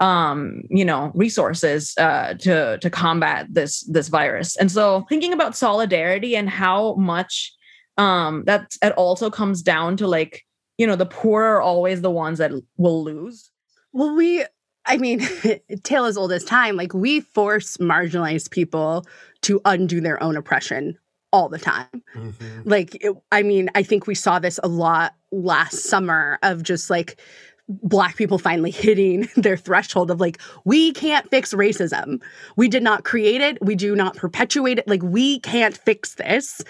um, 0.00 0.62
you 0.68 0.84
know 0.84 1.12
resources 1.14 1.94
uh, 1.98 2.34
to 2.34 2.78
to 2.78 2.90
combat 2.90 3.46
this 3.50 3.80
this 3.82 4.08
virus. 4.08 4.56
And 4.56 4.70
so 4.70 5.06
thinking 5.08 5.32
about 5.32 5.56
solidarity 5.56 6.36
and 6.36 6.50
how 6.50 6.94
much 6.94 7.52
um, 7.96 8.44
that 8.46 8.74
it 8.82 8.92
also 8.92 9.30
comes 9.30 9.62
down 9.62 9.96
to 9.98 10.06
like 10.06 10.44
you 10.76 10.86
know 10.86 10.96
the 10.96 11.06
poor 11.06 11.44
are 11.44 11.62
always 11.62 12.00
the 12.00 12.10
ones 12.10 12.38
that 12.38 12.52
will 12.76 13.04
lose. 13.04 13.50
Well, 13.92 14.16
we 14.16 14.44
I 14.88 14.96
mean, 14.96 15.20
tale 15.84 16.06
as 16.06 16.16
old 16.16 16.32
as 16.32 16.44
time. 16.44 16.76
Like 16.76 16.94
we 16.94 17.20
force 17.20 17.76
marginalized 17.76 18.50
people 18.50 19.06
to 19.42 19.60
undo 19.64 20.00
their 20.00 20.20
own 20.22 20.36
oppression 20.36 20.98
all 21.30 21.48
the 21.48 21.58
time. 21.58 22.02
Mm-hmm. 22.16 22.62
Like, 22.64 22.96
it, 23.04 23.14
I 23.30 23.42
mean, 23.42 23.68
I 23.74 23.82
think 23.82 24.06
we 24.06 24.14
saw 24.14 24.38
this 24.38 24.58
a 24.62 24.68
lot 24.68 25.14
last 25.30 25.84
summer 25.84 26.38
of 26.42 26.62
just 26.62 26.90
like 26.90 27.20
black 27.68 28.16
people 28.16 28.38
finally 28.38 28.70
hitting 28.70 29.28
their 29.36 29.56
threshold 29.56 30.10
of 30.10 30.20
like 30.20 30.40
we 30.64 30.92
can't 30.92 31.28
fix 31.30 31.52
racism. 31.52 32.20
We 32.56 32.66
did 32.66 32.82
not 32.82 33.04
create 33.04 33.40
it. 33.40 33.58
We 33.60 33.74
do 33.74 33.94
not 33.94 34.16
perpetuate 34.16 34.78
it. 34.78 34.88
Like 34.88 35.02
we 35.02 35.40
can't 35.40 35.76
fix 35.76 36.14
this. 36.14 36.62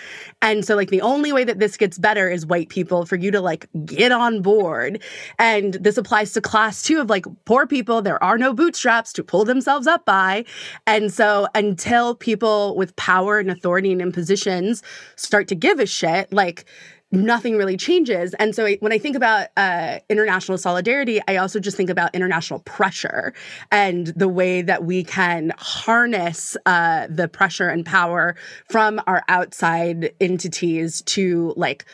And 0.43 0.65
so 0.65 0.75
like 0.75 0.91
the 0.91 1.01
only 1.01 1.33
way 1.33 1.45
that 1.45 1.61
this 1.61 1.77
gets 1.77 1.99
better 1.99 2.29
is 2.29 2.47
white 2.47 2.69
people 2.69 3.07
for 3.07 3.17
you 3.17 3.31
to 3.31 3.41
like 3.41 3.69
get 3.85 4.11
on 4.11 4.43
board. 4.43 5.01
And 5.39 5.75
this 5.75 5.97
applies 5.97 6.33
to 6.33 6.41
class 6.41 6.83
too 6.83 7.01
of 7.01 7.09
like 7.09 7.27
poor 7.45 7.67
people. 7.67 8.03
There 8.03 8.23
are 8.23 8.39
no 8.39 8.53
bootstraps 8.53 9.13
to 9.15 9.25
pull 9.25 9.45
themselves 9.45 9.87
up 9.87 10.05
by. 10.05 10.45
And 10.87 11.13
so 11.13 11.47
until 11.55 12.17
people 12.17 12.77
with 12.77 12.97
power 12.97 13.39
and 13.39 13.51
authority 13.51 13.93
and 13.93 14.03
in 14.03 14.11
positions 14.11 14.83
start 15.15 15.47
to 15.49 15.55
give 15.55 15.79
a 15.79 15.87
shit 15.87 16.33
like 16.33 16.65
nothing 17.11 17.57
really 17.57 17.77
changes. 17.77 18.35
And 18.35 18.55
so 18.55 18.69
when 18.81 18.93
I 18.93 18.99
think 18.99 19.17
about 19.17 19.49
uh, 19.57 19.99
international 20.09 20.59
solidarity, 20.59 21.21
I 21.27 21.37
also 21.37 21.59
just 21.59 21.77
think 21.77 21.91
about 21.91 22.15
international 22.15 22.61
pressure 22.61 23.33
and 23.71 24.09
the 24.09 24.29
way 24.29 24.63
that 24.63 24.85
we 24.85 25.05
can 25.05 25.53
harness 25.59 26.57
uh, 26.67 27.07
the 27.09 27.29
pressure 27.29 27.69
and 27.69 27.85
power 27.85 28.37
from 28.69 29.01
our 29.07 29.25
outside 29.29 30.13
entities 30.21 31.03
to 31.03 31.55
like 31.57 31.87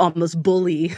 almost 0.00 0.42
bully 0.42 0.92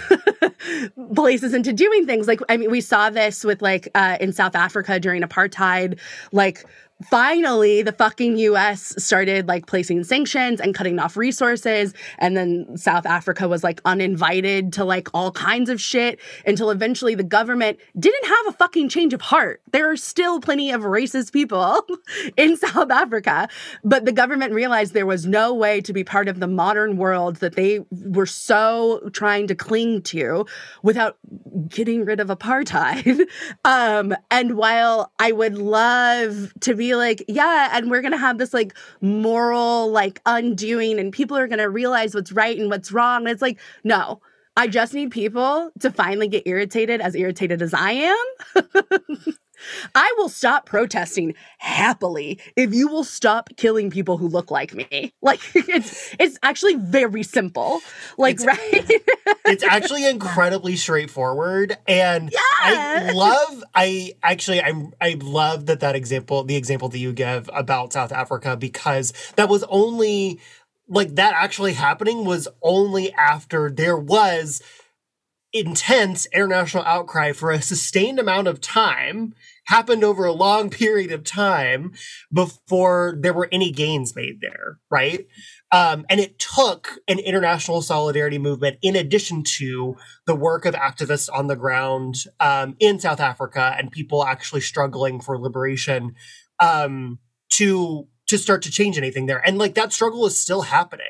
places 1.14 1.52
into 1.52 1.70
doing 1.70 2.06
things 2.06 2.26
like 2.26 2.40
i 2.48 2.56
mean 2.56 2.70
we 2.70 2.80
saw 2.80 3.10
this 3.10 3.44
with 3.44 3.60
like 3.60 3.88
uh, 3.94 4.16
in 4.22 4.32
south 4.32 4.54
africa 4.54 4.98
during 4.98 5.20
apartheid 5.20 5.98
like 6.32 6.64
finally 7.08 7.82
the 7.82 7.92
fucking 7.92 8.36
US 8.36 8.94
started 8.98 9.48
like 9.48 9.66
placing 9.66 10.04
sanctions 10.04 10.60
and 10.60 10.74
cutting 10.74 10.98
off 10.98 11.16
resources 11.16 11.94
and 12.18 12.36
then 12.36 12.76
South 12.76 13.06
Africa 13.06 13.48
was 13.48 13.64
like 13.64 13.80
uninvited 13.84 14.72
to 14.74 14.84
like 14.84 15.08
all 15.14 15.32
kinds 15.32 15.70
of 15.70 15.80
shit 15.80 16.20
until 16.46 16.70
eventually 16.70 17.14
the 17.14 17.24
government 17.24 17.78
didn't 17.98 18.26
have 18.26 18.46
a 18.48 18.52
fucking 18.52 18.88
change 18.88 19.14
of 19.14 19.20
heart. 19.20 19.62
There 19.72 19.90
are 19.90 19.96
still 19.96 20.40
plenty 20.40 20.70
of 20.70 20.82
racist 20.82 21.32
people 21.32 21.86
in 22.36 22.56
South 22.56 22.90
Africa, 22.90 23.48
but 23.82 24.04
the 24.04 24.12
government 24.12 24.52
realized 24.52 24.92
there 24.92 25.06
was 25.06 25.26
no 25.26 25.54
way 25.54 25.80
to 25.80 25.92
be 25.92 26.04
part 26.04 26.28
of 26.28 26.40
the 26.40 26.46
modern 26.46 26.96
world 26.96 27.36
that 27.36 27.56
they 27.56 27.80
were 27.90 28.26
so 28.26 29.08
trying 29.12 29.46
to 29.46 29.54
cling 29.54 30.02
to 30.02 30.46
without 30.82 31.16
getting 31.68 32.04
rid 32.04 32.20
of 32.20 32.28
apartheid. 32.28 33.26
um 33.64 34.14
and 34.30 34.56
while 34.56 35.12
I 35.18 35.32
would 35.32 35.56
love 35.56 36.52
to 36.60 36.74
be 36.74 36.89
like, 36.96 37.24
yeah, 37.28 37.70
and 37.72 37.90
we're 37.90 38.02
gonna 38.02 38.16
have 38.16 38.38
this 38.38 38.54
like 38.54 38.76
moral 39.00 39.90
like 39.90 40.20
undoing, 40.26 40.98
and 40.98 41.12
people 41.12 41.36
are 41.36 41.48
gonna 41.48 41.70
realize 41.70 42.14
what's 42.14 42.32
right 42.32 42.58
and 42.58 42.70
what's 42.70 42.92
wrong. 42.92 43.22
And 43.22 43.28
it's 43.28 43.42
like, 43.42 43.58
no, 43.84 44.20
I 44.56 44.66
just 44.66 44.94
need 44.94 45.10
people 45.10 45.70
to 45.80 45.90
finally 45.90 46.28
get 46.28 46.46
irritated, 46.46 47.00
as 47.00 47.14
irritated 47.14 47.62
as 47.62 47.74
I 47.74 47.92
am. 47.92 48.16
I 49.94 50.12
will 50.18 50.28
stop 50.28 50.66
protesting 50.66 51.34
happily 51.58 52.38
if 52.56 52.74
you 52.74 52.88
will 52.88 53.04
stop 53.04 53.50
killing 53.56 53.90
people 53.90 54.16
who 54.16 54.28
look 54.28 54.50
like 54.50 54.74
me. 54.74 55.12
Like 55.22 55.40
it's 55.54 56.14
it's 56.18 56.38
actually 56.42 56.74
very 56.76 57.22
simple. 57.22 57.80
Like 58.16 58.36
it's, 58.36 58.46
right? 58.46 58.90
it's 59.44 59.62
actually 59.62 60.08
incredibly 60.08 60.76
straightforward 60.76 61.76
and 61.86 62.32
yeah. 62.32 62.38
I 62.60 63.12
love 63.12 63.64
I 63.74 64.14
actually 64.22 64.62
I'm 64.62 64.92
I 65.00 65.18
love 65.20 65.66
that 65.66 65.80
that 65.80 65.94
example 65.94 66.44
the 66.44 66.56
example 66.56 66.88
that 66.88 66.98
you 66.98 67.12
give 67.12 67.50
about 67.52 67.92
South 67.92 68.12
Africa 68.12 68.56
because 68.56 69.12
that 69.36 69.48
was 69.48 69.62
only 69.64 70.40
like 70.88 71.14
that 71.14 71.34
actually 71.34 71.74
happening 71.74 72.24
was 72.24 72.48
only 72.62 73.12
after 73.12 73.70
there 73.70 73.96
was 73.96 74.62
intense 75.52 76.26
international 76.26 76.84
outcry 76.84 77.32
for 77.32 77.50
a 77.50 77.60
sustained 77.60 78.18
amount 78.18 78.46
of 78.46 78.60
time 78.60 79.34
happened 79.66 80.04
over 80.04 80.24
a 80.24 80.32
long 80.32 80.70
period 80.70 81.12
of 81.12 81.24
time 81.24 81.92
before 82.32 83.16
there 83.20 83.32
were 83.32 83.48
any 83.52 83.70
gains 83.70 84.14
made 84.14 84.40
there, 84.40 84.78
right? 84.90 85.26
Um, 85.72 86.04
and 86.08 86.18
it 86.18 86.38
took 86.38 86.98
an 87.06 87.18
international 87.18 87.80
solidarity 87.82 88.38
movement 88.38 88.78
in 88.82 88.96
addition 88.96 89.44
to 89.44 89.96
the 90.26 90.34
work 90.34 90.64
of 90.64 90.74
activists 90.74 91.28
on 91.32 91.46
the 91.46 91.56
ground 91.56 92.24
um, 92.40 92.74
in 92.80 92.98
South 92.98 93.20
Africa 93.20 93.74
and 93.78 93.92
people 93.92 94.24
actually 94.24 94.60
struggling 94.60 95.20
for 95.20 95.38
liberation 95.38 96.14
um, 96.58 97.18
to 97.50 98.08
to 98.30 98.38
start 98.38 98.62
to 98.62 98.70
change 98.70 98.96
anything 98.96 99.26
there. 99.26 99.46
And 99.46 99.58
like 99.58 99.74
that 99.74 99.92
struggle 99.92 100.24
is 100.26 100.38
still 100.38 100.62
happening. 100.62 101.06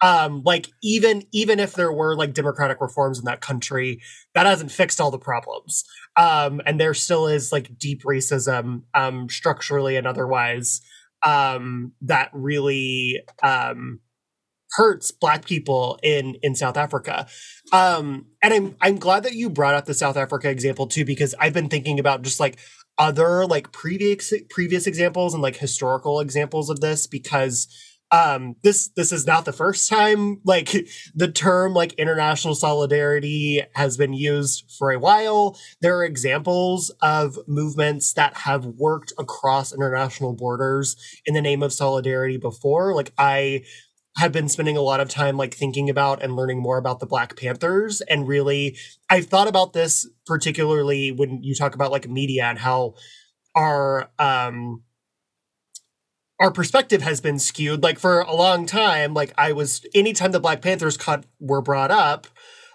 Um 0.00 0.42
like 0.44 0.68
even 0.82 1.24
even 1.32 1.58
if 1.58 1.72
there 1.72 1.92
were 1.92 2.14
like 2.14 2.34
democratic 2.34 2.80
reforms 2.80 3.18
in 3.18 3.24
that 3.24 3.40
country 3.40 4.00
that 4.34 4.46
hasn't 4.46 4.70
fixed 4.70 5.00
all 5.00 5.10
the 5.10 5.18
problems. 5.18 5.84
Um 6.16 6.60
and 6.66 6.78
there 6.78 6.94
still 6.94 7.26
is 7.26 7.52
like 7.52 7.78
deep 7.78 8.02
racism 8.04 8.82
um 8.94 9.28
structurally 9.28 9.96
and 9.96 10.06
otherwise 10.06 10.80
um 11.24 11.92
that 12.02 12.30
really 12.32 13.22
um 13.42 14.00
hurts 14.72 15.10
black 15.10 15.46
people 15.46 15.98
in 16.02 16.36
in 16.42 16.54
South 16.54 16.76
Africa. 16.76 17.26
Um 17.72 18.26
and 18.42 18.52
I'm 18.52 18.76
I'm 18.82 18.98
glad 18.98 19.22
that 19.22 19.32
you 19.32 19.48
brought 19.48 19.74
up 19.74 19.86
the 19.86 19.94
South 19.94 20.18
Africa 20.18 20.50
example 20.50 20.86
too 20.86 21.06
because 21.06 21.34
I've 21.40 21.54
been 21.54 21.70
thinking 21.70 21.98
about 21.98 22.22
just 22.22 22.40
like 22.40 22.58
other 22.98 23.46
like 23.46 23.72
previous 23.72 24.32
previous 24.50 24.86
examples 24.86 25.34
and 25.34 25.42
like 25.42 25.56
historical 25.56 26.20
examples 26.20 26.68
of 26.68 26.80
this 26.80 27.06
because 27.06 27.68
um 28.10 28.56
this 28.62 28.88
this 28.96 29.12
is 29.12 29.26
not 29.26 29.44
the 29.44 29.52
first 29.52 29.88
time 29.88 30.40
like 30.44 30.74
the 31.14 31.30
term 31.30 31.74
like 31.74 31.92
international 31.94 32.54
solidarity 32.54 33.62
has 33.74 33.96
been 33.96 34.12
used 34.14 34.64
for 34.78 34.90
a 34.90 34.98
while. 34.98 35.58
There 35.80 35.96
are 35.98 36.04
examples 36.04 36.90
of 37.02 37.38
movements 37.46 38.14
that 38.14 38.36
have 38.38 38.64
worked 38.64 39.12
across 39.18 39.74
international 39.74 40.32
borders 40.32 40.96
in 41.26 41.34
the 41.34 41.42
name 41.42 41.62
of 41.62 41.72
solidarity 41.72 42.38
before. 42.38 42.94
Like 42.94 43.12
i 43.18 43.62
have 44.18 44.32
been 44.32 44.48
spending 44.48 44.76
a 44.76 44.82
lot 44.82 44.98
of 44.98 45.08
time 45.08 45.36
like 45.36 45.54
thinking 45.54 45.88
about 45.88 46.22
and 46.22 46.34
learning 46.34 46.60
more 46.60 46.76
about 46.76 46.98
the 46.98 47.06
Black 47.06 47.36
Panthers. 47.36 48.00
And 48.02 48.26
really, 48.26 48.76
I've 49.08 49.26
thought 49.26 49.46
about 49.46 49.72
this 49.72 50.08
particularly 50.26 51.12
when 51.12 51.42
you 51.42 51.54
talk 51.54 51.74
about 51.74 51.92
like 51.92 52.08
media 52.08 52.44
and 52.44 52.58
how 52.58 52.94
our 53.54 54.10
um 54.18 54.82
our 56.40 56.50
perspective 56.50 57.02
has 57.02 57.20
been 57.20 57.38
skewed. 57.38 57.82
Like 57.82 57.98
for 57.98 58.20
a 58.20 58.34
long 58.34 58.66
time, 58.66 59.14
like 59.14 59.32
I 59.38 59.52
was 59.52 59.86
anytime 59.94 60.32
the 60.32 60.40
Black 60.40 60.62
Panthers 60.62 60.96
cut 60.96 61.24
were 61.38 61.62
brought 61.62 61.92
up 61.92 62.26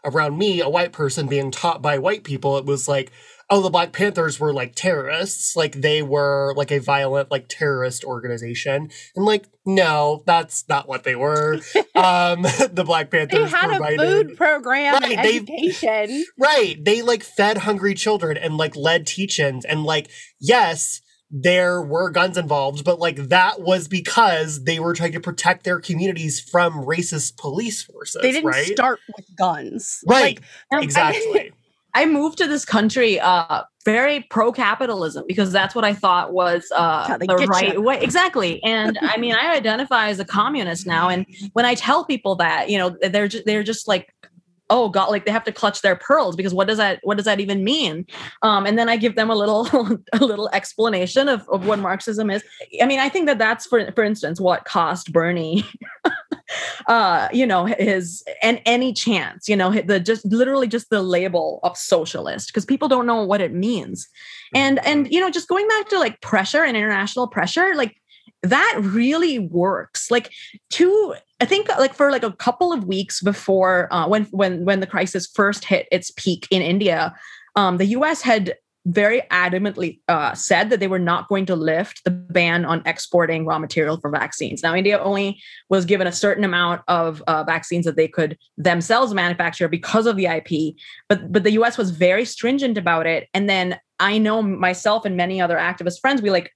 around 0.05 0.37
me, 0.37 0.61
a 0.61 0.69
white 0.69 0.93
person 0.93 1.27
being 1.27 1.51
taught 1.51 1.81
by 1.81 1.97
white 1.97 2.23
people, 2.23 2.57
it 2.57 2.65
was 2.65 2.87
like, 2.87 3.11
oh, 3.49 3.61
the 3.61 3.69
Black 3.69 3.91
Panthers 3.91 4.39
were 4.39 4.53
like 4.53 4.75
terrorists, 4.75 5.55
like 5.55 5.81
they 5.81 6.01
were 6.01 6.53
like 6.55 6.71
a 6.71 6.79
violent, 6.79 7.29
like 7.31 7.45
terrorist 7.47 8.03
organization. 8.03 8.89
And 9.15 9.25
like, 9.25 9.47
no, 9.65 10.23
that's 10.25 10.67
not 10.67 10.87
what 10.87 11.03
they 11.03 11.15
were. 11.15 11.55
um, 11.95 12.41
the 12.71 12.83
Black 12.85 13.11
Panthers 13.11 13.51
they 13.51 13.57
had 13.57 13.81
a 13.81 13.97
food 13.97 14.37
program 14.37 14.93
Right, 14.95 15.17
and 15.17 15.25
they- 15.25 15.37
education. 15.37 16.25
Right. 16.37 16.83
They 16.83 17.01
like 17.01 17.23
fed 17.23 17.59
hungry 17.59 17.93
children 17.93 18.37
and 18.37 18.57
like 18.57 18.75
led 18.75 19.05
teach-ins 19.07 19.65
and 19.65 19.83
like 19.83 20.09
yes, 20.39 21.01
there 21.35 21.81
were 21.81 22.11
guns 22.11 22.37
involved, 22.37 22.83
but 22.83 22.99
like 22.99 23.15
that 23.29 23.59
was 23.59 23.87
because 23.87 24.65
they 24.65 24.79
were 24.79 24.93
trying 24.93 25.13
to 25.13 25.19
protect 25.19 25.63
their 25.63 25.79
communities 25.79 26.39
from 26.39 26.73
racist 26.85 27.37
police 27.37 27.81
forces. 27.81 28.21
They 28.21 28.31
didn't 28.31 28.51
right? 28.51 28.67
start 28.67 28.99
with 29.17 29.25
guns. 29.35 30.03
right. 30.07 30.39
Um, 30.71 30.83
exactly. 30.83 31.39
I 31.39 31.51
moved 32.05 32.37
to 32.39 32.47
this 32.47 32.65
country 32.65 33.19
uh 33.19 33.63
very 33.85 34.21
pro 34.29 34.51
capitalism 34.51 35.25
because 35.27 35.51
that's 35.51 35.75
what 35.75 35.83
I 35.83 35.93
thought 35.93 36.33
was 36.33 36.71
uh 36.75 37.17
the 37.17 37.47
right 37.47 37.73
ya. 37.73 37.79
way. 37.79 38.01
Exactly. 38.01 38.63
And 38.63 38.97
I 39.01 39.17
mean 39.17 39.35
I 39.35 39.53
identify 39.55 40.09
as 40.09 40.19
a 40.19 40.25
communist 40.25 40.87
now 40.87 41.09
and 41.09 41.25
when 41.53 41.65
I 41.65 41.75
tell 41.75 42.05
people 42.05 42.35
that, 42.35 42.69
you 42.69 42.77
know, 42.77 42.95
they're 43.01 43.27
just 43.27 43.45
they're 43.45 43.63
just 43.63 43.87
like 43.87 44.13
oh 44.69 44.89
god 44.89 45.09
like 45.09 45.25
they 45.25 45.31
have 45.31 45.43
to 45.43 45.51
clutch 45.51 45.81
their 45.81 45.95
pearls 45.95 46.35
because 46.35 46.53
what 46.53 46.67
does 46.67 46.77
that 46.77 46.99
what 47.03 47.17
does 47.17 47.25
that 47.25 47.39
even 47.39 47.63
mean 47.63 48.05
um, 48.41 48.65
and 48.65 48.77
then 48.77 48.89
i 48.89 48.95
give 48.95 49.15
them 49.15 49.29
a 49.29 49.35
little 49.35 49.67
a 50.13 50.25
little 50.25 50.49
explanation 50.53 51.27
of, 51.27 51.47
of 51.49 51.65
what 51.67 51.79
marxism 51.79 52.29
is 52.29 52.43
i 52.81 52.85
mean 52.85 52.99
i 52.99 53.09
think 53.09 53.25
that 53.25 53.37
that's 53.37 53.65
for 53.65 53.91
for 53.91 54.03
instance 54.03 54.39
what 54.39 54.65
cost 54.65 55.11
bernie 55.11 55.65
uh 56.87 57.27
you 57.31 57.45
know 57.45 57.65
his 57.65 58.23
and 58.41 58.61
any 58.65 58.93
chance 58.93 59.47
you 59.47 59.55
know 59.55 59.71
the 59.71 59.99
just 59.99 60.25
literally 60.25 60.67
just 60.67 60.89
the 60.89 61.01
label 61.01 61.59
of 61.63 61.77
socialist 61.77 62.47
because 62.47 62.65
people 62.65 62.87
don't 62.87 63.05
know 63.05 63.23
what 63.23 63.41
it 63.41 63.53
means. 63.53 64.07
And 64.53 64.85
and 64.85 65.11
you 65.11 65.19
know 65.19 65.29
just 65.29 65.47
going 65.47 65.67
back 65.67 65.89
to 65.89 65.99
like 65.99 66.21
pressure 66.21 66.63
and 66.63 66.77
international 66.77 67.27
pressure 67.27 67.73
like 67.75 67.95
that 68.41 68.77
really 68.81 69.39
works. 69.39 70.11
Like 70.11 70.31
two 70.69 71.15
i 71.43 71.45
think 71.45 71.67
like 71.77 71.93
for 71.93 72.09
like 72.09 72.23
a 72.23 72.31
couple 72.31 72.71
of 72.71 72.85
weeks 72.85 73.21
before 73.21 73.87
uh, 73.91 74.07
when 74.07 74.23
when 74.25 74.63
when 74.65 74.79
the 74.79 74.87
crisis 74.87 75.27
first 75.27 75.65
hit 75.65 75.87
its 75.91 76.11
peak 76.11 76.47
in 76.49 76.61
india 76.61 77.13
um, 77.55 77.77
the 77.77 77.85
us 77.85 78.21
had 78.21 78.55
very 78.85 79.21
adamantly 79.31 79.99
uh, 80.09 80.33
said 80.33 80.69
that 80.69 80.79
they 80.79 80.87
were 80.87 80.99
not 80.99 81.29
going 81.29 81.45
to 81.45 81.55
lift 81.55 82.03
the 82.03 82.11
ban 82.11 82.65
on 82.65 82.81
exporting 82.85 83.45
raw 83.45 83.57
material 83.57 83.97
for 83.97 84.09
vaccines. 84.09 84.61
Now, 84.61 84.75
India 84.75 84.99
only 84.99 85.41
was 85.69 85.85
given 85.85 86.05
a 86.05 86.11
certain 86.11 86.43
amount 86.43 86.81
of 86.87 87.23
uh, 87.27 87.43
vaccines 87.43 87.85
that 87.85 87.95
they 87.95 88.07
could 88.07 88.37
themselves 88.57 89.13
manufacture 89.13 89.67
because 89.67 90.05
of 90.05 90.17
the 90.17 90.25
IP, 90.25 90.75
but 91.07 91.31
but 91.31 91.43
the 91.43 91.51
U.S. 91.51 91.77
was 91.77 91.91
very 91.91 92.25
stringent 92.25 92.77
about 92.77 93.07
it. 93.07 93.29
And 93.33 93.49
then 93.49 93.79
I 93.99 94.17
know 94.17 94.41
myself 94.41 95.05
and 95.05 95.15
many 95.15 95.39
other 95.39 95.57
activist 95.57 96.01
friends, 96.01 96.21
we 96.21 96.29
like 96.29 96.51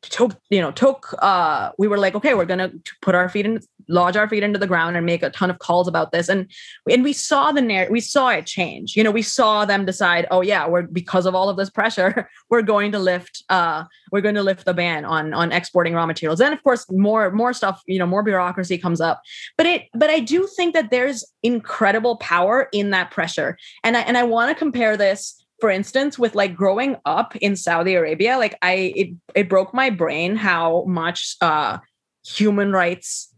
took 0.00 0.40
you 0.48 0.60
know 0.60 0.70
took 0.70 1.12
uh 1.18 1.72
we 1.76 1.88
were 1.88 1.98
like 1.98 2.14
okay 2.14 2.34
we're 2.34 2.44
gonna 2.44 2.70
put 3.00 3.16
our 3.16 3.28
feet 3.28 3.44
in 3.44 3.60
lodge 3.88 4.16
our 4.16 4.28
feet 4.28 4.42
into 4.42 4.58
the 4.58 4.66
ground 4.66 4.96
and 4.96 5.06
make 5.06 5.22
a 5.22 5.30
ton 5.30 5.50
of 5.50 5.58
calls 5.58 5.88
about 5.88 6.12
this. 6.12 6.28
And 6.28 6.50
and 6.90 7.02
we 7.04 7.12
saw 7.12 7.52
the 7.52 7.60
narrative 7.60 7.92
we 7.92 8.00
saw 8.00 8.28
it 8.28 8.46
change. 8.46 8.96
You 8.96 9.04
know 9.04 9.10
we 9.10 9.22
saw 9.22 9.64
them 9.64 9.84
decide 9.84 10.26
oh 10.30 10.40
yeah 10.40 10.66
we're 10.66 10.82
because 10.82 11.26
of 11.26 11.34
all 11.34 11.48
of 11.48 11.56
this 11.56 11.70
pressure 11.70 12.28
we're 12.50 12.62
going 12.62 12.92
to 12.92 12.98
lift 12.98 13.42
uh 13.48 13.84
we're 14.10 14.20
going 14.20 14.34
to 14.34 14.42
lift 14.42 14.64
the 14.64 14.74
ban 14.74 15.04
on 15.04 15.34
on 15.34 15.52
exporting 15.52 15.94
raw 15.94 16.06
materials. 16.06 16.40
And 16.40 16.54
of 16.54 16.62
course 16.62 16.86
more 16.90 17.30
more 17.30 17.52
stuff 17.52 17.82
you 17.86 17.98
know 17.98 18.06
more 18.06 18.22
bureaucracy 18.22 18.78
comes 18.78 19.00
up. 19.00 19.22
But 19.56 19.66
it 19.66 19.82
but 19.94 20.10
i 20.10 20.20
do 20.20 20.46
think 20.56 20.74
that 20.74 20.90
there's 20.90 21.24
incredible 21.42 22.16
power 22.16 22.68
in 22.72 22.90
that 22.90 23.10
pressure. 23.10 23.56
And 23.84 23.96
i 23.96 24.00
and 24.00 24.16
i 24.16 24.22
want 24.22 24.50
to 24.50 24.54
compare 24.54 24.96
this 24.96 25.42
for 25.62 25.70
instance 25.70 26.18
with 26.18 26.34
like 26.34 26.56
growing 26.56 26.96
up 27.04 27.36
in 27.36 27.54
saudi 27.54 27.94
arabia 27.94 28.36
like 28.36 28.58
i 28.62 28.92
it, 28.96 29.10
it 29.36 29.48
broke 29.48 29.72
my 29.72 29.90
brain 29.90 30.34
how 30.34 30.84
much 30.88 31.36
uh 31.40 31.78
human 32.24 32.72
rights 32.72 33.31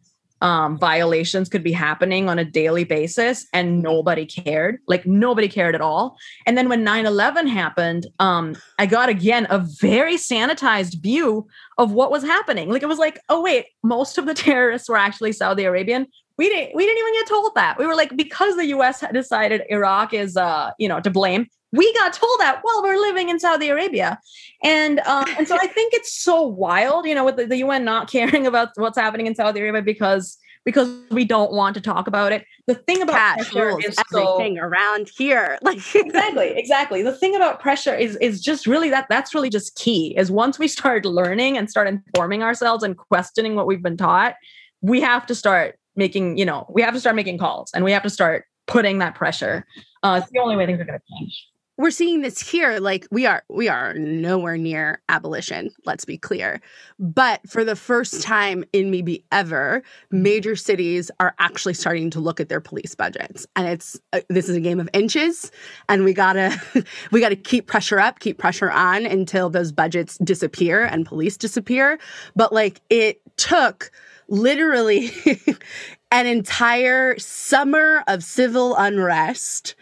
um, 0.45 0.79
violations 0.79 1.49
could 1.49 1.65
be 1.65 1.73
happening 1.73 2.29
on 2.29 2.39
a 2.39 2.45
daily 2.45 2.85
basis 2.85 3.47
and 3.55 3.83
nobody 3.83 4.27
cared 4.27 4.79
like 4.87 5.07
nobody 5.07 5.49
cared 5.49 5.75
at 5.75 5.81
all. 5.81 6.19
And 6.47 6.57
then 6.59 6.69
when 6.69 6.85
9-11 6.85 7.49
happened 7.49 8.07
um, 8.19 8.55
i 8.79 8.85
got 8.85 9.09
again 9.09 9.47
a 9.49 9.59
very 9.59 10.17
sanitized 10.17 11.03
view 11.03 11.47
of 11.79 11.93
what 11.93 12.11
was 12.11 12.23
happening. 12.23 12.69
Like 12.69 12.83
it 12.83 12.89
was 12.89 12.99
like 12.99 13.19
oh 13.31 13.43
wait 13.43 13.67
most 13.83 14.19
of 14.19 14.27
the 14.27 14.35
terrorists 14.47 14.89
were 14.89 14.99
actually 14.99 15.33
saudi 15.33 15.65
arabian. 15.65 16.07
We 16.37 16.51
didn't 16.51 16.77
we 16.77 16.85
didn't 16.85 16.99
even 16.99 17.15
get 17.15 17.29
told 17.29 17.55
that. 17.55 17.79
We 17.79 17.87
were 17.87 17.97
like 17.97 18.15
because 18.15 18.57
the 18.57 18.67
us 18.67 19.01
had 19.01 19.15
decided 19.15 19.63
iraq 19.71 20.13
is 20.13 20.37
uh 20.37 20.73
you 20.79 20.89
know 20.89 21.01
to 21.01 21.11
blame 21.11 21.47
we 21.75 21.93
got 21.95 22.13
told 22.13 22.39
that 22.39 22.61
while 22.63 22.83
we're 22.83 23.01
living 23.01 23.29
in 23.29 23.41
Saudi 23.41 23.69
Arabia. 23.69 24.19
And 24.63 25.01
um, 25.01 25.27
and 25.37 25.49
so 25.49 25.57
I 25.57 25.67
think 25.67 25.93
it's 25.93 26.13
so 26.13 26.43
wild, 26.43 27.05
you 27.07 27.15
know, 27.15 27.25
with 27.25 27.37
the, 27.37 27.47
the 27.47 27.57
UN 27.59 27.85
not 27.85 28.11
caring 28.11 28.47
about 28.47 28.71
what's 28.77 28.99
happening 28.99 29.27
in 29.27 29.35
Saudi 29.35 29.61
Arabia 29.61 29.83
because 29.83 30.39
because 30.65 30.89
we 31.11 31.27
don't 31.27 31.53
want 31.53 31.75
to 31.75 31.81
talk 31.81 32.07
about 32.07 32.33
it. 32.33 32.47
The 32.67 32.75
thing 32.75 33.03
about 33.03 33.17
Cash 33.17 33.53
pressure 33.53 33.79
is 33.87 33.97
so 34.11 34.39
everything 34.39 34.59
around 34.59 35.11
here. 35.17 35.59
Like 35.65 35.79
exactly 35.95 36.49
exactly 36.57 37.03
the 37.03 37.15
thing 37.15 37.35
about 37.35 37.61
pressure 37.61 37.95
is 37.95 38.17
is 38.17 38.41
just 38.41 38.67
really 38.67 38.91
that 38.91 39.07
that's 39.09 39.35
really 39.35 39.51
just 39.51 39.75
key 39.77 40.15
is 40.17 40.31
once 40.31 40.59
we 40.59 40.69
start 40.69 41.05
learning 41.05 41.57
and 41.57 41.71
start 41.71 41.89
informing 41.89 42.43
ourselves 42.43 42.85
and 42.85 42.97
questioning 42.97 43.55
what 43.55 43.67
we've 43.67 43.83
been 43.83 43.97
taught 43.97 44.35
we 44.83 45.01
have 45.01 45.27
to 45.27 45.35
start 45.35 45.79
making 45.97 46.37
you 46.37 46.45
know 46.45 46.67
we 46.69 46.83
have 46.83 46.93
to 46.93 47.01
start 47.01 47.17
making 47.17 47.39
calls 47.39 47.71
and 47.75 47.83
we 47.85 47.93
have 47.93 48.03
to 48.03 48.11
start 48.11 48.45
putting 48.67 48.99
that 48.99 49.15
pressure 49.15 49.67
uh, 50.03 50.21
it's 50.23 50.31
the 50.33 50.39
only 50.39 50.57
way 50.57 50.67
things 50.67 50.81
are 50.81 50.85
going 50.85 50.99
to 50.99 51.05
change 51.19 51.47
we're 51.77 51.91
seeing 51.91 52.23
this 52.23 52.41
here 52.41 52.79
like 52.79 53.07
we 53.11 53.27
are 53.27 53.43
we 53.49 53.69
are 53.69 53.95
nowhere 53.95 54.57
near 54.57 55.01
abolition 55.09 55.71
let's 55.85 56.05
be 56.05 56.17
clear. 56.17 56.61
But 56.99 57.49
for 57.49 57.65
the 57.65 57.77
first 57.77 58.23
time 58.23 58.65
in 58.73 58.91
maybe 58.91 59.25
ever 59.33 59.83
major 60.11 60.57
cities 60.57 61.11
are 61.21 61.35
actually 61.39 61.75
starting 61.75 62.11
to 62.11 62.21
look 62.21 62.41
at 62.41 62.49
their 62.49 62.61
police 62.61 62.95
budgets. 62.95 63.47
And 63.57 63.67
it's 63.67 64.01
uh, 64.13 64.21
this 64.29 64.49
is 64.49 64.57
a 64.57 64.61
game 64.61 64.81
of 64.81 64.89
inches. 64.93 65.51
And 65.89 66.05
we 66.05 66.15
gotta 66.15 66.61
we 67.11 67.21
gotta 67.21 67.37
keep 67.37 67.67
pressure 67.67 67.99
up 67.99 68.21
keep 68.21 68.39
pressure 68.39 68.71
on 68.71 69.07
until 69.07 69.51
those 69.51 69.73
budgets 69.73 70.19
disappear 70.19 70.85
and 70.85 71.05
police 71.05 71.37
disappear. 71.37 71.99
But 72.37 72.53
like 72.53 72.81
it 72.89 73.21
took 73.37 73.91
literally 74.29 75.11
an 76.11 76.27
entire 76.27 77.19
summer 77.19 78.05
of 78.07 78.23
civil 78.23 78.77
unrest 78.77 79.75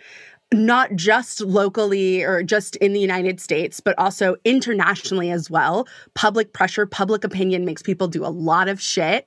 not 0.52 0.94
just 0.94 1.40
locally 1.40 2.22
or 2.22 2.42
just 2.42 2.76
in 2.76 2.92
the 2.92 3.00
United 3.00 3.40
States, 3.40 3.80
but 3.80 3.98
also 3.98 4.36
internationally 4.44 5.30
as 5.30 5.50
well. 5.50 5.86
Public 6.14 6.52
pressure, 6.52 6.86
public 6.86 7.24
opinion 7.24 7.64
makes 7.64 7.82
people 7.82 8.08
do 8.08 8.24
a 8.24 8.28
lot 8.28 8.68
of 8.68 8.80
shit. 8.80 9.26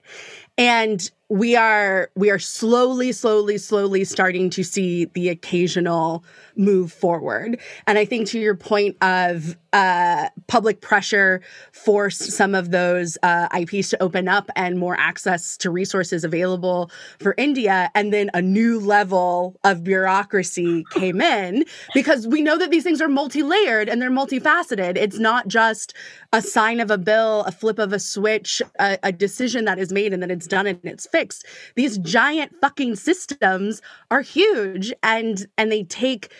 And 0.57 1.09
we 1.29 1.55
are 1.55 2.11
we 2.15 2.29
are 2.29 2.37
slowly 2.37 3.11
slowly 3.11 3.57
slowly 3.57 4.03
starting 4.03 4.49
to 4.51 4.63
see 4.63 5.05
the 5.05 5.29
occasional 5.29 6.23
move 6.55 6.91
forward. 6.91 7.59
And 7.87 7.97
i 7.97 8.05
think 8.05 8.27
to 8.27 8.39
your 8.39 8.55
point 8.55 8.97
of 9.01 9.57
uh, 9.73 10.29
public 10.47 10.79
pressure 10.79 11.41
forced 11.73 12.31
some 12.31 12.55
of 12.55 12.71
those 12.71 13.17
uh, 13.23 13.49
ips 13.59 13.89
to 13.89 14.01
open 14.01 14.27
up 14.27 14.49
and 14.55 14.79
more 14.79 14.97
access 14.97 15.57
to 15.57 15.69
resources 15.69 16.23
available 16.23 16.89
for 17.19 17.35
india 17.37 17.91
and 17.93 18.13
then 18.13 18.29
a 18.33 18.41
new 18.41 18.79
level 18.79 19.59
of 19.65 19.83
bureaucracy 19.83 20.85
came 20.91 21.19
in 21.19 21.65
because 21.93 22.25
we 22.25 22.41
know 22.41 22.57
that 22.57 22.71
these 22.71 22.83
things 22.83 23.01
are 23.01 23.09
multi-layered 23.09 23.89
and 23.89 24.01
they're 24.01 24.11
multifaceted. 24.11 24.97
It's 24.97 25.19
not 25.19 25.47
just 25.47 25.93
a 26.35 26.41
sign 26.41 26.81
of 26.81 26.91
a 26.91 26.97
bill 26.97 27.43
a 27.47 27.51
flip 27.51 27.79
of 27.79 27.93
a 27.93 27.99
switch 27.99 28.61
a, 28.79 28.97
a 29.03 29.11
decision 29.11 29.65
that 29.65 29.79
is 29.79 29.91
made 29.91 30.11
and 30.11 30.21
then 30.21 30.29
it's 30.29 30.47
done 30.47 30.67
and 30.67 30.79
it's 30.83 31.07
fixed. 31.07 31.45
These 31.75 31.97
giant 31.99 32.53
fucking 32.59 32.97
systems 32.97 33.81
are 34.11 34.21
huge 34.21 34.93
and 35.01 35.47
and 35.57 35.71
they 35.71 35.83
take 35.83 36.31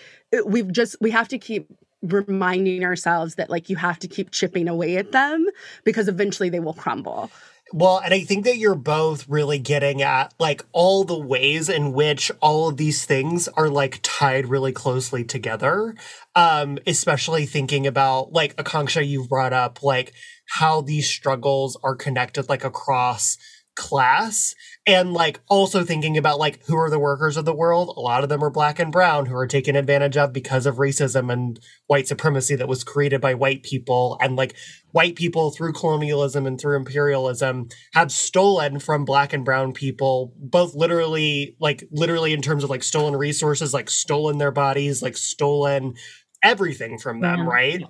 we've 0.46 0.72
just 0.72 0.98
we 1.00 1.12
have 1.12 1.30
to 1.30 1.38
keep 1.38 1.72
reminding 2.02 2.84
ourselves 2.84 3.36
that 3.36 3.50
like 3.50 3.70
you 3.70 3.78
have 3.78 3.98
to 4.00 4.08
keep 4.08 4.32
chipping 4.32 4.68
away 4.68 4.98
at 4.98 5.14
them 5.14 5.46
because 5.86 6.08
eventually 6.08 6.50
they 6.50 6.60
will 6.60 6.74
crumble 6.74 7.32
Well, 7.74 7.98
and 7.98 8.14
I 8.14 8.22
think 8.22 8.46
that 8.46 8.58
you're 8.58 8.76
both 8.76 9.28
really 9.28 9.58
getting 9.58 10.02
at 10.02 10.34
like 10.40 10.64
all 10.72 11.04
the 11.04 11.20
ways 11.20 11.68
in 11.68 11.94
which 11.94 12.32
all 12.40 12.70
of 12.70 12.78
these 12.78 13.06
things 13.06 13.48
are 13.50 13.70
like 13.70 14.00
tied 14.04 14.48
really 14.48 14.72
closely 14.72 15.24
together. 15.24 15.96
Um, 16.36 16.78
especially 16.86 17.46
thinking 17.46 17.88
about 17.88 18.32
like 18.32 18.56
Akanksha, 18.58 19.06
you've 19.06 19.30
brought 19.30 19.52
up 19.52 19.82
like 19.82 20.14
how 20.48 20.82
these 20.82 21.10
struggles 21.10 21.76
are 21.84 21.96
connected 21.96 22.50
like 22.50 22.64
across 22.64 23.38
class 23.76 24.56
and 24.88 25.14
like 25.14 25.40
also 25.48 25.84
thinking 25.84 26.18
about 26.18 26.40
like 26.40 26.64
who 26.66 26.78
are 26.78 26.90
the 26.90 27.00
workers 27.00 27.38
of 27.38 27.46
the 27.46 27.54
world. 27.54 27.94
A 27.96 28.00
lot 28.00 28.24
of 28.24 28.30
them 28.30 28.44
are 28.44 28.50
black 28.50 28.80
and 28.80 28.92
brown 28.92 29.26
who 29.26 29.36
are 29.36 29.48
taken 29.48 29.76
advantage 29.76 30.18
of 30.18 30.34
because 30.34 30.66
of 30.66 30.78
racism 30.78 31.32
and 31.32 31.60
white 31.88 32.08
supremacy 32.08 32.56
that 32.56 32.68
was 32.68 32.84
created 32.84 33.22
by 33.22 33.34
white 33.34 33.64
people. 33.64 34.18
And 34.22 34.36
like 34.36 34.56
white 34.92 35.16
people 35.16 35.52
through 35.52 35.74
colonialism 35.74 36.46
and 36.46 36.60
through 36.60 36.78
imperialism 36.78 37.68
have 37.94 38.12
stolen 38.12 38.80
from 38.80 39.06
black 39.06 39.34
and 39.34 39.44
brown 39.44 39.74
people 39.74 40.34
both 40.38 40.74
literally 40.74 41.56
like 41.60 41.84
literally 41.92 42.32
in 42.32 42.42
terms 42.42 42.64
of 42.64 42.70
like 42.70 42.84
stolen 42.84 43.16
resources 43.16 43.74
like 43.74 43.90
stolen 43.90 44.38
their 44.38 44.52
bodies 44.52 45.02
like 45.02 45.18
stolen 45.18 45.94
everything 46.42 46.98
from 46.98 47.20
them 47.22 47.40
yeah. 47.40 47.46
right? 47.46 47.84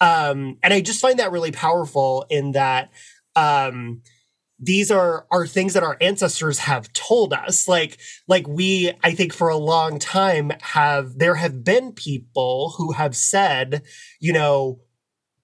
Um 0.00 0.58
and 0.62 0.74
i 0.74 0.80
just 0.80 1.00
find 1.00 1.18
that 1.18 1.30
really 1.30 1.52
powerful 1.52 2.26
in 2.30 2.52
that 2.52 2.90
um 3.36 4.02
these 4.60 4.90
are 4.90 5.26
are 5.30 5.46
things 5.46 5.72
that 5.72 5.82
our 5.82 5.96
ancestors 6.00 6.60
have 6.60 6.92
told 6.92 7.32
us. 7.32 7.66
Like 7.66 7.98
like 8.28 8.46
we 8.46 8.92
i 9.02 9.12
think 9.12 9.32
for 9.32 9.48
a 9.48 9.56
long 9.56 9.98
time 9.98 10.52
have 10.60 11.18
there 11.18 11.34
have 11.36 11.64
been 11.64 11.92
people 11.92 12.74
who 12.76 12.92
have 12.92 13.16
said 13.16 13.82
you 14.20 14.32
know 14.32 14.80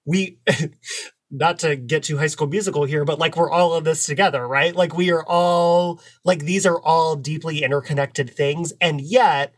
we 0.05 0.39
not 1.31 1.59
to 1.59 1.75
get 1.75 2.03
too 2.03 2.17
high 2.17 2.27
school 2.27 2.47
musical 2.47 2.85
here 2.85 3.03
but 3.03 3.19
like 3.19 3.35
we're 3.35 3.51
all 3.51 3.77
in 3.77 3.83
this 3.83 4.05
together 4.05 4.47
right? 4.47 4.75
Like 4.75 4.95
we 4.95 5.11
are 5.11 5.23
all 5.27 6.01
like 6.23 6.39
these 6.39 6.65
are 6.65 6.79
all 6.81 7.15
deeply 7.15 7.63
interconnected 7.63 8.29
things. 8.29 8.73
And 8.79 9.01
yet 9.01 9.53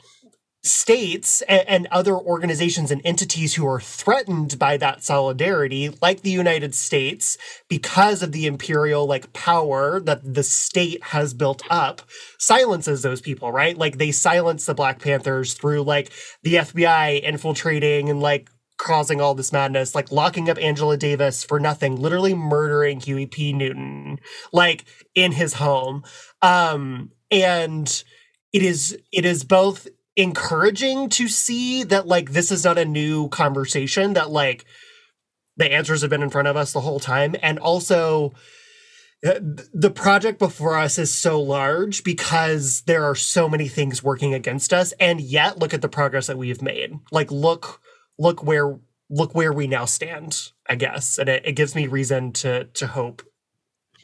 states 0.63 1.41
and, 1.43 1.87
other 1.91 2.15
organizations 2.15 2.91
and 2.91 3.01
entities 3.05 3.55
who 3.55 3.65
are 3.65 3.79
threatened 3.79 4.59
by 4.59 4.75
that 4.77 5.03
solidarity 5.03 5.89
like 6.01 6.21
the 6.21 6.29
united 6.29 6.75
states 6.75 7.37
because 7.69 8.21
of 8.21 8.33
the 8.33 8.45
imperial 8.45 9.05
like 9.05 9.31
power 9.31 9.99
that 10.01 10.21
the 10.33 10.43
state 10.43 11.01
has 11.05 11.33
built 11.33 11.63
up 11.69 12.01
silences 12.37 13.01
those 13.01 13.21
people 13.21 13.51
right? 13.51 13.77
Like 13.77 13.97
they 13.97 14.11
silence 14.11 14.65
the 14.65 14.73
black 14.73 14.99
panthers 14.99 15.53
through 15.53 15.83
like 15.83 16.11
the 16.43 16.55
fbi 16.55 17.21
infiltrating 17.21 18.09
and 18.09 18.19
like 18.19 18.49
causing 18.77 19.19
all 19.19 19.35
this 19.35 19.51
madness 19.51 19.93
like 19.93 20.11
locking 20.11 20.49
up 20.49 20.57
angela 20.57 20.95
davis 20.95 21.43
for 21.43 21.59
nothing 21.59 21.95
literally 21.97 22.33
murdering 22.33 22.99
huey 22.99 23.25
p 23.25 23.51
newton 23.53 24.19
like 24.53 24.85
in 25.15 25.31
his 25.31 25.53
home. 25.55 26.03
Um 26.41 27.11
and 27.31 28.03
it 28.53 28.63
is 28.63 28.97
it 29.11 29.25
is 29.25 29.43
both 29.43 29.87
encouraging 30.19 31.07
to 31.07 31.29
see 31.29 31.83
that 31.83 32.05
like 32.05 32.33
this 32.33 32.51
is 32.51 32.65
not 32.65 32.77
a 32.77 32.83
new 32.83 33.29
conversation 33.29 34.13
that 34.13 34.29
like 34.29 34.65
the 35.55 35.71
answers 35.71 36.01
have 36.01 36.09
been 36.09 36.21
in 36.21 36.29
front 36.29 36.49
of 36.49 36.57
us 36.57 36.73
the 36.73 36.81
whole 36.81 36.99
time. 36.99 37.37
And 37.41 37.57
also 37.57 38.33
uh, 39.25 39.39
the 39.73 39.89
project 39.89 40.37
before 40.37 40.77
us 40.77 40.97
is 40.97 41.13
so 41.13 41.41
large 41.41 42.03
because 42.03 42.81
there 42.81 43.05
are 43.05 43.15
so 43.15 43.47
many 43.47 43.69
things 43.69 44.03
working 44.03 44.33
against 44.33 44.73
us. 44.73 44.91
And 44.99 45.21
yet 45.21 45.57
look 45.57 45.73
at 45.73 45.81
the 45.81 45.89
progress 45.89 46.27
that 46.27 46.37
we've 46.37 46.61
made. 46.61 46.99
Like 47.11 47.31
look 47.31 47.81
look 48.17 48.43
where 48.43 48.77
look 49.09 49.33
where 49.33 49.53
we 49.53 49.67
now 49.67 49.85
stand 49.85 50.51
i 50.67 50.75
guess. 50.75 51.17
And 51.17 51.29
it, 51.29 51.43
it 51.45 51.53
gives 51.53 51.75
me 51.75 51.87
reason 51.87 52.33
to 52.33 52.65
to 52.65 52.87
hope 52.87 53.21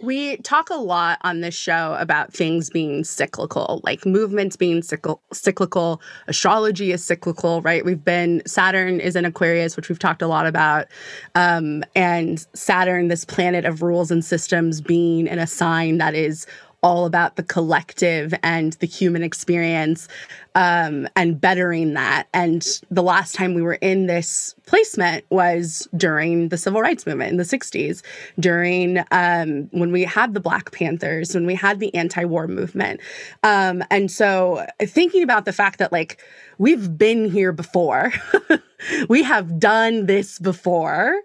we 0.02 0.38
talk 0.38 0.70
a 0.70 0.76
lot 0.76 1.20
on 1.22 1.42
this 1.42 1.56
show 1.56 1.96
about 2.00 2.34
things 2.34 2.70
being 2.70 3.04
cyclical, 3.04 3.82
like 3.84 4.06
movements 4.06 4.56
being 4.56 4.82
cyclical, 4.82 6.02
astrology 6.28 6.92
is 6.92 7.04
cyclical, 7.04 7.62
right? 7.62 7.86
We've 7.86 8.04
been, 8.04 8.42
Saturn 8.46 9.00
is 9.00 9.16
in 9.16 9.26
Aquarius, 9.26 9.76
which 9.76 9.88
we've 9.88 10.00
talked 10.00 10.22
a 10.22 10.28
lot 10.28 10.48
about. 10.48 10.88
Um, 11.36 11.84
and 11.96 12.46
Saturn, 12.54 13.08
this 13.08 13.24
planet 13.24 13.64
of 13.66 13.82
rules 13.82 14.12
and 14.12 14.24
systems, 14.24 14.82
being 14.82 15.28
in 15.28 15.40
a 15.40 15.48
sign 15.48 15.98
that 16.00 16.14
is 16.14 16.46
all 16.86 17.08
about 17.08 17.36
the 17.36 17.42
collective 17.42 18.32
and 18.44 18.74
the 18.74 18.86
human 18.86 19.24
experience 19.24 20.08
um, 20.54 21.10
and 21.16 21.42
bettering 21.42 21.96
that. 21.96 22.28
And 22.32 22.64
the 22.92 23.02
last 23.02 23.34
time 23.34 23.56
we 23.56 23.64
were 23.64 23.80
in 23.82 24.06
this 24.06 24.54
placement 24.68 25.26
was 25.32 25.88
during 25.98 26.50
the 26.50 26.60
civil 26.60 26.82
rights 26.82 27.08
movement 27.08 27.32
in 27.32 27.38
the 27.38 27.44
60s, 27.44 28.04
during 28.40 29.04
um, 29.10 29.68
when 29.72 29.92
we 29.92 30.04
had 30.04 30.36
the 30.36 30.40
Black 30.40 30.72
Panthers, 30.74 31.34
when 31.34 31.48
we 31.48 31.56
had 31.56 31.80
the 31.80 31.94
anti 31.96 32.24
war 32.24 32.48
movement. 32.48 33.00
Um, 33.42 33.84
and 33.90 34.12
so 34.12 34.64
thinking 34.80 35.24
about 35.24 35.46
the 35.46 35.54
fact 35.54 35.80
that, 35.80 35.92
like, 35.92 36.22
we've 36.60 36.96
been 36.96 37.32
here 37.32 37.52
before, 37.52 38.14
we 39.10 39.24
have 39.24 39.60
done 39.60 40.06
this 40.06 40.38
before. 40.38 41.20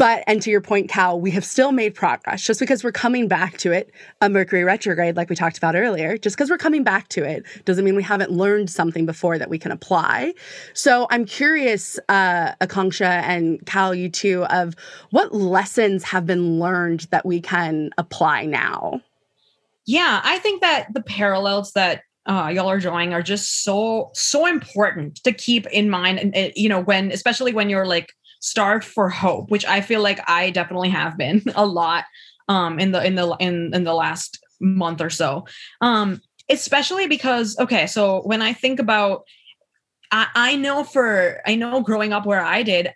But, 0.00 0.24
and 0.26 0.40
to 0.40 0.50
your 0.50 0.62
point, 0.62 0.88
Cal, 0.88 1.20
we 1.20 1.30
have 1.32 1.44
still 1.44 1.72
made 1.72 1.94
progress 1.94 2.42
just 2.42 2.58
because 2.58 2.82
we're 2.82 2.90
coming 2.90 3.28
back 3.28 3.58
to 3.58 3.70
it. 3.70 3.92
A 4.22 4.30
Mercury 4.30 4.64
retrograde, 4.64 5.14
like 5.14 5.28
we 5.28 5.36
talked 5.36 5.58
about 5.58 5.76
earlier, 5.76 6.16
just 6.16 6.38
because 6.38 6.48
we're 6.48 6.56
coming 6.56 6.82
back 6.82 7.08
to 7.08 7.22
it 7.22 7.44
doesn't 7.66 7.84
mean 7.84 7.96
we 7.96 8.02
haven't 8.02 8.30
learned 8.30 8.70
something 8.70 9.04
before 9.04 9.36
that 9.36 9.50
we 9.50 9.58
can 9.58 9.70
apply. 9.70 10.32
So 10.72 11.06
I'm 11.10 11.26
curious, 11.26 11.98
uh, 12.08 12.54
Akanksha 12.62 13.10
and 13.24 13.60
Cal, 13.66 13.94
you 13.94 14.08
too, 14.08 14.44
of 14.44 14.74
what 15.10 15.34
lessons 15.34 16.02
have 16.04 16.24
been 16.24 16.58
learned 16.58 17.00
that 17.10 17.26
we 17.26 17.42
can 17.42 17.90
apply 17.98 18.46
now? 18.46 19.02
Yeah, 19.84 20.22
I 20.24 20.38
think 20.38 20.62
that 20.62 20.94
the 20.94 21.02
parallels 21.02 21.72
that 21.72 22.04
uh, 22.24 22.50
y'all 22.54 22.70
are 22.70 22.80
drawing 22.80 23.12
are 23.12 23.22
just 23.22 23.64
so 23.64 24.10
so 24.14 24.46
important 24.46 25.16
to 25.24 25.32
keep 25.32 25.66
in 25.66 25.90
mind 25.90 26.18
and, 26.18 26.34
and 26.36 26.52
you 26.54 26.68
know 26.68 26.80
when 26.80 27.10
especially 27.10 27.52
when 27.52 27.68
you're 27.68 27.86
like 27.86 28.14
starved 28.40 28.84
for 28.84 29.08
hope, 29.08 29.50
which 29.50 29.64
I 29.64 29.80
feel 29.80 30.02
like 30.02 30.20
I 30.28 30.50
definitely 30.50 30.90
have 30.90 31.16
been 31.16 31.42
a 31.54 31.64
lot 31.64 32.04
um, 32.48 32.78
in 32.78 32.92
the 32.92 33.04
in 33.04 33.14
the 33.14 33.36
in 33.38 33.72
in 33.72 33.84
the 33.84 33.94
last 33.94 34.42
month 34.60 35.00
or 35.00 35.10
so. 35.10 35.46
Um, 35.80 36.20
especially 36.50 37.06
because 37.06 37.58
okay, 37.58 37.86
so 37.86 38.22
when 38.22 38.42
I 38.42 38.52
think 38.52 38.80
about, 38.80 39.22
I, 40.10 40.26
I 40.34 40.56
know 40.56 40.84
for 40.84 41.40
I 41.46 41.54
know 41.54 41.80
growing 41.80 42.12
up 42.12 42.26
where 42.26 42.42
I 42.42 42.62
did, 42.62 42.92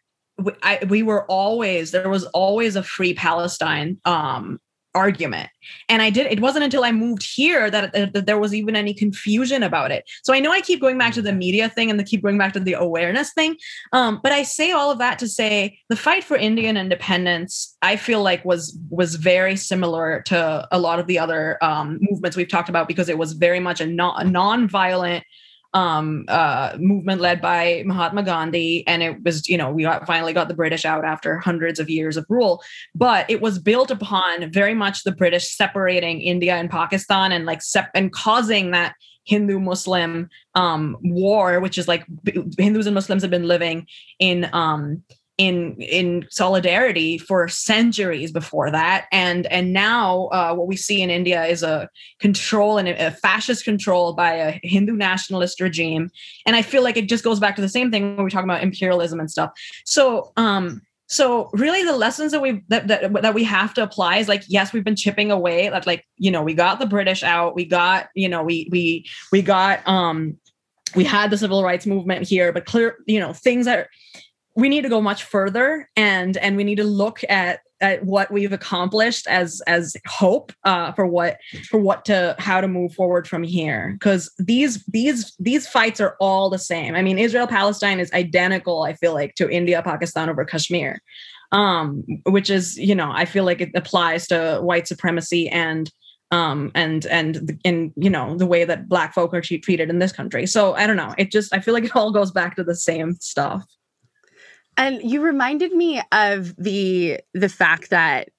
I, 0.62 0.80
we 0.88 1.02
were 1.02 1.24
always 1.30 1.92
there 1.92 2.08
was 2.08 2.24
always 2.26 2.76
a 2.76 2.82
free 2.82 3.14
Palestine 3.14 3.98
um, 4.04 4.60
argument 4.94 5.50
and 5.88 6.02
i 6.02 6.10
did 6.10 6.26
it 6.26 6.40
wasn't 6.40 6.62
until 6.62 6.84
i 6.84 6.92
moved 6.92 7.22
here 7.22 7.70
that, 7.70 7.92
that, 7.92 8.26
there 8.26 8.38
was 8.38 8.54
even 8.54 8.76
any 8.76 8.94
confusion 8.94 9.62
about 9.62 9.90
it 9.90 10.08
so 10.22 10.32
i 10.32 10.40
know 10.40 10.52
i 10.52 10.60
keep 10.60 10.80
going 10.80 10.98
back 10.98 11.12
to 11.12 11.22
the 11.22 11.30
mm-hmm. 11.30 11.38
media 11.38 11.68
thing 11.68 11.90
and 11.90 11.98
the 11.98 12.04
keep 12.04 12.22
going 12.22 12.38
back 12.38 12.52
to 12.52 12.60
the 12.60 12.74
awareness 12.74 13.32
thing 13.32 13.56
um, 13.92 14.20
but 14.22 14.32
i 14.32 14.42
say 14.42 14.70
all 14.70 14.90
of 14.90 14.98
that 14.98 15.18
to 15.18 15.28
say 15.28 15.78
the 15.88 15.96
fight 15.96 16.22
for 16.22 16.36
indian 16.36 16.76
independence 16.76 17.76
i 17.82 17.96
feel 17.96 18.22
like 18.22 18.44
was 18.44 18.78
was 18.88 19.16
very 19.16 19.56
similar 19.56 20.22
to 20.22 20.66
a 20.70 20.78
lot 20.78 20.98
of 20.98 21.06
the 21.06 21.18
other 21.18 21.62
um, 21.62 21.98
movements 22.00 22.36
we've 22.36 22.48
talked 22.48 22.68
about 22.68 22.88
because 22.88 23.08
it 23.08 23.18
was 23.18 23.32
very 23.32 23.60
much 23.60 23.80
a, 23.80 23.86
non- 23.86 24.20
a 24.20 24.24
non-violent 24.24 25.24
um, 25.74 26.24
uh, 26.28 26.76
movement 26.78 27.20
led 27.20 27.40
by 27.40 27.82
Mahatma 27.84 28.22
Gandhi. 28.22 28.86
And 28.86 29.02
it 29.02 29.22
was, 29.24 29.48
you 29.48 29.58
know, 29.58 29.70
we 29.70 29.82
got, 29.82 30.06
finally 30.06 30.32
got 30.32 30.48
the 30.48 30.54
British 30.54 30.84
out 30.84 31.04
after 31.04 31.38
hundreds 31.38 31.78
of 31.80 31.90
years 31.90 32.16
of 32.16 32.24
rule. 32.28 32.62
But 32.94 33.28
it 33.28 33.42
was 33.42 33.58
built 33.58 33.90
upon 33.90 34.50
very 34.52 34.74
much 34.74 35.02
the 35.02 35.12
British 35.12 35.54
separating 35.56 36.22
India 36.22 36.54
and 36.54 36.70
Pakistan 36.70 37.32
and 37.32 37.44
like 37.44 37.60
sep- 37.60 37.90
and 37.94 38.12
causing 38.12 38.70
that 38.70 38.94
Hindu 39.24 39.58
Muslim 39.58 40.28
um, 40.54 40.96
war, 41.02 41.60
which 41.60 41.78
is 41.78 41.88
like 41.88 42.06
Hindus 42.58 42.86
and 42.86 42.94
Muslims 42.94 43.22
have 43.22 43.30
been 43.30 43.48
living 43.48 43.86
in 44.18 44.48
um, 44.52 45.02
in 45.36 45.74
in 45.80 46.26
solidarity 46.30 47.18
for 47.18 47.48
centuries 47.48 48.30
before 48.30 48.70
that. 48.70 49.06
And 49.10 49.46
and 49.46 49.72
now 49.72 50.26
uh, 50.26 50.54
what 50.54 50.68
we 50.68 50.76
see 50.76 51.02
in 51.02 51.10
india 51.10 51.44
is 51.44 51.62
a 51.62 51.88
control 52.20 52.78
and 52.78 52.88
a, 52.88 53.10
fascist 53.10 53.64
control 53.64 54.12
by 54.12 54.34
a 54.34 54.60
hindu 54.62 54.94
nationalist 54.94 55.60
regime. 55.60 56.10
And 56.46 56.54
i 56.54 56.62
feel 56.62 56.82
like 56.82 56.96
it 56.96 57.08
just 57.08 57.24
goes 57.24 57.40
back 57.40 57.56
to 57.56 57.62
the 57.62 57.68
same 57.68 57.90
thing 57.90 58.16
when 58.16 58.24
we 58.24 58.30
talk 58.30 58.44
about 58.44 58.62
imperialism 58.62 59.18
and 59.18 59.30
stuff. 59.30 59.50
So 59.84 60.32
um 60.36 60.82
so 61.06 61.50
really 61.52 61.84
the 61.84 61.96
lessons 61.96 62.32
that 62.32 62.40
we 62.40 62.62
that, 62.68 62.86
that 62.88 63.12
that 63.22 63.34
we 63.34 63.44
have 63.44 63.74
to 63.74 63.82
apply 63.82 64.18
is 64.18 64.28
like 64.28 64.42
yes 64.48 64.72
we've 64.72 64.84
been 64.84 64.96
chipping 64.96 65.30
away 65.30 65.68
that 65.68 65.86
like 65.86 66.04
you 66.16 66.30
know 66.30 66.42
we 66.42 66.54
got 66.54 66.78
the 66.78 66.86
british 66.86 67.22
out. 67.22 67.56
We 67.56 67.64
got 67.64 68.08
you 68.14 68.28
know 68.28 68.42
we 68.42 68.68
we 68.70 69.06
we 69.32 69.42
got 69.42 69.86
um 69.86 70.38
we 70.94 71.02
had 71.02 71.30
the 71.30 71.38
civil 71.38 71.64
rights 71.64 71.86
movement 71.86 72.28
here 72.28 72.52
but 72.52 72.66
clear 72.66 72.98
you 73.06 73.18
know 73.18 73.32
things 73.32 73.66
that 73.66 73.88
we 74.56 74.68
need 74.68 74.82
to 74.82 74.88
go 74.88 75.00
much 75.00 75.24
further 75.24 75.88
and 75.96 76.36
and 76.36 76.56
we 76.56 76.64
need 76.64 76.76
to 76.76 76.84
look 76.84 77.20
at 77.28 77.60
at 77.80 78.04
what 78.04 78.30
we've 78.30 78.52
accomplished 78.52 79.26
as 79.26 79.60
as 79.66 79.96
hope 80.06 80.52
uh, 80.64 80.92
for 80.92 81.06
what 81.06 81.38
for 81.68 81.78
what 81.78 82.04
to 82.04 82.34
how 82.38 82.60
to 82.60 82.68
move 82.68 82.94
forward 82.94 83.26
from 83.26 83.42
here. 83.42 83.94
Because 83.94 84.32
these 84.38 84.84
these 84.86 85.34
these 85.38 85.66
fights 85.66 86.00
are 86.00 86.16
all 86.20 86.48
the 86.50 86.58
same. 86.58 86.94
I 86.94 87.02
mean 87.02 87.18
israel 87.18 87.46
palestine 87.46 88.00
is 88.00 88.12
identical 88.12 88.82
i 88.84 88.94
feel 88.94 89.12
like 89.12 89.34
to 89.34 89.50
india 89.50 89.82
pakistan 89.82 90.28
over 90.28 90.44
kashmir 90.44 91.00
um 91.52 92.02
which 92.26 92.48
is 92.50 92.76
you 92.76 92.94
know 92.94 93.10
i 93.12 93.24
feel 93.24 93.44
like 93.44 93.60
it 93.60 93.70
applies 93.74 94.26
to 94.28 94.58
white 94.62 94.88
supremacy 94.88 95.48
and 95.48 95.90
um 96.30 96.70
and 96.74 97.06
and 97.06 97.58
in 97.64 97.92
you 97.96 98.10
know 98.10 98.36
the 98.36 98.46
way 98.46 98.64
that 98.64 98.88
black 98.88 99.12
folk 99.14 99.34
are 99.34 99.40
treated 99.40 99.90
in 99.90 99.98
this 99.98 100.12
country. 100.12 100.46
So 100.46 100.74
i 100.74 100.86
don't 100.86 100.96
know. 100.96 101.14
It 101.18 101.30
just 101.30 101.52
i 101.54 101.60
feel 101.60 101.74
like 101.74 101.84
it 101.84 101.96
all 101.96 102.12
goes 102.12 102.30
back 102.30 102.56
to 102.56 102.64
the 102.64 102.76
same 102.76 103.14
stuff 103.16 103.64
and 104.76 105.00
you 105.02 105.20
reminded 105.22 105.72
me 105.72 106.02
of 106.12 106.54
the 106.56 107.20
the 107.32 107.48
fact 107.48 107.90
that 107.90 108.30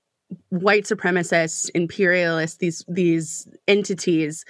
white 0.50 0.84
supremacists, 0.84 1.70
imperialists, 1.74 2.58
these 2.58 2.84
these 2.88 3.48
entities 3.68 4.46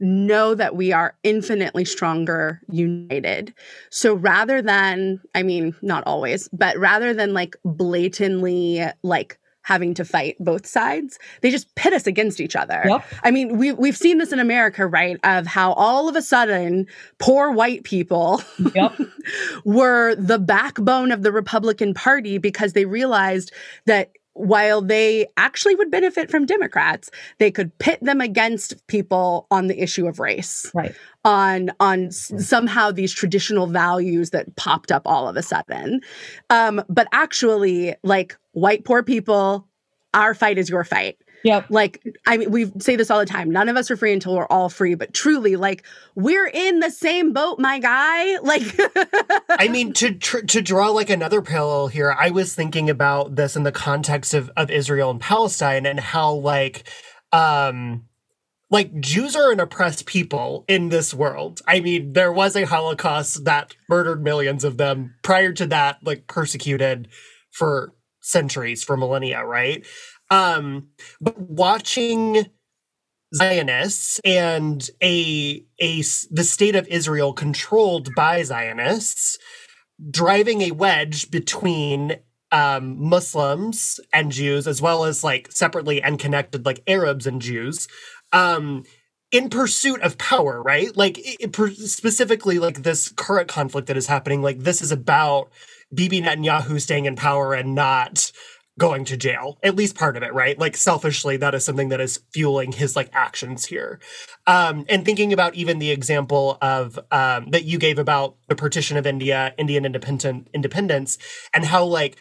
know 0.00 0.54
that 0.54 0.74
we 0.74 0.92
are 0.92 1.14
infinitely 1.22 1.84
stronger 1.84 2.60
united. 2.70 3.54
So 3.90 4.14
rather 4.14 4.62
than, 4.62 5.20
I 5.34 5.42
mean, 5.42 5.74
not 5.82 6.04
always, 6.06 6.48
but 6.52 6.76
rather 6.78 7.12
than 7.12 7.34
like 7.34 7.56
blatantly 7.64 8.82
like 9.02 9.38
having 9.62 9.94
to 9.94 10.04
fight 10.04 10.36
both 10.40 10.66
sides. 10.66 11.18
They 11.42 11.50
just 11.50 11.74
pit 11.74 11.92
us 11.92 12.06
against 12.06 12.40
each 12.40 12.56
other. 12.56 12.82
Yep. 12.86 13.04
I 13.24 13.30
mean, 13.30 13.58
we 13.58 13.72
we've 13.72 13.96
seen 13.96 14.18
this 14.18 14.32
in 14.32 14.38
America, 14.38 14.86
right? 14.86 15.18
Of 15.24 15.46
how 15.46 15.72
all 15.74 16.08
of 16.08 16.16
a 16.16 16.22
sudden 16.22 16.86
poor 17.18 17.50
white 17.52 17.84
people 17.84 18.42
Yep. 18.74 18.98
were 19.64 20.14
the 20.16 20.38
backbone 20.38 21.12
of 21.12 21.22
the 21.22 21.32
Republican 21.32 21.94
Party 21.94 22.38
because 22.38 22.72
they 22.72 22.84
realized 22.84 23.52
that 23.86 24.10
while 24.34 24.80
they 24.80 25.26
actually 25.36 25.74
would 25.74 25.90
benefit 25.90 26.30
from 26.30 26.46
Democrats, 26.46 27.10
they 27.38 27.50
could 27.50 27.76
pit 27.78 27.98
them 28.00 28.20
against 28.20 28.86
people 28.86 29.46
on 29.50 29.66
the 29.66 29.82
issue 29.82 30.06
of 30.06 30.20
race 30.20 30.70
Right. 30.74 30.94
on 31.24 31.70
on 31.80 32.06
s- 32.06 32.32
somehow 32.38 32.90
these 32.92 33.12
traditional 33.12 33.66
values 33.66 34.30
that 34.30 34.54
popped 34.56 34.92
up 34.92 35.02
all 35.04 35.28
of 35.28 35.36
a 35.36 35.42
sudden. 35.42 36.00
Um 36.48 36.82
but 36.88 37.08
actually 37.12 37.94
like 38.02 38.36
white 38.52 38.84
poor 38.84 39.02
people 39.02 39.66
our 40.14 40.34
fight 40.34 40.58
is 40.58 40.68
your 40.70 40.84
fight 40.84 41.18
Yep. 41.42 41.66
like 41.70 42.02
i 42.26 42.36
mean 42.36 42.50
we 42.50 42.70
say 42.80 42.96
this 42.96 43.10
all 43.10 43.18
the 43.18 43.26
time 43.26 43.50
none 43.50 43.68
of 43.68 43.76
us 43.76 43.90
are 43.90 43.96
free 43.96 44.12
until 44.12 44.36
we're 44.36 44.46
all 44.46 44.68
free 44.68 44.94
but 44.94 45.14
truly 45.14 45.56
like 45.56 45.84
we're 46.14 46.48
in 46.48 46.80
the 46.80 46.90
same 46.90 47.32
boat 47.32 47.58
my 47.58 47.78
guy 47.78 48.38
like 48.42 48.62
I 49.60 49.68
mean, 49.68 49.92
to 49.94 50.14
tr- 50.14 50.40
to 50.40 50.62
draw 50.62 50.88
like 50.88 51.10
another 51.10 51.42
parallel 51.42 51.88
here, 51.88 52.14
I 52.18 52.30
was 52.30 52.54
thinking 52.54 52.88
about 52.88 53.36
this 53.36 53.56
in 53.56 53.62
the 53.62 53.72
context 53.72 54.34
of 54.34 54.50
of 54.56 54.70
Israel 54.70 55.10
and 55.10 55.20
Palestine 55.20 55.86
and 55.86 56.00
how 56.00 56.32
like 56.32 56.88
um 57.32 58.04
like 58.70 59.00
Jews 59.00 59.34
are 59.34 59.50
an 59.50 59.60
oppressed 59.60 60.06
people 60.06 60.64
in 60.68 60.88
this 60.88 61.12
world. 61.12 61.60
I 61.66 61.80
mean, 61.80 62.12
there 62.12 62.32
was 62.32 62.54
a 62.54 62.66
Holocaust 62.66 63.44
that 63.44 63.74
murdered 63.88 64.22
millions 64.22 64.62
of 64.62 64.76
them. 64.76 65.14
Prior 65.22 65.52
to 65.52 65.66
that, 65.66 65.98
like 66.02 66.26
persecuted 66.26 67.08
for 67.50 67.92
centuries, 68.20 68.84
for 68.84 68.96
millennia, 68.96 69.44
right? 69.44 69.84
Um, 70.30 70.88
but 71.20 71.38
watching 71.38 72.46
Zionists 73.34 74.20
and 74.24 74.88
a 75.02 75.64
a 75.80 76.02
the 76.30 76.44
state 76.44 76.74
of 76.76 76.88
Israel 76.88 77.32
controlled 77.32 78.10
by 78.16 78.42
Zionists 78.42 79.38
driving 80.10 80.62
a 80.62 80.70
wedge 80.70 81.30
between 81.30 82.16
um, 82.52 83.00
Muslims 83.02 84.00
and 84.12 84.32
Jews, 84.32 84.66
as 84.66 84.82
well 84.82 85.04
as 85.04 85.22
like 85.22 85.52
separately 85.52 86.02
and 86.02 86.18
connected 86.18 86.64
like 86.66 86.82
Arabs 86.86 87.26
and 87.26 87.40
Jews, 87.40 87.86
um, 88.32 88.84
in 89.30 89.48
pursuit 89.48 90.00
of 90.00 90.18
power, 90.18 90.60
right? 90.62 90.96
Like 90.96 91.18
it, 91.18 91.56
it 91.56 91.76
specifically 91.88 92.58
like 92.58 92.82
this 92.82 93.10
current 93.12 93.48
conflict 93.48 93.86
that 93.88 93.96
is 93.96 94.06
happening. 94.06 94.42
Like 94.42 94.60
this 94.60 94.82
is 94.82 94.90
about 94.90 95.50
Bibi 95.94 96.22
Netanyahu 96.22 96.80
staying 96.80 97.06
in 97.06 97.14
power 97.14 97.54
and 97.54 97.74
not 97.74 98.32
going 98.78 99.04
to 99.04 99.16
jail 99.16 99.58
at 99.62 99.76
least 99.76 99.94
part 99.94 100.16
of 100.16 100.22
it 100.22 100.32
right? 100.32 100.58
Like 100.58 100.76
selfishly 100.76 101.36
that 101.38 101.54
is 101.54 101.64
something 101.64 101.90
that 101.90 102.00
is 102.00 102.20
fueling 102.32 102.72
his 102.72 102.96
like 102.96 103.10
actions 103.12 103.66
here. 103.66 104.00
Um 104.46 104.84
and 104.88 105.04
thinking 105.04 105.32
about 105.32 105.54
even 105.54 105.78
the 105.78 105.90
example 105.90 106.56
of 106.62 106.98
um 107.10 107.50
that 107.50 107.64
you 107.64 107.78
gave 107.78 107.98
about 107.98 108.36
the 108.48 108.54
partition 108.54 108.96
of 108.96 109.06
india 109.06 109.54
indian 109.58 109.84
independent 109.84 110.48
independence 110.54 111.18
and 111.54 111.64
how 111.64 111.84
like 111.84 112.16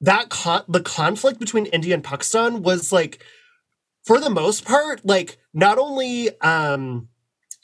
that 0.00 0.28
con- 0.28 0.64
the 0.68 0.80
conflict 0.80 1.38
between 1.38 1.66
india 1.66 1.94
and 1.94 2.04
pakistan 2.04 2.62
was 2.62 2.92
like 2.92 3.22
for 4.04 4.18
the 4.20 4.30
most 4.30 4.64
part 4.64 5.04
like 5.04 5.38
not 5.54 5.78
only 5.78 6.30
um 6.40 7.08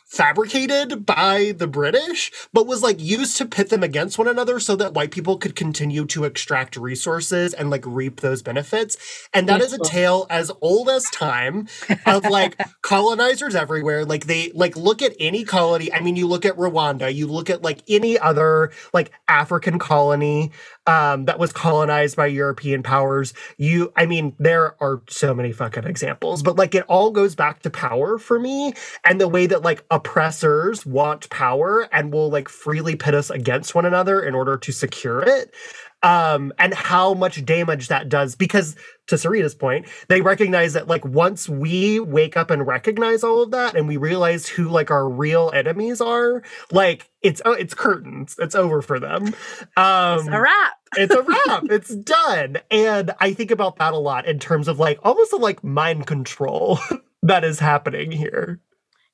fabricated 0.08 1.04
by 1.04 1.54
the 1.56 1.66
British, 1.66 2.32
but 2.52 2.66
was 2.66 2.82
like 2.82 2.98
used 2.98 3.36
to 3.36 3.44
pit 3.44 3.68
them 3.68 3.82
against 3.82 4.18
one 4.18 4.26
another 4.26 4.58
so 4.58 4.74
that 4.74 4.94
white 4.94 5.10
people 5.10 5.36
could 5.36 5.54
continue 5.54 6.06
to 6.06 6.24
extract 6.24 6.76
resources 6.76 7.52
and 7.52 7.68
like 7.68 7.84
reap 7.86 8.20
those 8.20 8.42
benefits. 8.42 8.96
And 9.34 9.46
that 9.48 9.60
is 9.60 9.74
a 9.74 9.78
tale 9.78 10.26
as 10.30 10.50
old 10.62 10.88
as 10.88 11.04
time 11.10 11.68
of 12.06 12.24
like 12.24 12.58
colonizers 12.82 13.54
everywhere. 13.54 14.06
Like 14.06 14.26
they 14.26 14.50
like 14.54 14.76
look 14.76 15.02
at 15.02 15.14
any 15.20 15.44
colony. 15.44 15.92
I 15.92 16.00
mean, 16.00 16.16
you 16.16 16.26
look 16.26 16.46
at 16.46 16.56
Rwanda, 16.56 17.14
you 17.14 17.26
look 17.26 17.50
at 17.50 17.60
like 17.62 17.82
any 17.86 18.18
other 18.18 18.72
like 18.94 19.12
African 19.28 19.78
colony 19.78 20.52
um, 20.88 21.26
that 21.26 21.38
was 21.38 21.52
colonized 21.52 22.16
by 22.16 22.26
European 22.26 22.82
powers. 22.82 23.34
You, 23.58 23.92
I 23.94 24.06
mean, 24.06 24.34
there 24.38 24.74
are 24.82 25.02
so 25.06 25.34
many 25.34 25.52
fucking 25.52 25.84
examples, 25.84 26.42
but 26.42 26.56
like 26.56 26.74
it 26.74 26.84
all 26.88 27.10
goes 27.10 27.34
back 27.34 27.60
to 27.62 27.70
power 27.70 28.16
for 28.16 28.40
me 28.40 28.72
and 29.04 29.20
the 29.20 29.28
way 29.28 29.46
that 29.46 29.60
like 29.60 29.84
oppressors 29.90 30.86
want 30.86 31.28
power 31.28 31.82
and 31.92 32.10
will 32.10 32.30
like 32.30 32.48
freely 32.48 32.96
pit 32.96 33.14
us 33.14 33.28
against 33.28 33.74
one 33.74 33.84
another 33.84 34.20
in 34.22 34.34
order 34.34 34.56
to 34.56 34.72
secure 34.72 35.20
it. 35.20 35.54
Um, 36.00 36.52
and 36.58 36.72
how 36.74 37.12
much 37.14 37.44
damage 37.44 37.88
that 37.88 38.08
does 38.08 38.36
because 38.36 38.76
to 39.08 39.18
Serita's 39.18 39.54
point, 39.54 39.86
they 40.08 40.20
recognize 40.20 40.74
that 40.74 40.86
like 40.86 41.04
once 41.04 41.48
we 41.48 41.98
wake 41.98 42.36
up 42.36 42.52
and 42.52 42.64
recognize 42.64 43.24
all 43.24 43.42
of 43.42 43.50
that 43.50 43.74
and 43.74 43.88
we 43.88 43.96
realize 43.96 44.46
who 44.46 44.68
like 44.68 44.92
our 44.92 45.08
real 45.08 45.50
enemies 45.52 46.00
are, 46.00 46.42
like 46.70 47.10
it's 47.20 47.42
oh, 47.44 47.52
it's 47.52 47.74
curtains. 47.74 48.36
It's 48.38 48.54
over 48.54 48.80
for 48.80 49.00
them. 49.00 49.34
Um 49.76 50.20
it's 50.20 50.28
a 50.28 50.40
wrap 50.40 50.72
it's 50.96 51.14
a 51.14 51.22
wrap. 51.48 51.64
it's 51.64 51.94
done. 51.94 52.58
And 52.70 53.12
I 53.20 53.32
think 53.32 53.50
about 53.50 53.76
that 53.76 53.92
a 53.92 53.98
lot 53.98 54.26
in 54.26 54.38
terms 54.38 54.68
of 54.68 54.78
like 54.78 54.98
almost 55.02 55.32
a 55.32 55.36
like 55.36 55.62
mind 55.64 56.06
control 56.06 56.78
that 57.22 57.44
is 57.44 57.58
happening 57.58 58.10
here. 58.10 58.60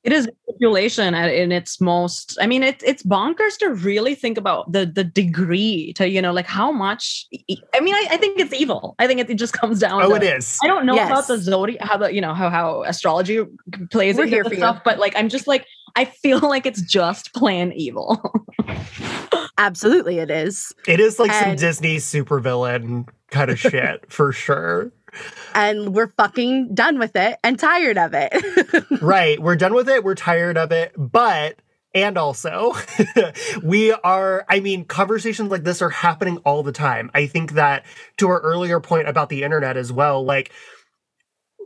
It 0.05 0.13
is 0.13 0.29
manipulation 0.47 1.15
at, 1.15 1.33
in 1.33 1.51
its 1.51 1.81
most. 1.81 2.37
I 2.41 2.47
mean, 2.47 2.63
it, 2.63 2.83
it's 2.85 3.03
bonkers 3.03 3.57
to 3.59 3.71
really 3.71 4.15
think 4.15 4.37
about 4.39 4.71
the 4.71 4.85
the 4.85 5.03
degree 5.03 5.93
to 5.95 6.09
you 6.09 6.21
know 6.21 6.31
like 6.33 6.47
how 6.47 6.71
much. 6.71 7.27
I 7.75 7.81
mean, 7.81 7.95
I, 7.95 8.07
I 8.11 8.17
think 8.19 8.39
it's 8.39 8.53
evil. 8.53 8.95
I 8.99 9.07
think 9.07 9.21
it, 9.21 9.31
it 9.31 9.37
just 9.37 9.55
comes 9.55 9.81
down. 9.81 10.03
Oh, 10.03 10.11
to, 10.11 10.15
it 10.17 10.23
is. 10.23 10.59
I 10.63 10.67
don't 10.67 10.85
know 10.85 10.95
Yes. 10.95 11.09
about 11.09 11.27
the 11.27 11.39
zodiac, 11.39 11.81
how 11.83 11.97
the 11.97 12.13
you 12.15 12.21
know 12.21 12.35
how 12.35 12.51
how 12.51 12.83
astrology 12.83 13.41
plays 13.91 14.17
We're 14.17 14.25
into 14.25 14.37
here 14.37 14.43
this 14.45 14.51
for 14.51 14.55
you. 14.55 14.61
stuff, 14.61 14.83
but 14.85 14.99
like 14.99 15.15
I'm 15.17 15.29
just 15.31 15.47
like 15.47 15.67
I 15.97 16.05
feel 16.05 16.39
like 16.55 16.67
it's 16.67 16.83
just 16.83 17.33
plain 17.33 17.73
evil. 17.73 18.21
absolutely 19.59 20.19
it 20.19 20.31
is 20.31 20.73
It 20.87 21.01
is 21.01 21.19
like 21.19 21.31
some 21.33 21.51
And- 21.51 21.59
Disney 21.59 21.97
supervillain 21.97 23.09
kind 23.31 23.51
of 23.51 23.59
shit 23.59 24.05
for 24.13 24.33
sure. 24.33 24.93
And 25.55 25.95
we're 25.95 26.09
fucking 26.09 26.75
done 26.75 26.99
with 26.99 27.17
it 27.17 27.39
and 27.43 27.59
tired 27.59 27.99
of 27.99 28.13
it 28.15 28.33
right. 29.01 29.41
We're 29.41 29.57
done 29.57 29.75
with 29.75 29.89
it. 29.89 30.05
We're 30.05 30.15
tired 30.15 30.57
of 30.57 30.73
it. 30.73 30.93
But, 30.97 31.57
and 31.95 32.19
also, 32.19 32.75
we 33.63 33.93
are, 33.93 34.45
I 34.49 34.61
mean, 34.61 34.85
conversations 34.85 35.51
like 35.51 35.65
this 35.65 35.83
are 35.83 35.91
happening 35.91 36.39
all 36.39 36.63
the 36.63 36.73
time. 36.73 37.11
I 37.15 37.27
think 37.27 37.53
that 37.53 37.85
to 38.19 38.29
our 38.29 38.41
earlier 38.41 38.81
point 38.81 39.09
about 39.09 39.29
the 39.29 39.43
internet 39.43 39.77
as 39.77 39.93
well, 39.93 40.25
like, 40.25 40.53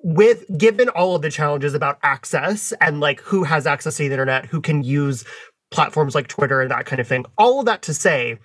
with 0.05 0.45
given 0.57 0.89
all 0.89 1.17
of 1.17 1.23
the 1.23 1.31
challenges 1.31 1.75
about 1.75 1.99
access 2.05 2.73
and 2.81 3.01
like 3.01 3.21
who 3.21 3.43
has 3.43 3.67
access 3.67 3.97
to 3.97 4.05
the 4.05 4.13
internet, 4.13 4.47
who 4.47 4.61
can 4.61 4.85
use 4.85 5.25
platforms 5.73 6.15
like 6.15 6.29
Twitter 6.29 6.61
and 6.61 6.71
that 6.71 6.87
kind 6.87 7.01
of 7.01 7.09
thing, 7.09 7.25
all 7.37 7.61
of 7.61 7.67
that 7.67 7.83
to 7.83 7.95
say, 7.95 8.39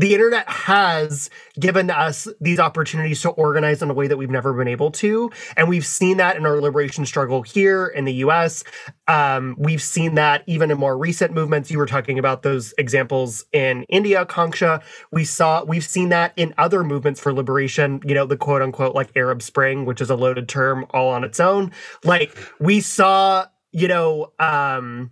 the 0.00 0.14
internet 0.14 0.48
has 0.48 1.28
given 1.58 1.90
us 1.90 2.26
these 2.40 2.58
opportunities 2.58 3.20
to 3.20 3.28
organize 3.30 3.82
in 3.82 3.90
a 3.90 3.92
way 3.92 4.06
that 4.06 4.16
we've 4.16 4.30
never 4.30 4.54
been 4.54 4.66
able 4.66 4.90
to. 4.90 5.30
And 5.58 5.68
we've 5.68 5.84
seen 5.84 6.16
that 6.16 6.36
in 6.36 6.46
our 6.46 6.58
liberation 6.58 7.04
struggle 7.04 7.42
here 7.42 7.86
in 7.86 8.06
the 8.06 8.14
US. 8.14 8.64
Um, 9.08 9.56
we've 9.58 9.82
seen 9.82 10.14
that 10.14 10.42
even 10.46 10.70
in 10.70 10.78
more 10.78 10.96
recent 10.96 11.34
movements. 11.34 11.70
You 11.70 11.76
were 11.76 11.84
talking 11.84 12.18
about 12.18 12.40
those 12.40 12.72
examples 12.78 13.44
in 13.52 13.82
India, 13.90 14.24
Akanksha. 14.24 14.82
We 15.12 15.24
saw, 15.24 15.64
we've 15.64 15.84
seen 15.84 16.08
that 16.08 16.32
in 16.34 16.54
other 16.56 16.82
movements 16.82 17.20
for 17.20 17.34
liberation, 17.34 18.00
you 18.02 18.14
know, 18.14 18.24
the 18.24 18.38
quote 18.38 18.62
unquote 18.62 18.94
like 18.94 19.10
Arab 19.16 19.42
Spring, 19.42 19.84
which 19.84 20.00
is 20.00 20.08
a 20.08 20.16
loaded 20.16 20.48
term 20.48 20.86
all 20.92 21.10
on 21.10 21.24
its 21.24 21.38
own. 21.38 21.72
Like 22.04 22.34
we 22.58 22.80
saw, 22.80 23.48
you 23.70 23.86
know, 23.86 24.32
um, 24.38 25.10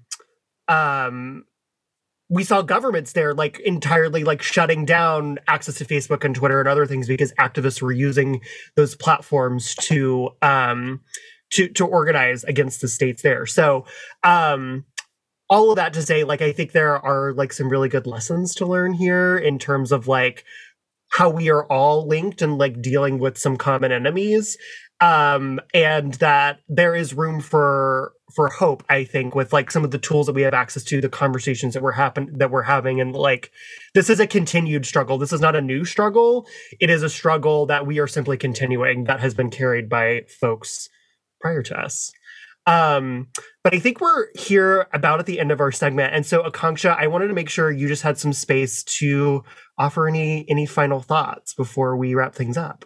um, 0.66 1.44
we 2.28 2.44
saw 2.44 2.62
governments 2.62 3.12
there 3.12 3.32
like 3.34 3.58
entirely 3.60 4.22
like 4.22 4.42
shutting 4.42 4.84
down 4.84 5.38
access 5.48 5.76
to 5.76 5.84
Facebook 5.84 6.24
and 6.24 6.34
Twitter 6.34 6.60
and 6.60 6.68
other 6.68 6.86
things 6.86 7.08
because 7.08 7.32
activists 7.34 7.80
were 7.80 7.92
using 7.92 8.40
those 8.76 8.94
platforms 8.94 9.74
to 9.76 10.30
um 10.42 11.00
to 11.50 11.68
to 11.68 11.86
organize 11.86 12.44
against 12.44 12.80
the 12.80 12.88
states 12.88 13.22
there. 13.22 13.46
So 13.46 13.86
um 14.24 14.84
all 15.48 15.70
of 15.70 15.76
that 15.76 15.94
to 15.94 16.02
say 16.02 16.24
like 16.24 16.42
I 16.42 16.52
think 16.52 16.72
there 16.72 16.98
are 16.98 17.32
like 17.32 17.52
some 17.52 17.70
really 17.70 17.88
good 17.88 18.06
lessons 18.06 18.54
to 18.56 18.66
learn 18.66 18.92
here 18.92 19.36
in 19.36 19.58
terms 19.58 19.90
of 19.90 20.06
like 20.06 20.44
how 21.10 21.30
we 21.30 21.48
are 21.48 21.64
all 21.66 22.06
linked 22.06 22.42
and 22.42 22.58
like 22.58 22.82
dealing 22.82 23.18
with 23.18 23.38
some 23.38 23.56
common 23.56 23.92
enemies 23.92 24.58
um 25.00 25.58
and 25.72 26.14
that 26.14 26.58
there 26.68 26.94
is 26.94 27.14
room 27.14 27.40
for 27.40 28.12
for 28.34 28.48
hope 28.48 28.82
i 28.88 29.04
think 29.04 29.34
with 29.34 29.52
like 29.52 29.70
some 29.70 29.84
of 29.84 29.90
the 29.90 29.98
tools 29.98 30.26
that 30.26 30.34
we 30.34 30.42
have 30.42 30.54
access 30.54 30.84
to 30.84 31.00
the 31.00 31.08
conversations 31.08 31.74
that 31.74 31.82
we're 31.82 31.92
happen 31.92 32.30
that 32.36 32.50
we're 32.50 32.62
having 32.62 33.00
and 33.00 33.14
like 33.14 33.50
this 33.94 34.10
is 34.10 34.20
a 34.20 34.26
continued 34.26 34.84
struggle 34.84 35.18
this 35.18 35.32
is 35.32 35.40
not 35.40 35.56
a 35.56 35.60
new 35.60 35.84
struggle 35.84 36.46
it 36.80 36.90
is 36.90 37.02
a 37.02 37.08
struggle 37.08 37.66
that 37.66 37.86
we 37.86 37.98
are 37.98 38.06
simply 38.06 38.36
continuing 38.36 39.04
that 39.04 39.20
has 39.20 39.34
been 39.34 39.50
carried 39.50 39.88
by 39.88 40.22
folks 40.40 40.88
prior 41.40 41.62
to 41.62 41.78
us 41.78 42.12
um, 42.68 43.28
but 43.64 43.72
I 43.72 43.78
think 43.78 43.98
we're 43.98 44.26
here 44.34 44.88
about 44.92 45.20
at 45.20 45.26
the 45.26 45.40
end 45.40 45.50
of 45.50 45.60
our 45.60 45.72
segment. 45.72 46.14
And 46.14 46.26
so 46.26 46.42
Akanksha, 46.42 46.94
I 46.98 47.06
wanted 47.06 47.28
to 47.28 47.34
make 47.34 47.48
sure 47.48 47.70
you 47.70 47.88
just 47.88 48.02
had 48.02 48.18
some 48.18 48.34
space 48.34 48.82
to 48.98 49.42
offer 49.78 50.06
any 50.06 50.44
any 50.50 50.66
final 50.66 51.00
thoughts 51.00 51.54
before 51.54 51.96
we 51.96 52.14
wrap 52.14 52.34
things 52.34 52.58
up. 52.58 52.84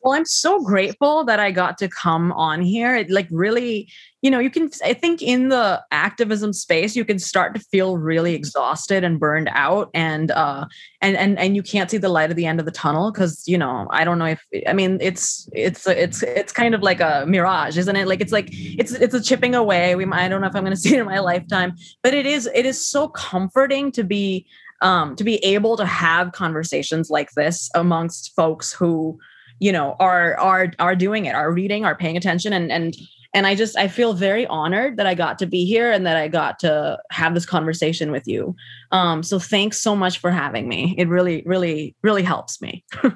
Well, 0.00 0.12
I'm 0.12 0.24
so 0.24 0.62
grateful 0.62 1.24
that 1.24 1.40
I 1.40 1.50
got 1.50 1.76
to 1.78 1.88
come 1.88 2.30
on 2.32 2.62
here. 2.62 2.94
It 2.94 3.10
like 3.10 3.26
really, 3.32 3.90
you 4.22 4.30
know, 4.30 4.38
you 4.38 4.48
can 4.48 4.70
I 4.84 4.94
think 4.94 5.20
in 5.20 5.48
the 5.48 5.82
activism 5.90 6.52
space 6.52 6.94
you 6.94 7.04
can 7.04 7.18
start 7.18 7.52
to 7.54 7.60
feel 7.60 7.98
really 7.98 8.34
exhausted 8.34 9.02
and 9.02 9.18
burned 9.18 9.50
out 9.52 9.90
and 9.94 10.30
uh 10.30 10.66
and 11.00 11.16
and 11.16 11.36
and 11.38 11.56
you 11.56 11.64
can't 11.64 11.90
see 11.90 11.96
the 11.96 12.08
light 12.08 12.30
at 12.30 12.36
the 12.36 12.46
end 12.46 12.60
of 12.60 12.66
the 12.66 12.72
tunnel 12.72 13.10
cuz 13.10 13.42
you 13.48 13.58
know, 13.58 13.88
I 13.90 14.04
don't 14.04 14.18
know 14.18 14.26
if 14.26 14.46
I 14.68 14.72
mean 14.72 14.98
it's 15.00 15.48
it's 15.52 15.86
it's 15.88 16.22
it's 16.22 16.52
kind 16.52 16.76
of 16.76 16.82
like 16.82 17.00
a 17.00 17.24
mirage, 17.26 17.76
isn't 17.76 17.96
it? 17.96 18.06
Like 18.06 18.20
it's 18.20 18.32
like 18.32 18.50
it's 18.52 18.92
it's 18.92 19.14
a 19.14 19.20
chipping 19.20 19.56
away. 19.56 19.96
We 19.96 20.04
I 20.06 20.28
don't 20.28 20.40
know 20.40 20.46
if 20.46 20.54
I'm 20.54 20.62
going 20.62 20.76
to 20.76 20.80
see 20.80 20.94
it 20.94 21.00
in 21.00 21.06
my 21.06 21.18
lifetime, 21.18 21.74
but 22.04 22.14
it 22.14 22.24
is 22.24 22.48
it 22.54 22.66
is 22.66 22.84
so 22.84 23.08
comforting 23.08 23.90
to 23.92 24.04
be 24.04 24.46
um 24.80 25.16
to 25.16 25.24
be 25.24 25.44
able 25.44 25.76
to 25.76 25.84
have 25.84 26.30
conversations 26.30 27.10
like 27.10 27.32
this 27.32 27.68
amongst 27.74 28.32
folks 28.36 28.72
who 28.72 29.18
you 29.58 29.72
know 29.72 29.96
are 29.98 30.36
are 30.38 30.72
are 30.78 30.96
doing 30.96 31.26
it 31.26 31.34
are 31.34 31.52
reading 31.52 31.84
are 31.84 31.96
paying 31.96 32.16
attention. 32.16 32.52
And 32.52 32.70
and 32.70 32.96
and 33.34 33.46
i 33.46 33.54
just 33.54 33.76
i 33.76 33.88
feel 33.88 34.14
very 34.14 34.46
honored 34.46 34.96
that 34.96 35.06
i 35.06 35.14
got 35.14 35.38
to 35.38 35.46
be 35.46 35.66
here 35.66 35.92
and 35.92 36.06
that 36.06 36.16
i 36.16 36.28
got 36.28 36.58
to 36.60 36.98
have 37.10 37.34
this 37.34 37.46
conversation 37.46 38.10
with 38.10 38.26
you. 38.26 38.54
Um 38.90 39.22
so 39.22 39.38
thanks 39.38 39.80
so 39.80 39.94
much 39.94 40.18
for 40.18 40.30
having 40.30 40.68
me. 40.68 40.94
It 40.96 41.08
really 41.08 41.42
really 41.46 41.94
really 42.02 42.22
helps 42.22 42.60
me. 42.60 42.84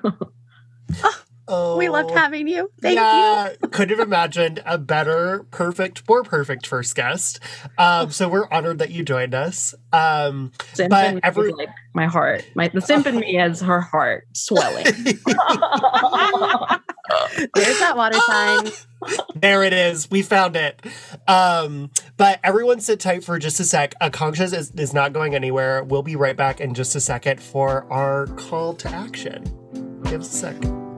Oh, 1.03 1.23
we 1.49 1.89
loved 1.89 2.11
oh, 2.11 2.15
having 2.15 2.47
you. 2.49 2.71
Thank 2.81 2.97
yeah, 2.97 3.51
you. 3.51 3.69
couldn't 3.69 3.99
have 3.99 4.07
imagined 4.07 4.63
a 4.65 4.79
better, 4.79 5.45
perfect, 5.51 6.09
more 6.09 6.23
perfect 6.23 6.67
first 6.67 6.95
guest. 6.95 7.41
Um, 7.79 8.11
so 8.11 8.29
we're 8.29 8.49
honored 8.51 8.79
that 8.79 8.91
you 8.91 9.05
joined 9.05 9.35
us. 9.35 9.75
Um, 9.93 10.53
but 10.77 11.21
every 11.23 11.53
like 11.53 11.69
my 11.95 12.07
heart, 12.07 12.45
my 12.55 12.69
the 12.69 12.81
simp 12.81 13.07
in 13.07 13.19
me 13.19 13.35
has 13.35 13.61
her 13.61 13.81
heart 13.81 14.27
swelling. 14.35 14.85
There's 17.55 17.79
that 17.81 17.95
water 17.97 18.19
sign. 18.27 18.71
there 19.35 19.65
it 19.65 19.73
is. 19.73 20.11
We 20.11 20.23
found 20.23 20.57
it. 20.57 20.81
Um, 21.27 21.91
but 22.17 22.41
everyone 22.45 22.81
sit 22.81 23.01
tight 23.01 23.25
for 23.25 23.39
just 23.39 23.61
a 23.61 23.65
sec. 23.65 23.95
Akanksha 24.01 24.53
is, 24.53 24.71
is 24.73 24.95
not 24.95 25.13
going 25.13 25.35
anywhere. 25.35 25.83
We'll 25.83 26.03
be 26.03 26.17
right 26.17 26.37
back 26.37 26.61
in 26.61 26.75
just 26.75 26.95
a 26.95 27.01
second 27.01 27.41
for 27.43 27.91
our 27.93 28.27
call 28.29 28.75
to 28.75 28.89
action. 28.89 29.45
Give 30.05 30.21
us 30.21 30.33
a 30.33 30.37
sec. 30.39 30.92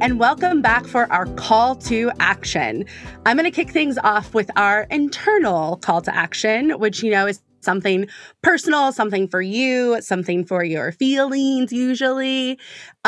And 0.00 0.18
welcome 0.20 0.62
back 0.62 0.86
for 0.86 1.10
our 1.12 1.26
call 1.34 1.74
to 1.74 2.10
action. 2.20 2.84
I'm 3.26 3.36
going 3.36 3.50
to 3.50 3.54
kick 3.54 3.70
things 3.70 3.98
off 3.98 4.32
with 4.32 4.50
our 4.56 4.82
internal 4.90 5.76
call 5.78 6.02
to 6.02 6.14
action, 6.14 6.70
which, 6.78 7.02
you 7.02 7.10
know, 7.10 7.26
is 7.26 7.40
something 7.60 8.06
personal, 8.42 8.92
something 8.92 9.26
for 9.28 9.42
you, 9.42 10.00
something 10.00 10.44
for 10.44 10.62
your 10.62 10.92
feelings, 10.92 11.72
usually. 11.72 12.58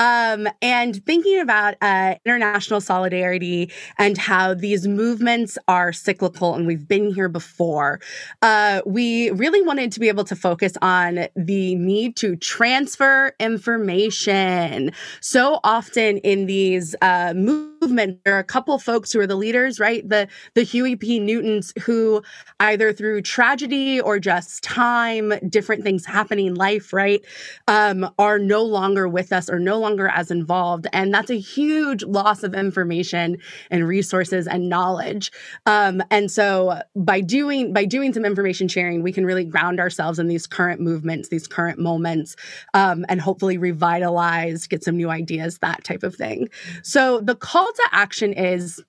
Um, 0.00 0.48
and 0.62 1.04
thinking 1.04 1.40
about 1.40 1.74
uh, 1.82 2.14
international 2.24 2.80
solidarity 2.80 3.70
and 3.98 4.16
how 4.16 4.54
these 4.54 4.88
movements 4.88 5.58
are 5.68 5.92
cyclical 5.92 6.54
and 6.54 6.66
we've 6.66 6.88
been 6.88 7.12
here 7.12 7.28
before, 7.28 8.00
uh, 8.40 8.80
we 8.86 9.28
really 9.32 9.60
wanted 9.60 9.92
to 9.92 10.00
be 10.00 10.08
able 10.08 10.24
to 10.24 10.34
focus 10.34 10.72
on 10.80 11.26
the 11.36 11.74
need 11.74 12.16
to 12.16 12.34
transfer 12.36 13.34
information. 13.38 14.90
So 15.20 15.60
often 15.64 16.16
in 16.18 16.46
these 16.46 16.96
uh, 17.02 17.34
movements, 17.36 18.20
there 18.24 18.36
are 18.36 18.38
a 18.38 18.44
couple 18.44 18.78
folks 18.78 19.12
who 19.12 19.20
are 19.20 19.26
the 19.26 19.36
leaders, 19.36 19.78
right? 19.78 20.08
The 20.08 20.28
the 20.54 20.62
Huey 20.62 20.96
P. 20.96 21.18
Newtons 21.18 21.74
who 21.82 22.22
either 22.58 22.94
through 22.94 23.20
tragedy 23.20 24.00
or 24.00 24.18
just 24.18 24.64
time, 24.64 25.34
different 25.50 25.82
things 25.82 26.06
happening 26.06 26.46
in 26.46 26.54
life, 26.54 26.94
right, 26.94 27.22
um, 27.68 28.08
are 28.18 28.38
no 28.38 28.62
longer 28.62 29.06
with 29.06 29.30
us 29.30 29.50
or 29.50 29.58
no 29.58 29.78
longer 29.78 29.89
longer 29.90 30.08
as 30.08 30.30
involved. 30.30 30.86
And 30.92 31.12
that's 31.12 31.30
a 31.30 31.38
huge 31.38 32.04
loss 32.04 32.42
of 32.42 32.54
information 32.54 33.38
and 33.70 33.86
resources 33.86 34.46
and 34.46 34.68
knowledge. 34.68 35.32
Um, 35.66 36.02
and 36.10 36.30
so 36.30 36.80
by 36.94 37.20
doing 37.20 37.72
by 37.72 37.84
doing 37.84 38.12
some 38.12 38.24
information 38.24 38.68
sharing, 38.68 39.02
we 39.02 39.12
can 39.12 39.26
really 39.26 39.44
ground 39.44 39.80
ourselves 39.80 40.18
in 40.18 40.28
these 40.28 40.46
current 40.46 40.80
movements, 40.80 41.28
these 41.28 41.46
current 41.46 41.78
moments, 41.78 42.36
um, 42.74 43.04
and 43.08 43.20
hopefully 43.20 43.58
revitalize, 43.58 44.66
get 44.66 44.84
some 44.84 44.96
new 44.96 45.10
ideas, 45.10 45.58
that 45.58 45.82
type 45.84 46.02
of 46.02 46.14
thing. 46.14 46.48
So 46.82 47.20
the 47.20 47.34
call 47.34 47.66
to 47.66 47.88
action 47.92 48.32
is 48.32 48.82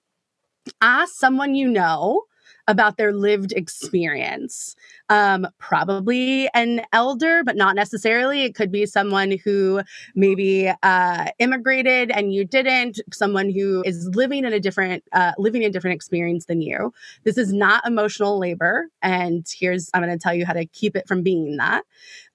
ask 0.81 1.15
someone 1.15 1.55
you 1.55 1.67
know 1.67 2.23
about 2.67 2.97
their 2.97 3.13
lived 3.13 3.51
experience. 3.53 4.75
Um, 5.09 5.47
probably 5.57 6.49
an 6.53 6.81
elder, 6.93 7.43
but 7.43 7.55
not 7.55 7.75
necessarily. 7.75 8.43
It 8.43 8.55
could 8.55 8.71
be 8.71 8.85
someone 8.85 9.37
who 9.43 9.81
maybe 10.15 10.71
uh, 10.83 11.25
immigrated 11.39 12.11
and 12.11 12.33
you 12.33 12.45
didn't. 12.45 12.99
Someone 13.11 13.49
who 13.49 13.83
is 13.85 14.09
living 14.13 14.45
in 14.45 14.53
a 14.53 14.59
different, 14.59 15.03
uh, 15.11 15.33
living 15.37 15.63
a 15.63 15.69
different 15.69 15.95
experience 15.95 16.45
than 16.45 16.61
you. 16.61 16.93
This 17.23 17.37
is 17.37 17.51
not 17.51 17.85
emotional 17.85 18.39
labor, 18.39 18.87
and 19.01 19.45
here's 19.59 19.89
I'm 19.93 20.01
going 20.01 20.17
to 20.17 20.21
tell 20.21 20.33
you 20.33 20.45
how 20.45 20.53
to 20.53 20.65
keep 20.65 20.95
it 20.95 21.07
from 21.07 21.23
being 21.23 21.57
that. 21.57 21.83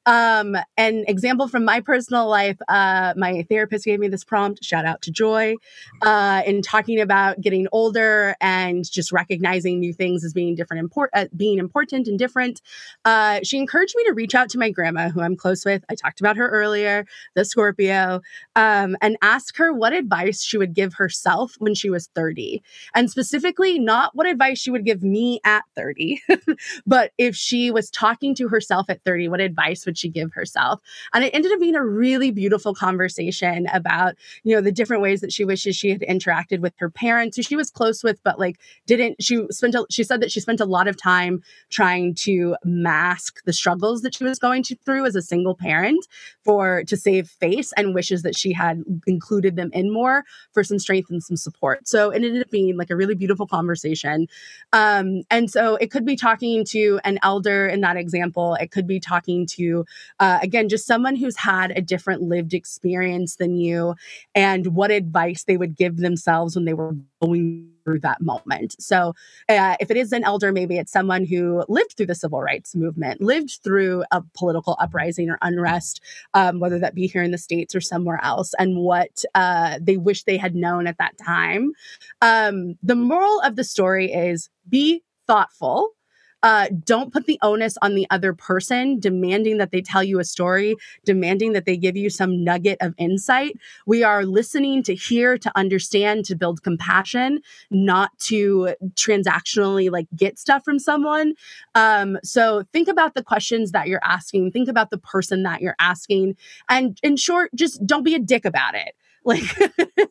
Um, 0.06 0.56
an 0.76 1.04
example 1.08 1.48
from 1.48 1.64
my 1.64 1.80
personal 1.80 2.28
life, 2.28 2.56
uh, 2.68 3.12
my 3.16 3.44
therapist 3.50 3.84
gave 3.84 3.98
me 3.98 4.06
this 4.06 4.22
prompt, 4.22 4.64
shout 4.64 4.84
out 4.84 5.02
to 5.02 5.10
Joy, 5.10 5.56
uh, 6.02 6.42
in 6.46 6.62
talking 6.62 7.00
about 7.00 7.40
getting 7.40 7.66
older 7.72 8.36
and 8.40 8.88
just 8.88 9.10
recognizing 9.10 9.80
new 9.80 9.92
things 9.92 10.24
as 10.24 10.32
being 10.32 10.54
different, 10.54 10.78
import, 10.80 11.10
uh, 11.12 11.26
being 11.36 11.58
important 11.58 12.06
and 12.06 12.18
different. 12.20 12.62
Uh, 13.04 13.40
she 13.42 13.58
encouraged 13.58 13.94
me 13.96 14.04
to 14.04 14.12
reach 14.12 14.34
out 14.36 14.48
to 14.50 14.58
my 14.58 14.70
grandma, 14.70 15.08
who 15.08 15.20
I'm 15.20 15.36
close 15.36 15.64
with. 15.64 15.84
I 15.90 15.96
talked 15.96 16.20
about 16.20 16.36
her 16.36 16.48
earlier, 16.48 17.04
the 17.34 17.44
Scorpio, 17.44 18.20
um, 18.54 18.96
and 19.00 19.16
ask 19.22 19.56
her 19.56 19.72
what 19.72 19.92
advice 19.92 20.40
she 20.42 20.56
would 20.56 20.72
give 20.72 20.94
herself 20.94 21.56
when 21.58 21.74
she 21.74 21.90
was 21.90 22.08
30. 22.14 22.62
And 22.94 23.10
specifically, 23.10 23.80
not 23.80 24.14
what 24.14 24.26
advice 24.28 24.58
she 24.60 24.70
would 24.70 24.84
give 24.84 25.02
me 25.02 25.40
at 25.44 25.64
30, 25.74 26.22
but 26.86 27.10
if 27.18 27.34
she 27.34 27.72
was 27.72 27.90
talking 27.90 28.36
to 28.36 28.46
herself 28.48 28.86
at 28.88 29.02
30, 29.02 29.28
what 29.28 29.40
advice 29.40 29.84
would 29.84 29.95
would 29.96 30.00
she 30.00 30.08
give 30.08 30.32
herself? 30.32 30.80
And 31.14 31.24
it 31.24 31.34
ended 31.34 31.52
up 31.52 31.60
being 31.60 31.74
a 31.74 31.84
really 31.84 32.30
beautiful 32.30 32.74
conversation 32.74 33.66
about, 33.72 34.14
you 34.44 34.54
know, 34.54 34.60
the 34.60 34.72
different 34.72 35.02
ways 35.02 35.22
that 35.22 35.32
she 35.32 35.44
wishes 35.44 35.74
she 35.74 35.88
had 35.90 36.02
interacted 36.02 36.60
with 36.60 36.74
her 36.78 36.90
parents 36.90 37.36
who 37.36 37.42
she 37.42 37.56
was 37.56 37.70
close 37.70 38.04
with, 38.04 38.22
but 38.22 38.38
like 38.38 38.60
didn't, 38.86 39.22
she 39.22 39.46
spent, 39.50 39.74
a, 39.74 39.86
she 39.90 40.04
said 40.04 40.20
that 40.20 40.30
she 40.30 40.40
spent 40.40 40.60
a 40.60 40.66
lot 40.66 40.86
of 40.86 41.00
time 41.00 41.42
trying 41.70 42.14
to 42.14 42.56
mask 42.64 43.42
the 43.44 43.52
struggles 43.52 44.02
that 44.02 44.14
she 44.14 44.24
was 44.24 44.38
going 44.38 44.62
to, 44.64 44.76
through 44.84 45.06
as 45.06 45.16
a 45.16 45.22
single 45.22 45.54
parent 45.54 46.06
for, 46.44 46.84
to 46.84 46.96
save 46.96 47.28
face 47.28 47.72
and 47.76 47.94
wishes 47.94 48.22
that 48.22 48.36
she 48.36 48.52
had 48.52 48.82
included 49.06 49.56
them 49.56 49.70
in 49.72 49.90
more 49.90 50.24
for 50.52 50.62
some 50.62 50.78
strength 50.78 51.10
and 51.10 51.22
some 51.22 51.36
support. 51.36 51.88
So 51.88 52.10
it 52.10 52.16
ended 52.16 52.42
up 52.42 52.50
being 52.50 52.76
like 52.76 52.90
a 52.90 52.96
really 52.96 53.14
beautiful 53.14 53.46
conversation. 53.46 54.26
Um, 54.72 55.22
and 55.30 55.50
so 55.50 55.76
it 55.76 55.90
could 55.90 56.04
be 56.04 56.16
talking 56.16 56.64
to 56.66 57.00
an 57.04 57.18
elder 57.22 57.66
in 57.66 57.80
that 57.80 57.96
example. 57.96 58.54
It 58.56 58.70
could 58.70 58.86
be 58.86 59.00
talking 59.00 59.46
to 59.52 59.85
uh, 60.20 60.38
again, 60.42 60.68
just 60.68 60.86
someone 60.86 61.16
who's 61.16 61.36
had 61.36 61.72
a 61.72 61.82
different 61.82 62.22
lived 62.22 62.54
experience 62.54 63.36
than 63.36 63.56
you 63.56 63.94
and 64.34 64.68
what 64.68 64.90
advice 64.90 65.44
they 65.44 65.56
would 65.56 65.76
give 65.76 65.98
themselves 65.98 66.54
when 66.54 66.64
they 66.64 66.74
were 66.74 66.96
going 67.22 67.70
through 67.86 68.00
that 68.00 68.20
moment. 68.20 68.74
So, 68.80 69.14
uh, 69.48 69.76
if 69.80 69.90
it 69.90 69.96
is 69.96 70.12
an 70.12 70.24
elder, 70.24 70.52
maybe 70.52 70.76
it's 70.76 70.92
someone 70.92 71.24
who 71.24 71.64
lived 71.68 71.96
through 71.96 72.06
the 72.06 72.14
civil 72.14 72.42
rights 72.42 72.74
movement, 72.74 73.20
lived 73.20 73.60
through 73.62 74.04
a 74.10 74.22
political 74.34 74.76
uprising 74.80 75.30
or 75.30 75.38
unrest, 75.40 76.00
um, 76.34 76.58
whether 76.58 76.78
that 76.80 76.94
be 76.94 77.06
here 77.06 77.22
in 77.22 77.30
the 77.30 77.38
States 77.38 77.74
or 77.74 77.80
somewhere 77.80 78.20
else, 78.22 78.52
and 78.58 78.76
what 78.76 79.24
uh, 79.34 79.78
they 79.80 79.96
wish 79.96 80.24
they 80.24 80.36
had 80.36 80.54
known 80.54 80.86
at 80.86 80.98
that 80.98 81.16
time. 81.16 81.72
Um, 82.20 82.74
the 82.82 82.96
moral 82.96 83.40
of 83.40 83.56
the 83.56 83.64
story 83.64 84.12
is 84.12 84.50
be 84.68 85.02
thoughtful 85.26 85.95
uh, 86.42 86.68
don't 86.84 87.12
put 87.12 87.26
the 87.26 87.38
onus 87.42 87.76
on 87.82 87.94
the 87.94 88.06
other 88.10 88.32
person, 88.32 89.00
demanding 89.00 89.58
that 89.58 89.70
they 89.70 89.80
tell 89.80 90.04
you 90.04 90.18
a 90.18 90.24
story, 90.24 90.76
demanding 91.04 91.52
that 91.52 91.64
they 91.64 91.76
give 91.76 91.96
you 91.96 92.10
some 92.10 92.44
nugget 92.44 92.78
of 92.80 92.94
insight. 92.98 93.56
We 93.86 94.02
are 94.04 94.24
listening 94.24 94.82
to 94.84 94.94
hear, 94.94 95.38
to 95.38 95.52
understand, 95.56 96.24
to 96.26 96.36
build 96.36 96.62
compassion, 96.62 97.40
not 97.70 98.16
to 98.20 98.74
transactionally 98.94 99.90
like 99.90 100.06
get 100.14 100.38
stuff 100.38 100.64
from 100.64 100.78
someone. 100.78 101.34
Um, 101.74 102.18
so 102.22 102.64
think 102.72 102.88
about 102.88 103.14
the 103.14 103.22
questions 103.22 103.72
that 103.72 103.88
you're 103.88 104.04
asking, 104.04 104.52
think 104.52 104.68
about 104.68 104.90
the 104.90 104.98
person 104.98 105.42
that 105.44 105.62
you're 105.62 105.76
asking, 105.78 106.36
and 106.68 106.98
in 107.02 107.16
short, 107.16 107.50
just 107.54 107.84
don't 107.86 108.04
be 108.04 108.14
a 108.14 108.18
dick 108.18 108.44
about 108.44 108.74
it 108.74 108.94
like 109.26 109.42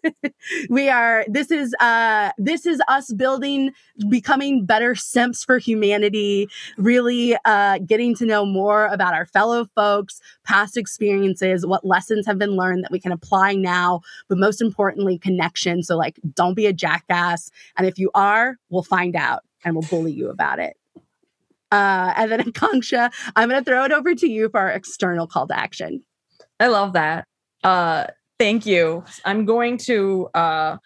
we 0.69 0.89
are 0.89 1.25
this 1.27 1.49
is 1.49 1.73
uh 1.79 2.31
this 2.37 2.65
is 2.65 2.81
us 2.87 3.11
building 3.13 3.71
becoming 4.09 4.65
better 4.65 4.93
simps 4.93 5.43
for 5.43 5.57
humanity 5.57 6.47
really 6.77 7.35
uh 7.45 7.79
getting 7.79 8.13
to 8.13 8.25
know 8.25 8.45
more 8.45 8.87
about 8.87 9.13
our 9.13 9.25
fellow 9.25 9.65
folks 9.75 10.21
past 10.43 10.77
experiences 10.77 11.65
what 11.65 11.85
lessons 11.85 12.25
have 12.25 12.37
been 12.37 12.51
learned 12.51 12.83
that 12.83 12.91
we 12.91 12.99
can 12.99 13.11
apply 13.11 13.55
now 13.55 14.01
but 14.27 14.37
most 14.37 14.61
importantly 14.61 15.17
connection 15.17 15.81
so 15.81 15.97
like 15.97 16.19
don't 16.33 16.55
be 16.55 16.65
a 16.65 16.73
jackass 16.73 17.49
and 17.77 17.87
if 17.87 17.97
you 17.97 18.11
are 18.13 18.57
we'll 18.69 18.83
find 18.83 19.15
out 19.15 19.43
and 19.63 19.73
we'll 19.73 19.87
bully 19.89 20.11
you 20.11 20.29
about 20.29 20.59
it 20.59 20.77
uh, 21.71 22.13
and 22.15 22.31
then 22.31 22.39
Akanksha, 22.51 23.11
I'm 23.35 23.49
going 23.49 23.61
to 23.61 23.69
throw 23.69 23.83
it 23.83 23.91
over 23.91 24.15
to 24.15 24.29
you 24.29 24.47
for 24.49 24.59
our 24.59 24.69
external 24.69 25.27
call 25.27 25.47
to 25.47 25.57
action. 25.57 26.03
I 26.59 26.67
love 26.67 26.93
that. 26.93 27.27
Uh, 27.63 28.05
Thank 28.37 28.65
you. 28.65 29.03
I'm 29.23 29.45
going 29.45 29.77
to 29.79 30.27
uh, 30.33 30.77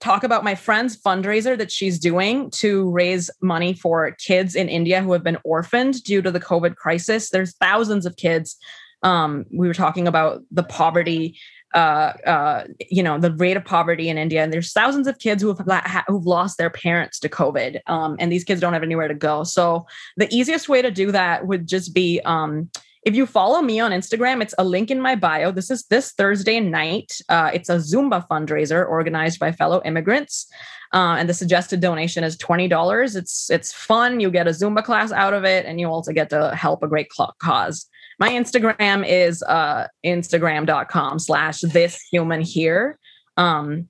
talk 0.00 0.24
about 0.24 0.44
my 0.44 0.54
friend's 0.54 1.00
fundraiser 1.00 1.56
that 1.56 1.72
she's 1.72 1.98
doing 1.98 2.50
to 2.50 2.90
raise 2.90 3.30
money 3.40 3.72
for 3.72 4.10
kids 4.12 4.54
in 4.54 4.68
India 4.68 5.00
who 5.00 5.12
have 5.12 5.22
been 5.22 5.38
orphaned 5.44 6.02
due 6.02 6.20
to 6.20 6.30
the 6.30 6.40
COVID 6.40 6.76
crisis. 6.76 7.30
There's 7.30 7.56
thousands 7.56 8.04
of 8.04 8.16
kids. 8.16 8.56
Um, 9.02 9.46
we 9.50 9.66
were 9.66 9.74
talking 9.74 10.06
about 10.06 10.42
the 10.50 10.64
poverty, 10.64 11.38
uh, 11.74 12.12
uh, 12.26 12.64
you 12.90 13.02
know, 13.02 13.18
the 13.18 13.32
rate 13.32 13.56
of 13.56 13.64
poverty 13.64 14.10
in 14.10 14.18
India, 14.18 14.42
and 14.42 14.52
there's 14.52 14.72
thousands 14.72 15.06
of 15.06 15.18
kids 15.18 15.42
who 15.42 15.54
have 15.54 16.04
who've 16.06 16.26
lost 16.26 16.58
their 16.58 16.70
parents 16.70 17.18
to 17.20 17.28
COVID, 17.28 17.80
um, 17.86 18.16
and 18.20 18.30
these 18.30 18.44
kids 18.44 18.60
don't 18.60 18.74
have 18.74 18.82
anywhere 18.82 19.08
to 19.08 19.14
go. 19.14 19.44
So 19.44 19.86
the 20.16 20.32
easiest 20.32 20.68
way 20.68 20.82
to 20.82 20.90
do 20.90 21.10
that 21.10 21.46
would 21.46 21.66
just 21.66 21.94
be 21.94 22.20
um, 22.24 22.70
if 23.04 23.16
you 23.16 23.26
follow 23.26 23.62
me 23.62 23.80
on 23.80 23.90
Instagram, 23.90 24.42
it's 24.42 24.54
a 24.58 24.64
link 24.64 24.90
in 24.90 25.00
my 25.00 25.16
bio. 25.16 25.50
This 25.50 25.70
is 25.70 25.84
this 25.84 26.12
Thursday 26.12 26.60
night. 26.60 27.12
Uh, 27.28 27.50
it's 27.52 27.68
a 27.68 27.76
Zumba 27.76 28.26
fundraiser 28.28 28.88
organized 28.88 29.40
by 29.40 29.50
fellow 29.50 29.82
immigrants. 29.84 30.46
Uh, 30.92 31.16
and 31.18 31.28
the 31.28 31.34
suggested 31.34 31.80
donation 31.80 32.22
is 32.22 32.36
$20. 32.36 33.16
It's 33.16 33.50
it's 33.50 33.72
fun. 33.72 34.20
You 34.20 34.30
get 34.30 34.46
a 34.46 34.50
Zumba 34.50 34.84
class 34.84 35.10
out 35.10 35.34
of 35.34 35.44
it, 35.44 35.64
and 35.64 35.80
you 35.80 35.88
also 35.88 36.12
get 36.12 36.30
to 36.30 36.54
help 36.54 36.82
a 36.82 36.88
great 36.88 37.08
cause. 37.38 37.86
My 38.18 38.28
Instagram 38.28 39.04
is 39.08 39.42
uh, 39.42 39.88
Instagram.com 40.04 41.18
slash 41.18 41.60
this 41.60 42.00
human 42.10 42.40
here. 42.40 42.98
Um, 43.36 43.88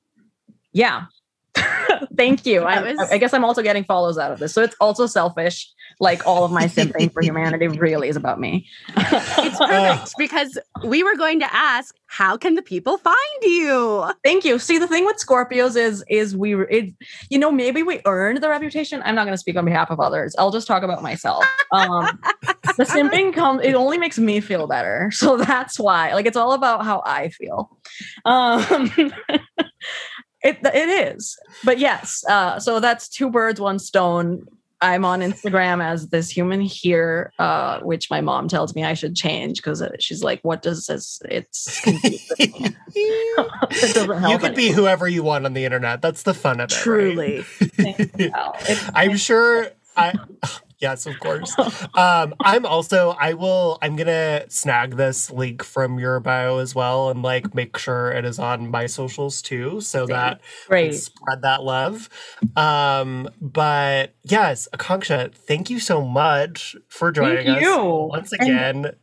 yeah. 0.72 1.06
Thank 2.16 2.46
you. 2.46 2.62
I, 2.62 2.82
was... 2.82 2.98
I 3.10 3.18
guess 3.18 3.32
I'm 3.34 3.44
also 3.44 3.62
getting 3.62 3.84
follows 3.84 4.18
out 4.18 4.32
of 4.32 4.38
this. 4.38 4.52
So 4.52 4.62
it's 4.62 4.76
also 4.80 5.06
selfish 5.06 5.72
like 6.00 6.26
all 6.26 6.44
of 6.44 6.50
my 6.50 6.64
simping 6.66 7.12
for 7.12 7.22
humanity 7.22 7.68
really 7.68 8.08
is 8.08 8.16
about 8.16 8.40
me. 8.40 8.66
it's 8.96 9.58
perfect 9.58 10.14
because 10.18 10.58
we 10.84 11.02
were 11.02 11.16
going 11.16 11.40
to 11.40 11.54
ask, 11.54 11.94
how 12.06 12.36
can 12.36 12.54
the 12.54 12.62
people 12.62 12.98
find 12.98 13.16
you? 13.42 14.04
Thank 14.24 14.44
you. 14.44 14.58
See, 14.58 14.78
the 14.78 14.86
thing 14.86 15.06
with 15.06 15.16
Scorpios 15.16 15.76
is, 15.76 16.04
is 16.08 16.36
we, 16.36 16.54
it, 16.66 16.94
you 17.30 17.38
know, 17.38 17.50
maybe 17.50 17.82
we 17.82 18.00
earned 18.04 18.42
the 18.42 18.48
reputation. 18.48 19.00
I'm 19.04 19.14
not 19.14 19.24
going 19.24 19.34
to 19.34 19.38
speak 19.38 19.56
on 19.56 19.64
behalf 19.64 19.90
of 19.90 20.00
others. 20.00 20.34
I'll 20.38 20.50
just 20.50 20.66
talk 20.66 20.82
about 20.82 21.02
myself. 21.02 21.44
Um, 21.72 22.06
the 22.76 22.84
simping 22.84 23.32
comes, 23.32 23.62
it 23.64 23.74
only 23.74 23.96
makes 23.96 24.18
me 24.18 24.40
feel 24.40 24.66
better. 24.66 25.10
So 25.22 25.36
that's 25.36 25.78
why, 25.78 26.12
like, 26.14 26.26
it's 26.26 26.36
all 26.36 26.52
about 26.52 26.84
how 26.84 27.02
I 27.06 27.28
feel. 27.28 27.78
Um, 28.24 28.90
it, 30.42 30.58
it 30.62 31.14
is, 31.14 31.38
but 31.64 31.78
yes. 31.78 32.24
Uh, 32.28 32.58
so 32.58 32.80
that's 32.80 33.08
two 33.08 33.30
birds, 33.30 33.60
one 33.60 33.78
stone 33.78 34.46
I'm 34.82 35.04
on 35.04 35.20
Instagram 35.20 35.82
as 35.82 36.08
this 36.08 36.28
human 36.28 36.60
here, 36.60 37.32
uh, 37.38 37.78
which 37.80 38.10
my 38.10 38.20
mom 38.20 38.48
tells 38.48 38.74
me 38.74 38.82
I 38.82 38.94
should 38.94 39.14
change 39.14 39.58
because 39.58 39.80
uh, 39.80 39.92
she's 40.00 40.24
like, 40.24 40.40
"What 40.42 40.60
does 40.60 40.86
this?" 40.86 41.22
It's 41.24 41.80
it 41.86 42.74
doesn't 43.94 44.18
help." 44.18 44.32
you 44.32 44.38
could 44.40 44.56
be 44.56 44.72
whoever 44.72 45.06
you 45.06 45.22
want 45.22 45.46
on 45.46 45.52
the 45.52 45.64
internet. 45.64 46.02
That's 46.02 46.24
the 46.24 46.34
fun 46.34 46.58
of 46.58 46.72
it. 46.72 46.74
Truly, 46.74 47.44
right? 47.78 48.32
I'm 48.94 49.16
sure. 49.16 49.68
I 49.96 50.14
Yes, 50.82 51.06
of 51.06 51.18
course. 51.20 51.56
um, 51.94 52.34
I'm 52.40 52.66
also 52.66 53.16
I 53.18 53.34
will 53.34 53.78
I'm 53.80 53.94
gonna 53.94 54.44
snag 54.48 54.96
this 54.96 55.30
link 55.30 55.62
from 55.62 55.98
your 56.00 56.18
bio 56.20 56.58
as 56.58 56.74
well 56.74 57.08
and 57.08 57.22
like 57.22 57.54
make 57.54 57.78
sure 57.78 58.10
it 58.10 58.24
is 58.24 58.40
on 58.40 58.68
my 58.70 58.86
socials 58.86 59.40
too, 59.40 59.80
so 59.80 60.06
that 60.06 60.40
Great. 60.66 60.94
spread 60.96 61.42
that 61.42 61.62
love. 61.62 62.10
Um, 62.56 63.30
but 63.40 64.14
yes, 64.24 64.68
Akanksha, 64.74 65.32
thank 65.32 65.70
you 65.70 65.78
so 65.78 66.02
much 66.04 66.74
for 66.88 67.12
joining 67.12 67.46
thank 67.46 67.58
us 67.58 67.62
you. 67.62 67.84
once 68.10 68.32
again. 68.32 68.84
And- 68.86 68.96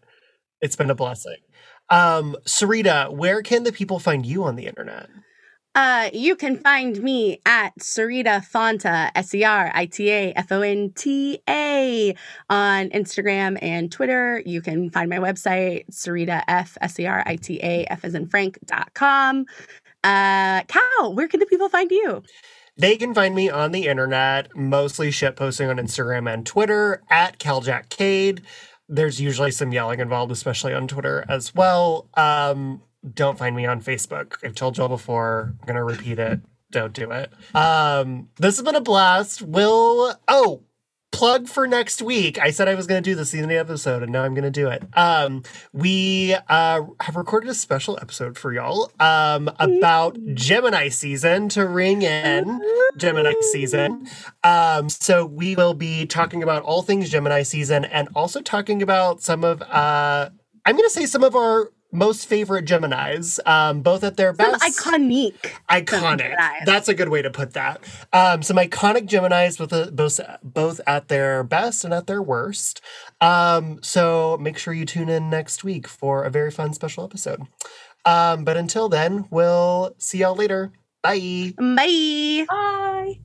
it's 0.61 0.75
been 0.75 0.89
a 0.89 0.95
blessing. 0.95 1.37
Um, 1.89 2.35
Serita, 2.45 3.09
where 3.11 3.41
can 3.41 3.63
the 3.63 3.71
people 3.71 3.97
find 3.97 4.25
you 4.25 4.43
on 4.43 4.57
the 4.57 4.67
internet? 4.67 5.07
Uh, 5.75 6.09
you 6.13 6.35
can 6.35 6.57
find 6.57 7.01
me 7.01 7.39
at 7.45 7.77
Serita 7.79 8.43
Fonta, 8.43 9.11
S 9.15 9.33
E 9.35 9.43
R 9.43 9.71
I 9.73 9.85
T 9.85 10.09
A 10.09 10.33
F 10.33 10.51
O 10.51 10.61
N 10.61 10.91
T 10.95 11.39
A, 11.47 12.15
on 12.49 12.89
Instagram 12.89 13.57
and 13.61 13.91
Twitter. 13.91 14.41
You 14.45 14.61
can 14.61 14.89
find 14.89 15.09
my 15.09 15.19
website, 15.19 15.85
Serita 15.91 16.43
F, 16.47 16.77
S 16.81 16.99
E 16.99 17.05
R 17.05 17.23
I 17.25 17.35
T 17.35 17.59
A 17.61 17.85
F 17.85 18.03
as 18.03 18.15
in 18.15 18.27
Frank.com. 18.27 19.45
Uh, 20.03 20.63
Cal, 20.63 21.13
where 21.13 21.27
can 21.27 21.39
the 21.39 21.45
people 21.45 21.69
find 21.69 21.91
you? 21.91 22.23
They 22.77 22.95
can 22.95 23.13
find 23.13 23.35
me 23.35 23.49
on 23.49 23.71
the 23.71 23.87
internet, 23.87 24.55
mostly 24.55 25.11
shit 25.11 25.35
posting 25.35 25.69
on 25.69 25.77
Instagram 25.77 26.33
and 26.33 26.45
Twitter 26.45 27.03
at 27.09 27.37
CalJackCade. 27.37 28.41
There's 28.87 29.21
usually 29.21 29.51
some 29.51 29.71
yelling 29.71 29.99
involved, 29.99 30.31
especially 30.31 30.73
on 30.73 30.87
Twitter 30.87 31.25
as 31.29 31.53
well. 31.53 32.07
Um, 32.15 32.81
don't 33.13 33.37
find 33.37 33.55
me 33.55 33.65
on 33.65 33.81
Facebook. 33.81 34.35
I've 34.43 34.55
told 34.55 34.77
y'all 34.77 34.89
before. 34.89 35.53
I'm 35.61 35.67
gonna 35.67 35.83
repeat 35.83 36.19
it. 36.19 36.41
Don't 36.71 36.93
do 36.93 37.11
it. 37.11 37.31
Um, 37.55 38.29
this 38.37 38.57
has 38.57 38.63
been 38.63 38.75
a 38.75 38.81
blast. 38.81 39.41
Will 39.41 40.15
oh 40.27 40.61
plug 41.11 41.47
for 41.47 41.67
next 41.67 42.01
week. 42.01 42.39
I 42.39 42.51
said 42.51 42.67
I 42.67 42.75
was 42.75 42.87
going 42.87 43.01
to 43.03 43.09
do 43.09 43.15
this 43.15 43.33
in 43.33 43.49
the 43.49 43.57
episode, 43.57 44.03
and 44.03 44.11
now 44.11 44.23
I'm 44.23 44.33
going 44.33 44.43
to 44.43 44.51
do 44.51 44.67
it. 44.67 44.83
Um, 44.93 45.43
we 45.73 46.35
uh, 46.47 46.81
have 46.99 47.15
recorded 47.15 47.49
a 47.49 47.53
special 47.53 47.97
episode 48.01 48.37
for 48.37 48.53
y'all 48.53 48.91
um, 48.99 49.49
about 49.59 50.17
Gemini 50.33 50.89
season 50.89 51.49
to 51.49 51.67
ring 51.67 52.03
in 52.03 52.61
Gemini 52.97 53.33
season. 53.51 54.07
Um, 54.43 54.89
so 54.89 55.25
we 55.25 55.55
will 55.55 55.73
be 55.73 56.05
talking 56.05 56.43
about 56.43 56.63
all 56.63 56.81
things 56.81 57.09
Gemini 57.09 57.43
season, 57.43 57.85
and 57.85 58.09
also 58.15 58.41
talking 58.41 58.81
about 58.81 59.21
some 59.21 59.43
of 59.43 59.61
uh, 59.63 60.29
I'm 60.65 60.75
going 60.75 60.87
to 60.87 60.93
say 60.93 61.05
some 61.05 61.23
of 61.23 61.35
our 61.35 61.71
most 61.91 62.27
favorite 62.27 62.65
Geminis, 62.65 63.39
um, 63.47 63.81
both 63.81 64.03
at 64.03 64.17
their 64.17 64.33
best. 64.33 64.61
Some 64.61 65.01
iconic. 65.01 65.33
Iconic. 65.69 66.35
Geminis. 66.35 66.65
That's 66.65 66.87
a 66.87 66.93
good 66.93 67.09
way 67.09 67.21
to 67.21 67.29
put 67.29 67.53
that. 67.53 67.81
Um, 68.13 68.43
some 68.43 68.57
iconic 68.57 69.07
Geminis 69.07 69.59
with 69.59 69.73
a, 69.73 69.91
both 69.91 70.19
both 70.43 70.81
at 70.85 71.07
their 71.07 71.43
best 71.43 71.83
and 71.83 71.93
at 71.93 72.07
their 72.07 72.21
worst. 72.21 72.81
Um, 73.21 73.79
so 73.81 74.37
make 74.39 74.57
sure 74.57 74.73
you 74.73 74.85
tune 74.85 75.09
in 75.09 75.29
next 75.29 75.63
week 75.63 75.87
for 75.87 76.23
a 76.23 76.29
very 76.29 76.51
fun 76.51 76.73
special 76.73 77.03
episode. 77.03 77.41
Um, 78.05 78.43
but 78.43 78.57
until 78.57 78.89
then, 78.89 79.27
we'll 79.29 79.95
see 79.97 80.19
y'all 80.19 80.35
later. 80.35 80.71
Bye. 81.01 81.53
Bye. 81.57 82.45
Bye. 82.47 83.19